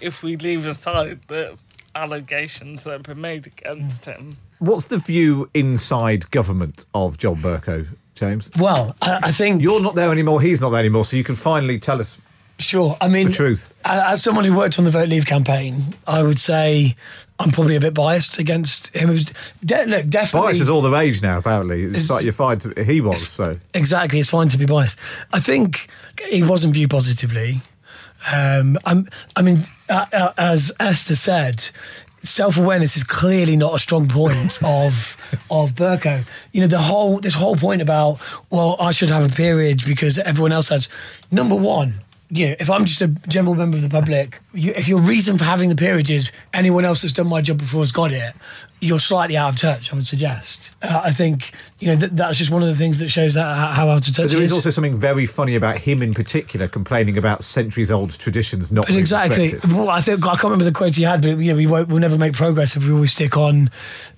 if 0.00 0.22
we 0.22 0.36
leave 0.36 0.64
aside 0.64 1.22
the 1.26 1.58
allegations 1.94 2.84
that 2.84 2.92
have 2.92 3.02
been 3.02 3.20
made 3.20 3.46
against 3.46 4.04
him. 4.04 4.36
What's 4.60 4.86
the 4.86 4.98
view 4.98 5.50
inside 5.54 6.30
government 6.30 6.86
of 6.94 7.18
John 7.18 7.42
Bercow, 7.42 7.88
James? 8.14 8.50
Well, 8.56 8.94
I, 9.02 9.20
I 9.24 9.32
think 9.32 9.60
You're 9.60 9.82
not 9.82 9.96
there 9.96 10.12
anymore, 10.12 10.40
he's 10.40 10.60
not 10.60 10.70
there 10.70 10.80
anymore, 10.80 11.04
so 11.04 11.16
you 11.16 11.24
can 11.24 11.34
finally 11.34 11.78
tell 11.78 11.98
us 11.98 12.18
Sure. 12.58 12.96
I 13.00 13.08
mean, 13.08 13.28
The 13.28 13.32
truth. 13.32 13.72
As 13.84 14.22
someone 14.22 14.44
who 14.44 14.56
worked 14.56 14.78
on 14.78 14.84
the 14.84 14.90
Vote 14.90 15.08
Leave 15.08 15.26
campaign, 15.26 15.94
I 16.06 16.22
would 16.22 16.38
say 16.38 16.96
I'm 17.38 17.52
probably 17.52 17.76
a 17.76 17.80
bit 17.80 17.94
biased 17.94 18.38
against 18.38 18.94
him. 18.96 19.16
De- 19.64 19.86
look, 19.86 20.08
definitely. 20.08 20.48
Bias 20.48 20.60
is 20.60 20.68
all 20.68 20.82
the 20.82 20.90
rage 20.90 21.22
now, 21.22 21.38
apparently. 21.38 21.84
It's 21.84 22.10
like 22.10 22.24
you're 22.24 22.32
fine 22.32 22.58
to, 22.60 22.82
he 22.82 23.00
was, 23.00 23.28
so. 23.28 23.58
Exactly, 23.74 24.18
it's 24.18 24.30
fine 24.30 24.48
to 24.48 24.58
be 24.58 24.66
biased. 24.66 24.98
I 25.32 25.38
think 25.38 25.88
he 26.28 26.42
wasn't 26.42 26.74
viewed 26.74 26.90
positively. 26.90 27.60
Um, 28.32 28.76
I'm, 28.84 29.08
I 29.36 29.42
mean, 29.42 29.62
as 29.88 30.72
Esther 30.80 31.14
said, 31.14 31.62
self-awareness 32.24 32.96
is 32.96 33.04
clearly 33.04 33.56
not 33.56 33.74
a 33.74 33.78
strong 33.78 34.08
point 34.08 34.58
of 34.64 35.14
of 35.50 35.74
Bercow. 35.74 36.26
You 36.52 36.62
know, 36.62 36.66
the 36.66 36.80
whole 36.80 37.18
this 37.20 37.34
whole 37.34 37.54
point 37.54 37.82
about 37.82 38.18
well, 38.50 38.76
I 38.80 38.90
should 38.90 39.10
have 39.10 39.30
a 39.30 39.34
peerage 39.34 39.86
because 39.86 40.18
everyone 40.18 40.50
else 40.50 40.68
has. 40.70 40.88
Number 41.30 41.54
one. 41.54 42.02
You 42.30 42.48
know, 42.48 42.56
if 42.60 42.68
I'm 42.68 42.84
just 42.84 43.00
a 43.00 43.08
general 43.08 43.54
member 43.54 43.76
of 43.78 43.82
the 43.82 43.88
public, 43.88 44.40
you, 44.52 44.72
if 44.76 44.86
your 44.86 45.00
reason 45.00 45.38
for 45.38 45.44
having 45.44 45.70
the 45.70 45.74
peerage 45.74 46.10
is 46.10 46.30
anyone 46.52 46.84
else 46.84 47.00
that's 47.02 47.14
done 47.14 47.26
my 47.26 47.40
job 47.40 47.58
before 47.58 47.80
has 47.80 47.92
got 47.92 48.12
it, 48.12 48.34
you're 48.80 49.00
slightly 49.00 49.36
out 49.36 49.54
of 49.54 49.60
touch. 49.60 49.92
I 49.92 49.96
would 49.96 50.06
suggest. 50.06 50.72
Uh, 50.82 51.00
I 51.04 51.10
think 51.10 51.52
you 51.78 51.88
know 51.88 51.96
that, 51.96 52.16
that's 52.16 52.38
just 52.38 52.50
one 52.50 52.62
of 52.62 52.68
the 52.68 52.74
things 52.74 52.98
that 52.98 53.08
shows 53.08 53.34
that 53.34 53.56
how 53.56 53.68
how 53.68 53.88
out 53.88 54.06
of 54.06 54.14
touch. 54.14 54.24
But 54.24 54.30
there 54.30 54.38
he 54.38 54.44
is 54.44 54.50
is. 54.50 54.56
also 54.56 54.70
something 54.70 54.96
very 54.96 55.26
funny 55.26 55.56
about 55.56 55.78
him 55.78 56.02
in 56.02 56.14
particular 56.14 56.68
complaining 56.68 57.18
about 57.18 57.42
centuries 57.42 57.90
old 57.90 58.18
traditions 58.18 58.70
not 58.70 58.86
being 58.86 58.98
exactly. 58.98 59.52
Well, 59.68 59.88
I 59.88 60.00
think 60.00 60.24
I 60.24 60.30
can't 60.30 60.44
remember 60.44 60.64
the 60.64 60.72
quote 60.72 60.94
he 60.94 61.02
had, 61.02 61.22
but 61.22 61.38
you 61.38 61.52
know, 61.52 61.56
we 61.56 61.66
won't, 61.66 61.88
we'll 61.88 61.98
never 61.98 62.18
make 62.18 62.34
progress 62.34 62.76
if 62.76 62.86
we 62.86 62.92
always 62.92 63.12
stick 63.12 63.36
on 63.36 63.70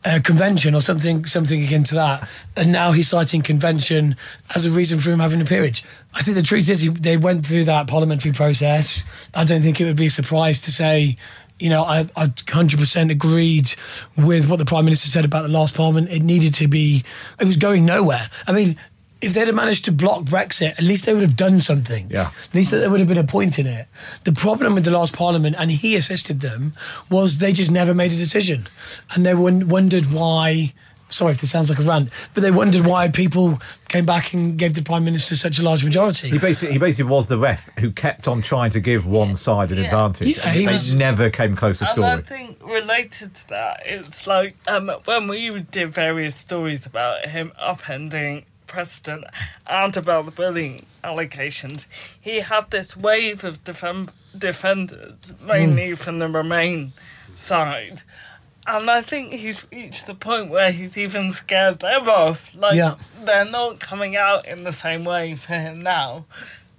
uh, 0.04 0.20
convention 0.22 0.74
or 0.74 0.82
something, 0.82 1.24
something 1.24 1.64
akin 1.64 1.84
to 1.84 1.94
that. 1.94 2.28
And 2.56 2.72
now 2.72 2.92
he's 2.92 3.08
citing 3.08 3.42
convention 3.42 4.16
as 4.54 4.64
a 4.64 4.70
reason 4.70 4.98
for 4.98 5.10
him 5.10 5.20
having 5.20 5.40
a 5.40 5.44
peerage. 5.44 5.84
I 6.14 6.22
think 6.22 6.36
the 6.36 6.42
truth 6.42 6.68
is, 6.68 6.80
he, 6.80 6.88
they 6.88 7.16
went 7.16 7.46
through 7.46 7.64
that 7.64 7.86
parliamentary 7.86 8.32
process. 8.32 9.04
I 9.32 9.44
don't 9.44 9.62
think 9.62 9.80
it 9.80 9.84
would 9.84 9.96
be 9.96 10.06
a 10.06 10.10
surprise 10.10 10.60
to 10.62 10.72
say. 10.72 11.16
You 11.60 11.70
know, 11.70 11.84
I, 11.84 12.00
I 12.16 12.26
100% 12.26 13.10
agreed 13.10 13.74
with 14.16 14.48
what 14.48 14.58
the 14.58 14.64
Prime 14.64 14.84
Minister 14.84 15.08
said 15.08 15.24
about 15.24 15.42
the 15.42 15.48
last 15.48 15.74
Parliament. 15.74 16.10
It 16.10 16.22
needed 16.22 16.54
to 16.54 16.68
be, 16.68 17.04
it 17.38 17.46
was 17.46 17.56
going 17.56 17.84
nowhere. 17.84 18.30
I 18.46 18.52
mean, 18.52 18.76
if 19.20 19.34
they'd 19.34 19.46
have 19.46 19.54
managed 19.54 19.84
to 19.84 19.92
block 19.92 20.24
Brexit, 20.24 20.72
at 20.72 20.82
least 20.82 21.04
they 21.04 21.12
would 21.12 21.22
have 21.22 21.36
done 21.36 21.60
something. 21.60 22.08
Yeah. 22.10 22.30
At 22.48 22.54
least 22.54 22.70
there 22.70 22.88
would 22.88 23.00
have 23.00 23.08
been 23.08 23.18
a 23.18 23.24
point 23.24 23.58
in 23.58 23.66
it. 23.66 23.86
The 24.24 24.32
problem 24.32 24.74
with 24.74 24.84
the 24.84 24.90
last 24.90 25.14
parliament, 25.14 25.56
and 25.58 25.70
he 25.70 25.94
assisted 25.96 26.40
them, 26.40 26.72
was 27.10 27.38
they 27.38 27.52
just 27.52 27.70
never 27.70 27.92
made 27.92 28.12
a 28.12 28.16
decision. 28.16 28.66
And 29.14 29.26
they 29.26 29.34
wondered 29.34 30.10
why. 30.12 30.72
Sorry 31.10 31.32
if 31.32 31.40
this 31.40 31.50
sounds 31.50 31.68
like 31.70 31.78
a 31.78 31.82
rant, 31.82 32.08
but 32.34 32.42
they 32.42 32.50
wondered 32.50 32.86
why 32.86 33.08
people 33.08 33.58
came 33.88 34.06
back 34.06 34.32
and 34.32 34.56
gave 34.56 34.74
the 34.74 34.82
prime 34.82 35.04
minister 35.04 35.34
such 35.36 35.58
a 35.58 35.62
large 35.62 35.84
majority. 35.84 36.30
He 36.30 36.38
basically, 36.38 36.72
he 36.74 36.78
basically 36.78 37.10
was 37.10 37.26
the 37.26 37.36
ref 37.38 37.68
who 37.80 37.90
kept 37.90 38.28
on 38.28 38.42
trying 38.42 38.70
to 38.70 38.80
give 38.80 39.04
one 39.06 39.34
side 39.34 39.70
an 39.72 39.78
Yeah. 39.78 39.84
advantage. 39.86 40.36
Yeah, 40.36 40.46
and 40.48 40.56
he 40.56 40.66
they 40.66 40.72
was- 40.72 40.94
never 40.94 41.28
came 41.30 41.56
close 41.56 41.80
to 41.80 41.86
And 41.96 42.04
I 42.04 42.20
think 42.22 42.58
related 42.64 43.34
to 43.34 43.48
that, 43.48 43.82
it's 43.84 44.26
like 44.26 44.56
um, 44.68 44.90
when 45.04 45.26
we 45.28 45.50
did 45.60 45.92
various 45.92 46.36
stories 46.36 46.86
about 46.86 47.26
him 47.26 47.52
upending 47.60 48.44
precedent 48.68 49.24
and 49.66 49.96
about 49.96 50.26
the 50.26 50.30
bullying 50.30 50.86
allegations, 51.02 51.88
he 52.20 52.38
had 52.40 52.70
this 52.70 52.96
wave 52.96 53.42
of 53.42 53.64
defend- 53.64 54.12
defenders, 54.38 55.32
mainly 55.40 55.96
from 55.96 56.20
the 56.20 56.28
Remain 56.28 56.92
side. 57.34 58.02
And 58.76 58.90
I 58.90 59.02
think 59.02 59.32
he's 59.32 59.64
reached 59.72 60.06
the 60.06 60.14
point 60.14 60.48
where 60.50 60.70
he's 60.70 60.96
even 60.96 61.32
scared 61.32 61.80
them 61.80 62.08
off. 62.08 62.54
Like, 62.54 62.76
Yeah. 62.76 62.94
they're 63.24 63.44
not 63.44 63.80
coming 63.80 64.16
out 64.16 64.46
in 64.46 64.64
the 64.64 64.72
same 64.72 65.04
way 65.04 65.34
for 65.34 65.54
him 65.54 65.82
now. 65.82 66.24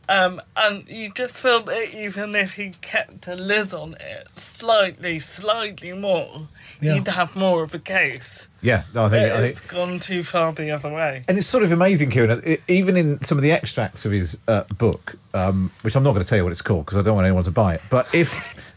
Um, 0.09 0.41
and 0.57 0.83
you 0.89 1.09
just 1.13 1.37
feel 1.37 1.61
that 1.61 1.93
even 1.95 2.35
if 2.35 2.53
he 2.53 2.71
kept 2.81 3.27
a 3.27 3.35
lid 3.35 3.73
on 3.73 3.95
it 3.99 4.27
slightly, 4.37 5.19
slightly 5.19 5.93
more, 5.93 6.47
Yeah. 6.81 6.95
he'd 6.95 7.07
have 7.07 7.35
more 7.35 7.63
of 7.63 7.73
a 7.73 7.79
case. 7.79 8.47
Yeah, 8.61 8.83
no, 8.93 9.05
I 9.05 9.09
think, 9.09 9.31
I 9.31 9.37
think 9.37 9.51
It's 9.51 9.61
gone 9.61 9.99
too 9.99 10.23
far 10.23 10.51
the 10.53 10.71
other 10.71 10.89
way. 10.91 11.23
And 11.27 11.37
it's 11.37 11.47
sort 11.47 11.63
of 11.63 11.71
amazing, 11.71 12.09
Kieran. 12.09 12.41
i- 12.45 12.57
Even 12.67 12.97
in 12.97 13.21
some 13.21 13.37
of 13.37 13.41
the 13.41 13.51
extracts 13.51 14.05
of 14.05 14.11
his 14.11 14.37
uh, 14.47 14.63
book, 14.77 15.15
um, 15.33 15.71
which 15.81 15.95
I'm 15.95 16.03
not 16.03 16.11
going 16.13 16.23
to 16.23 16.29
tell 16.29 16.37
you 16.37 16.43
what 16.43 16.51
it's 16.51 16.61
called 16.61 16.85
because 16.85 16.97
I 16.97 17.01
don't 17.03 17.15
want 17.15 17.25
anyone 17.25 17.43
to 17.45 17.51
buy 17.51 17.75
it. 17.75 17.81
But 17.89 18.07
if 18.13 18.29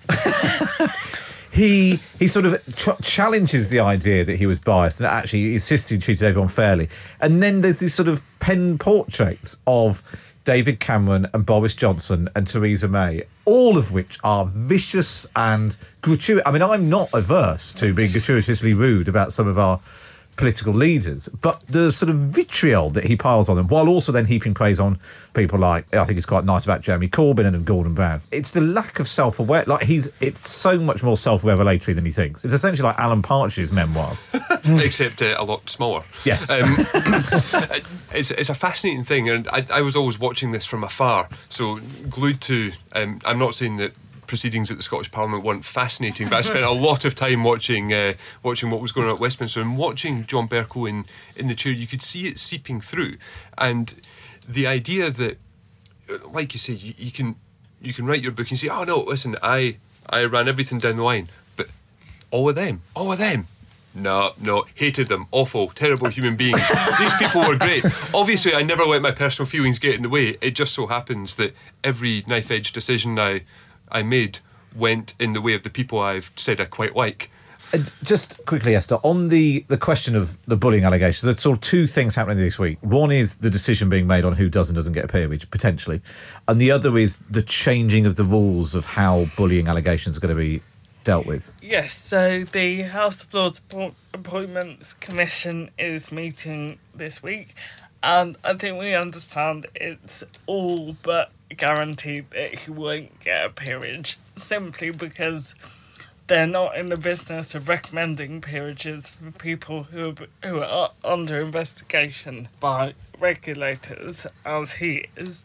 he 1.55 2.01
he 2.19 2.27
sort 2.27 2.47
of 2.47 2.61
challenges 3.03 3.69
the 3.69 3.79
idea 3.79 4.25
that 4.25 4.37
he 4.37 4.47
was 4.47 4.59
biased 4.59 4.99
and 4.99 5.07
actually 5.07 5.55
insisted 5.55 5.95
he 5.95 6.01
treated 6.01 6.27
everyone 6.27 6.49
fairly, 6.49 6.89
and 7.21 7.43
then 7.43 7.61
there's 7.61 7.79
these 7.79 7.95
sort 7.95 8.09
of 8.09 8.21
pen 8.41 8.77
portraits 8.77 9.57
of 9.67 10.03
David 10.45 10.81
Cameron 10.81 11.29
and 11.33 11.47
Boris 11.47 11.75
Johnson 11.75 12.29
and 12.35 12.47
Theresa 12.47 12.89
May, 12.89 13.23
all 13.45 13.79
of 13.79 13.93
which 13.93 14.19
are 14.25 14.47
vicious 14.47 15.27
and 15.37 15.77
gratuitous. 16.03 16.43
I 16.45 16.51
mean, 16.51 16.61
I'm 16.61 16.89
not 16.89 17.09
averse 17.15 17.73
to 17.75 17.95
being 17.95 18.11
gratuitously 18.11 18.75
rude 18.75 19.09
about 19.09 19.33
some 19.33 19.47
of 19.47 19.59
our 19.59 19.81
political 20.37 20.73
leaders, 20.73 21.29
but 21.29 21.63
the 21.69 21.91
sort 21.93 22.11
of 22.11 22.17
vitriol 22.17 22.91
that 22.91 23.05
he 23.05 23.17
piles 23.17 23.49
on 23.49 23.57
them, 23.57 23.69
while 23.69 23.89
also 23.89 24.13
then 24.13 24.27
heaping 24.27 24.55
praise 24.55 24.81
on 24.81 24.99
people 25.35 25.59
like 25.59 25.93
I 25.95 26.05
think 26.05 26.17
it's 26.17 26.27
quite 26.27 26.45
nice 26.45 26.65
about 26.65 26.81
Jeremy 26.81 27.09
Corbyn 27.09 27.47
and 27.47 27.65
Gordon 27.65 27.95
Brown. 27.95 28.21
It's 28.33 28.51
the 28.51 28.61
lack 28.61 28.99
of 28.99 29.09
self 29.09 29.39
aware. 29.39 29.65
Like 29.67 29.83
he's, 29.83 30.11
it's 30.21 30.49
so 30.49 30.79
much 30.79 31.03
more 31.03 31.17
self 31.17 31.45
revelatory 31.45 31.95
than 31.95 32.05
he 32.05 32.13
thinks. 32.13 32.45
It's 32.45 32.55
essentially 32.55 32.87
like 32.87 32.99
Alan 32.99 33.23
Partridge's 33.23 33.73
memoirs. 33.73 34.25
except 34.65 35.23
uh, 35.23 35.37
a 35.39 35.45
lot 35.45 35.69
smaller. 35.69 36.03
Yes. 36.25 36.51
Um, 36.51 36.63
it's, 38.15 38.31
it's 38.31 38.49
a 38.49 38.55
fascinating 38.55 39.05
thing, 39.05 39.29
and 39.29 39.49
I, 39.49 39.67
I 39.73 39.81
was 39.81 39.97
always 39.97 40.19
watching 40.19 40.53
this 40.53 40.65
from 40.65 40.85
afar, 40.85 41.29
so 41.49 41.81
glued 42.09 42.41
to. 42.43 42.73
Um, 42.93 43.21
I'm 43.25 43.39
not 43.39 43.55
saying 43.55 43.77
that 43.79 43.93
proceedings 44.27 44.71
at 44.71 44.77
the 44.77 44.83
Scottish 44.83 45.11
Parliament 45.11 45.45
weren't 45.45 45.65
fascinating, 45.65 46.29
but 46.29 46.37
I 46.37 46.41
spent 46.43 46.65
a 46.65 46.71
lot 46.89 47.05
of 47.05 47.15
time 47.15 47.45
watching 47.45 47.93
uh, 47.93 48.15
watching 48.43 48.71
what 48.71 48.81
was 48.81 48.93
going 48.93 49.09
on 49.09 49.15
at 49.15 49.21
Westminster 49.21 49.61
and 49.61 49.77
watching 49.77 50.27
John 50.27 50.49
Bercow 50.49 50.89
in 50.89 51.07
in 51.37 51.49
the 51.49 51.55
chair. 51.55 51.73
You 51.73 51.87
could 51.87 52.03
see 52.03 52.27
it 52.27 52.39
seeping 52.39 52.81
through, 52.81 53.17
and 53.59 53.95
the 54.49 54.67
idea 54.67 55.11
that, 55.11 55.39
uh, 56.11 56.29
like 56.29 56.53
you 56.53 56.59
say, 56.59 56.75
you, 56.75 56.95
you 56.97 57.11
can 57.11 57.37
you 57.81 57.93
can 57.93 58.07
write 58.07 58.23
your 58.23 58.33
book 58.33 58.51
and 58.51 58.59
say, 58.59 58.69
oh 58.69 58.85
no, 58.85 59.01
listen, 59.01 59.37
I 59.43 59.77
I 60.09 60.25
ran 60.25 60.49
everything 60.49 60.79
down 60.79 60.97
the 60.97 61.03
line, 61.03 61.29
but 61.57 61.69
all 62.31 62.49
of 62.49 62.55
them, 62.55 62.83
all 62.95 63.13
of 63.13 63.19
them. 63.19 63.49
No, 63.97 64.33
no, 64.41 64.65
hated 64.75 65.07
them. 65.07 65.27
Awful, 65.31 65.69
terrible 65.69 66.09
human 66.09 66.35
beings. 66.35 66.61
These 66.99 67.15
people 67.15 67.47
were 67.47 67.57
great. 67.57 67.85
Obviously, 68.13 68.53
I 68.53 68.65
never 68.65 68.85
let 68.85 69.03
my 69.03 69.13
personal 69.13 69.47
feelings 69.47 69.79
get 69.79 69.95
in 69.95 70.03
the 70.03 70.09
way. 70.09 70.37
It 70.41 70.57
just 70.57 70.75
so 70.75 70.89
happens 70.89 71.37
that 71.37 71.55
every 71.85 72.25
knife 72.27 72.51
edge 72.51 72.73
decision 72.73 73.17
I, 73.21 73.43
I 73.95 74.03
made 74.03 74.41
went 74.75 75.15
in 75.19 75.33
the 75.33 75.41
way 75.41 75.55
of 75.55 75.63
the 75.63 75.71
people 75.71 76.01
I've 76.01 76.33
said 76.37 76.61
I 76.61 76.65
quite 76.67 76.97
like. 76.97 77.31
And 77.73 77.91
just 78.03 78.45
quickly, 78.45 78.77
Esther, 78.77 78.97
on 79.03 79.29
the, 79.29 79.65
the 79.69 79.79
question 79.79 80.15
of 80.15 80.39
the 80.47 80.57
bullying 80.57 80.85
allegations, 80.85 81.23
there's 81.23 81.41
sort 81.41 81.57
of 81.57 81.61
two 81.63 81.87
things 81.87 82.15
happening 82.15 82.39
this 82.39 82.59
week. 82.59 82.79
One 82.83 83.11
is 83.11 83.37
the 83.37 83.51
decision 83.51 83.89
being 83.89 84.07
made 84.07 84.25
on 84.25 84.35
who 84.35 84.49
does 84.49 84.69
and 84.69 84.77
doesn't 84.77 84.93
get 84.93 85.05
a 85.05 85.09
peerage, 85.09 85.51
potentially. 85.51 86.03
And 86.47 86.61
the 86.61 86.71
other 86.71 86.99
is 86.99 87.19
the 87.31 87.43
changing 87.43 88.07
of 88.07 88.17
the 88.17 88.25
rules 88.25 88.75
of 88.75 88.85
how 88.85 89.27
bullying 89.37 89.67
allegations 89.67 90.17
are 90.17 90.21
going 90.21 90.37
to 90.37 90.41
be 90.41 90.63
dealt 91.05 91.27
with. 91.27 91.53
Yes, 91.63 91.93
so 91.93 92.45
the 92.45 92.83
House 92.83 93.23
of 93.23 93.33
Lords 93.35 93.61
Appointments 94.13 94.95
Commission 94.95 95.71
is 95.79 96.13
meeting 96.13 96.79
this 96.95 97.23
week, 97.23 97.55
and 98.05 98.37
I 98.45 98.53
think 98.53 98.79
we 98.79 98.95
understand 98.95 99.67
it's 99.75 100.23
all 100.47 100.95
but 101.03 101.33
guaranteed 101.57 102.31
that 102.33 102.55
he 102.55 102.71
won't 102.71 103.19
get 103.21 103.47
a 103.47 103.49
peerage 103.49 104.19
simply 104.37 104.91
because 104.91 105.55
they're 106.27 106.47
not 106.47 106.77
in 106.77 106.87
the 106.87 106.99
business 106.99 107.55
of 107.55 107.67
recommending 107.67 108.43
peerages 108.43 109.09
for 109.09 109.31
people 109.31 109.85
who 109.85 110.11
are, 110.11 110.49
who 110.49 110.61
are 110.61 110.91
under 111.03 111.41
investigation 111.41 112.49
by 112.61 112.95
regulators, 113.19 114.27
as 114.45 114.75
he 114.75 115.07
is. 115.17 115.45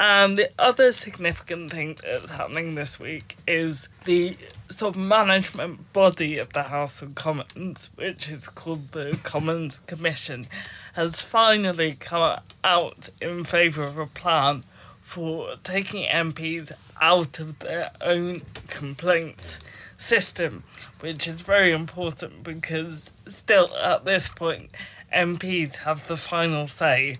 And 0.00 0.38
the 0.38 0.50
other 0.58 0.92
significant 0.92 1.72
thing 1.72 1.98
that's 2.02 2.30
happening 2.30 2.76
this 2.76 3.00
week 3.00 3.36
is 3.48 3.88
the 4.04 4.36
sort 4.70 4.94
of 4.94 5.00
management 5.00 5.92
body 5.92 6.38
of 6.38 6.52
the 6.52 6.64
House 6.64 7.02
of 7.02 7.16
Commons, 7.16 7.90
which 7.96 8.28
is 8.28 8.48
called 8.48 8.92
the 8.92 9.18
Commons 9.24 9.80
Commission, 9.80 10.46
has 10.92 11.20
finally 11.20 11.94
come 11.94 12.38
out 12.62 13.08
in 13.20 13.42
favour 13.42 13.82
of 13.82 13.98
a 13.98 14.06
plan 14.06 14.62
for 15.00 15.54
taking 15.64 16.08
MPs 16.08 16.70
out 17.00 17.40
of 17.40 17.58
their 17.58 17.90
own 18.00 18.42
complaints 18.68 19.58
system, 19.96 20.62
which 21.00 21.26
is 21.26 21.40
very 21.40 21.72
important 21.72 22.44
because 22.44 23.10
still 23.26 23.74
at 23.76 24.04
this 24.04 24.28
point, 24.28 24.70
MPs 25.12 25.78
have 25.78 26.06
the 26.06 26.16
final 26.16 26.68
say 26.68 27.16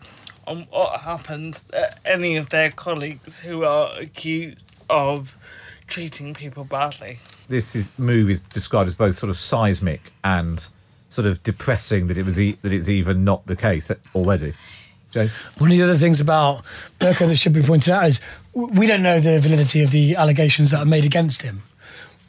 on 0.48 0.66
what 0.70 1.00
happens 1.00 1.62
to 1.70 1.94
any 2.06 2.36
of 2.36 2.48
their 2.48 2.70
colleagues 2.70 3.40
who 3.40 3.64
are 3.64 3.90
accused 3.98 4.64
of 4.88 5.36
treating 5.86 6.34
people 6.34 6.64
badly. 6.64 7.18
This 7.48 7.76
is 7.76 7.90
move 7.98 8.30
is 8.30 8.38
described 8.38 8.88
as 8.88 8.94
both 8.94 9.14
sort 9.16 9.30
of 9.30 9.36
seismic 9.36 10.12
and 10.24 10.66
sort 11.08 11.26
of 11.26 11.42
depressing 11.42 12.06
that 12.06 12.16
it 12.16 12.24
was 12.24 12.40
e- 12.40 12.58
that 12.62 12.72
it's 12.72 12.88
even 12.88 13.24
not 13.24 13.46
the 13.46 13.56
case 13.56 13.90
already. 14.14 14.54
James? 15.10 15.32
One 15.58 15.70
of 15.70 15.76
the 15.76 15.82
other 15.82 15.96
things 15.96 16.20
about 16.20 16.64
Bercow 17.00 17.28
that 17.28 17.36
should 17.36 17.54
be 17.54 17.62
pointed 17.62 17.92
out 17.92 18.06
is 18.06 18.20
we 18.52 18.86
don't 18.86 19.02
know 19.02 19.20
the 19.20 19.40
validity 19.40 19.82
of 19.82 19.90
the 19.90 20.16
allegations 20.16 20.70
that 20.70 20.80
are 20.80 20.86
made 20.86 21.04
against 21.04 21.42
him. 21.42 21.62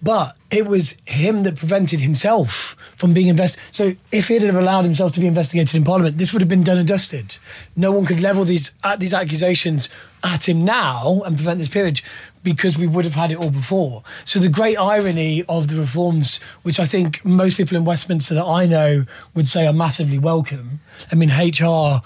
But 0.02 0.38
it 0.50 0.66
was 0.66 0.98
him 1.06 1.44
that 1.44 1.58
prevented 1.58 2.00
himself 2.00 2.76
from 2.96 3.14
being 3.14 3.28
invested. 3.28 3.62
So 3.72 3.96
if 4.12 4.30
he 4.30 4.36
had 4.36 4.44
allowed 4.44 4.84
himself 4.86 5.12
to 5.14 5.20
be 5.20 5.28
investigated 5.28 5.76
in 5.76 5.84
Parliament, 5.84 6.18
this 6.18 6.32
would 6.32 6.42
have 6.42 6.50
been 6.50 6.64
done 6.64 6.78
and 6.78 6.88
dusted. 6.88 7.38
No 7.76 7.92
one 7.92 8.06
could 8.06 8.22
level 8.22 8.46
these 8.46 8.76
uh, 8.84 8.96
these 8.96 9.14
accusations 9.14 9.90
at 10.24 10.48
him 10.48 10.64
now 10.64 11.22
and 11.26 11.36
prevent 11.36 11.60
this 11.60 11.70
peerage 11.70 12.04
because 12.44 12.78
we 12.78 12.88
would 12.88 13.06
have 13.06 13.16
had 13.16 13.32
it 13.32 13.38
all 13.38 13.50
before. 13.50 14.04
So 14.24 14.40
the 14.40 14.50
great 14.50 14.78
irony 14.78 15.44
of 15.50 15.68
the 15.68 15.80
reforms, 15.80 16.40
which 16.64 16.80
I 16.80 16.86
think 16.86 17.24
most 17.26 17.58
people 17.58 17.76
in 17.76 17.84
Westminster 17.84 18.34
that 18.36 18.46
I 18.46 18.66
know 18.66 19.06
would 19.36 19.48
say 19.48 19.68
are 19.68 19.74
massively 19.74 20.18
welcome. 20.18 20.80
I 21.12 21.16
mean, 21.16 21.30
HR 21.30 22.02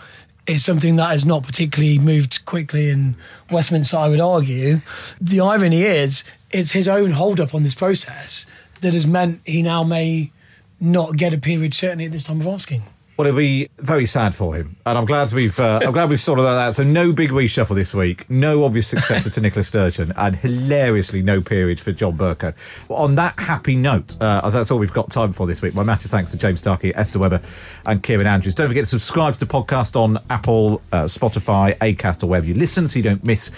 is 0.47 0.65
something 0.65 0.97
that 0.97 1.11
has 1.11 1.25
not 1.25 1.43
particularly 1.43 1.99
moved 1.99 2.45
quickly 2.45 2.89
in 2.89 3.15
Westminster, 3.49 3.97
I 3.97 4.09
would 4.09 4.19
argue. 4.19 4.81
The 5.21 5.39
irony 5.39 5.83
is, 5.83 6.23
it's 6.53 6.71
his 6.71 6.87
own 6.87 7.11
hold 7.11 7.39
up 7.39 7.53
on 7.53 7.63
this 7.63 7.75
process 7.75 8.45
that 8.81 8.93
has 8.93 9.07
meant 9.07 9.41
he 9.45 9.61
now 9.61 9.83
may 9.83 10.31
not 10.79 11.17
get 11.17 11.33
a 11.33 11.37
peerage, 11.37 11.73
certainly 11.73 12.05
at 12.05 12.11
this 12.11 12.23
time 12.23 12.41
of 12.41 12.47
asking. 12.47 12.83
Well, 13.15 13.27
it'll 13.27 13.37
be 13.37 13.69
very 13.77 14.07
sad 14.07 14.33
for 14.33 14.55
him, 14.55 14.75
and 14.87 14.97
I'm 14.97 15.05
glad 15.05 15.31
we've 15.33 15.59
uh, 15.59 15.81
I'm 15.83 15.91
glad 15.91 16.09
we've 16.09 16.19
sorted 16.19 16.45
that 16.45 16.57
out. 16.57 16.75
So 16.75 16.83
no 16.83 17.11
big 17.11 17.29
reshuffle 17.29 17.75
this 17.75 17.93
week, 17.93 18.27
no 18.27 18.63
obvious 18.63 18.87
successor 18.87 19.29
to 19.29 19.41
Nicola 19.41 19.63
Sturgeon, 19.63 20.13
and 20.17 20.35
hilariously 20.35 21.21
no 21.21 21.39
peerage 21.39 21.79
for 21.79 21.91
John 21.91 22.17
Bercow. 22.17 22.55
Well, 22.89 22.97
on 22.97 23.13
that 23.15 23.37
happy 23.37 23.75
note, 23.75 24.15
uh, 24.19 24.49
that's 24.49 24.71
all 24.71 24.79
we've 24.79 24.93
got 24.93 25.11
time 25.11 25.31
for 25.31 25.45
this 25.45 25.61
week. 25.61 25.75
My 25.75 25.83
massive 25.83 26.09
thanks 26.09 26.31
to 26.31 26.37
James 26.37 26.59
Starkey, 26.59 26.91
Esther 26.95 27.19
Webber, 27.19 27.39
and 27.85 28.01
Kieran 28.01 28.25
Andrews. 28.25 28.55
Don't 28.55 28.67
forget 28.67 28.85
to 28.85 28.89
subscribe 28.89 29.35
to 29.35 29.39
the 29.39 29.45
podcast 29.45 29.95
on 29.95 30.17
Apple, 30.31 30.81
uh, 30.91 31.03
Spotify, 31.03 31.77
Acast, 31.77 32.23
or 32.23 32.27
wherever 32.27 32.47
you 32.47 32.55
listen, 32.55 32.87
so 32.87 32.97
you 32.97 33.03
don't 33.03 33.23
miss 33.23 33.49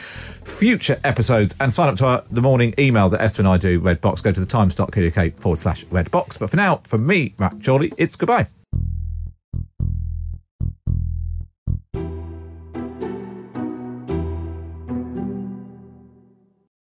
future 0.43 0.99
episodes. 1.05 1.55
And 1.61 1.73
sign 1.73 1.87
up 1.87 1.95
to 1.95 2.05
our, 2.05 2.23
the 2.29 2.41
morning 2.41 2.73
email 2.77 3.07
that 3.07 3.21
Esther 3.21 3.41
and 3.41 3.47
I 3.47 3.57
do. 3.57 3.79
Redbox. 3.79 4.21
Go 4.21 4.33
to 4.33 4.39
the 4.39 4.45
times.co.uk 4.45 5.37
forward 5.37 5.59
slash 5.59 5.85
Redbox. 5.85 6.39
But 6.39 6.49
for 6.49 6.57
now, 6.57 6.81
from 6.83 7.07
me, 7.07 7.35
Matt 7.39 7.63
Chorley, 7.63 7.93
it's 7.97 8.17
goodbye. 8.17 8.47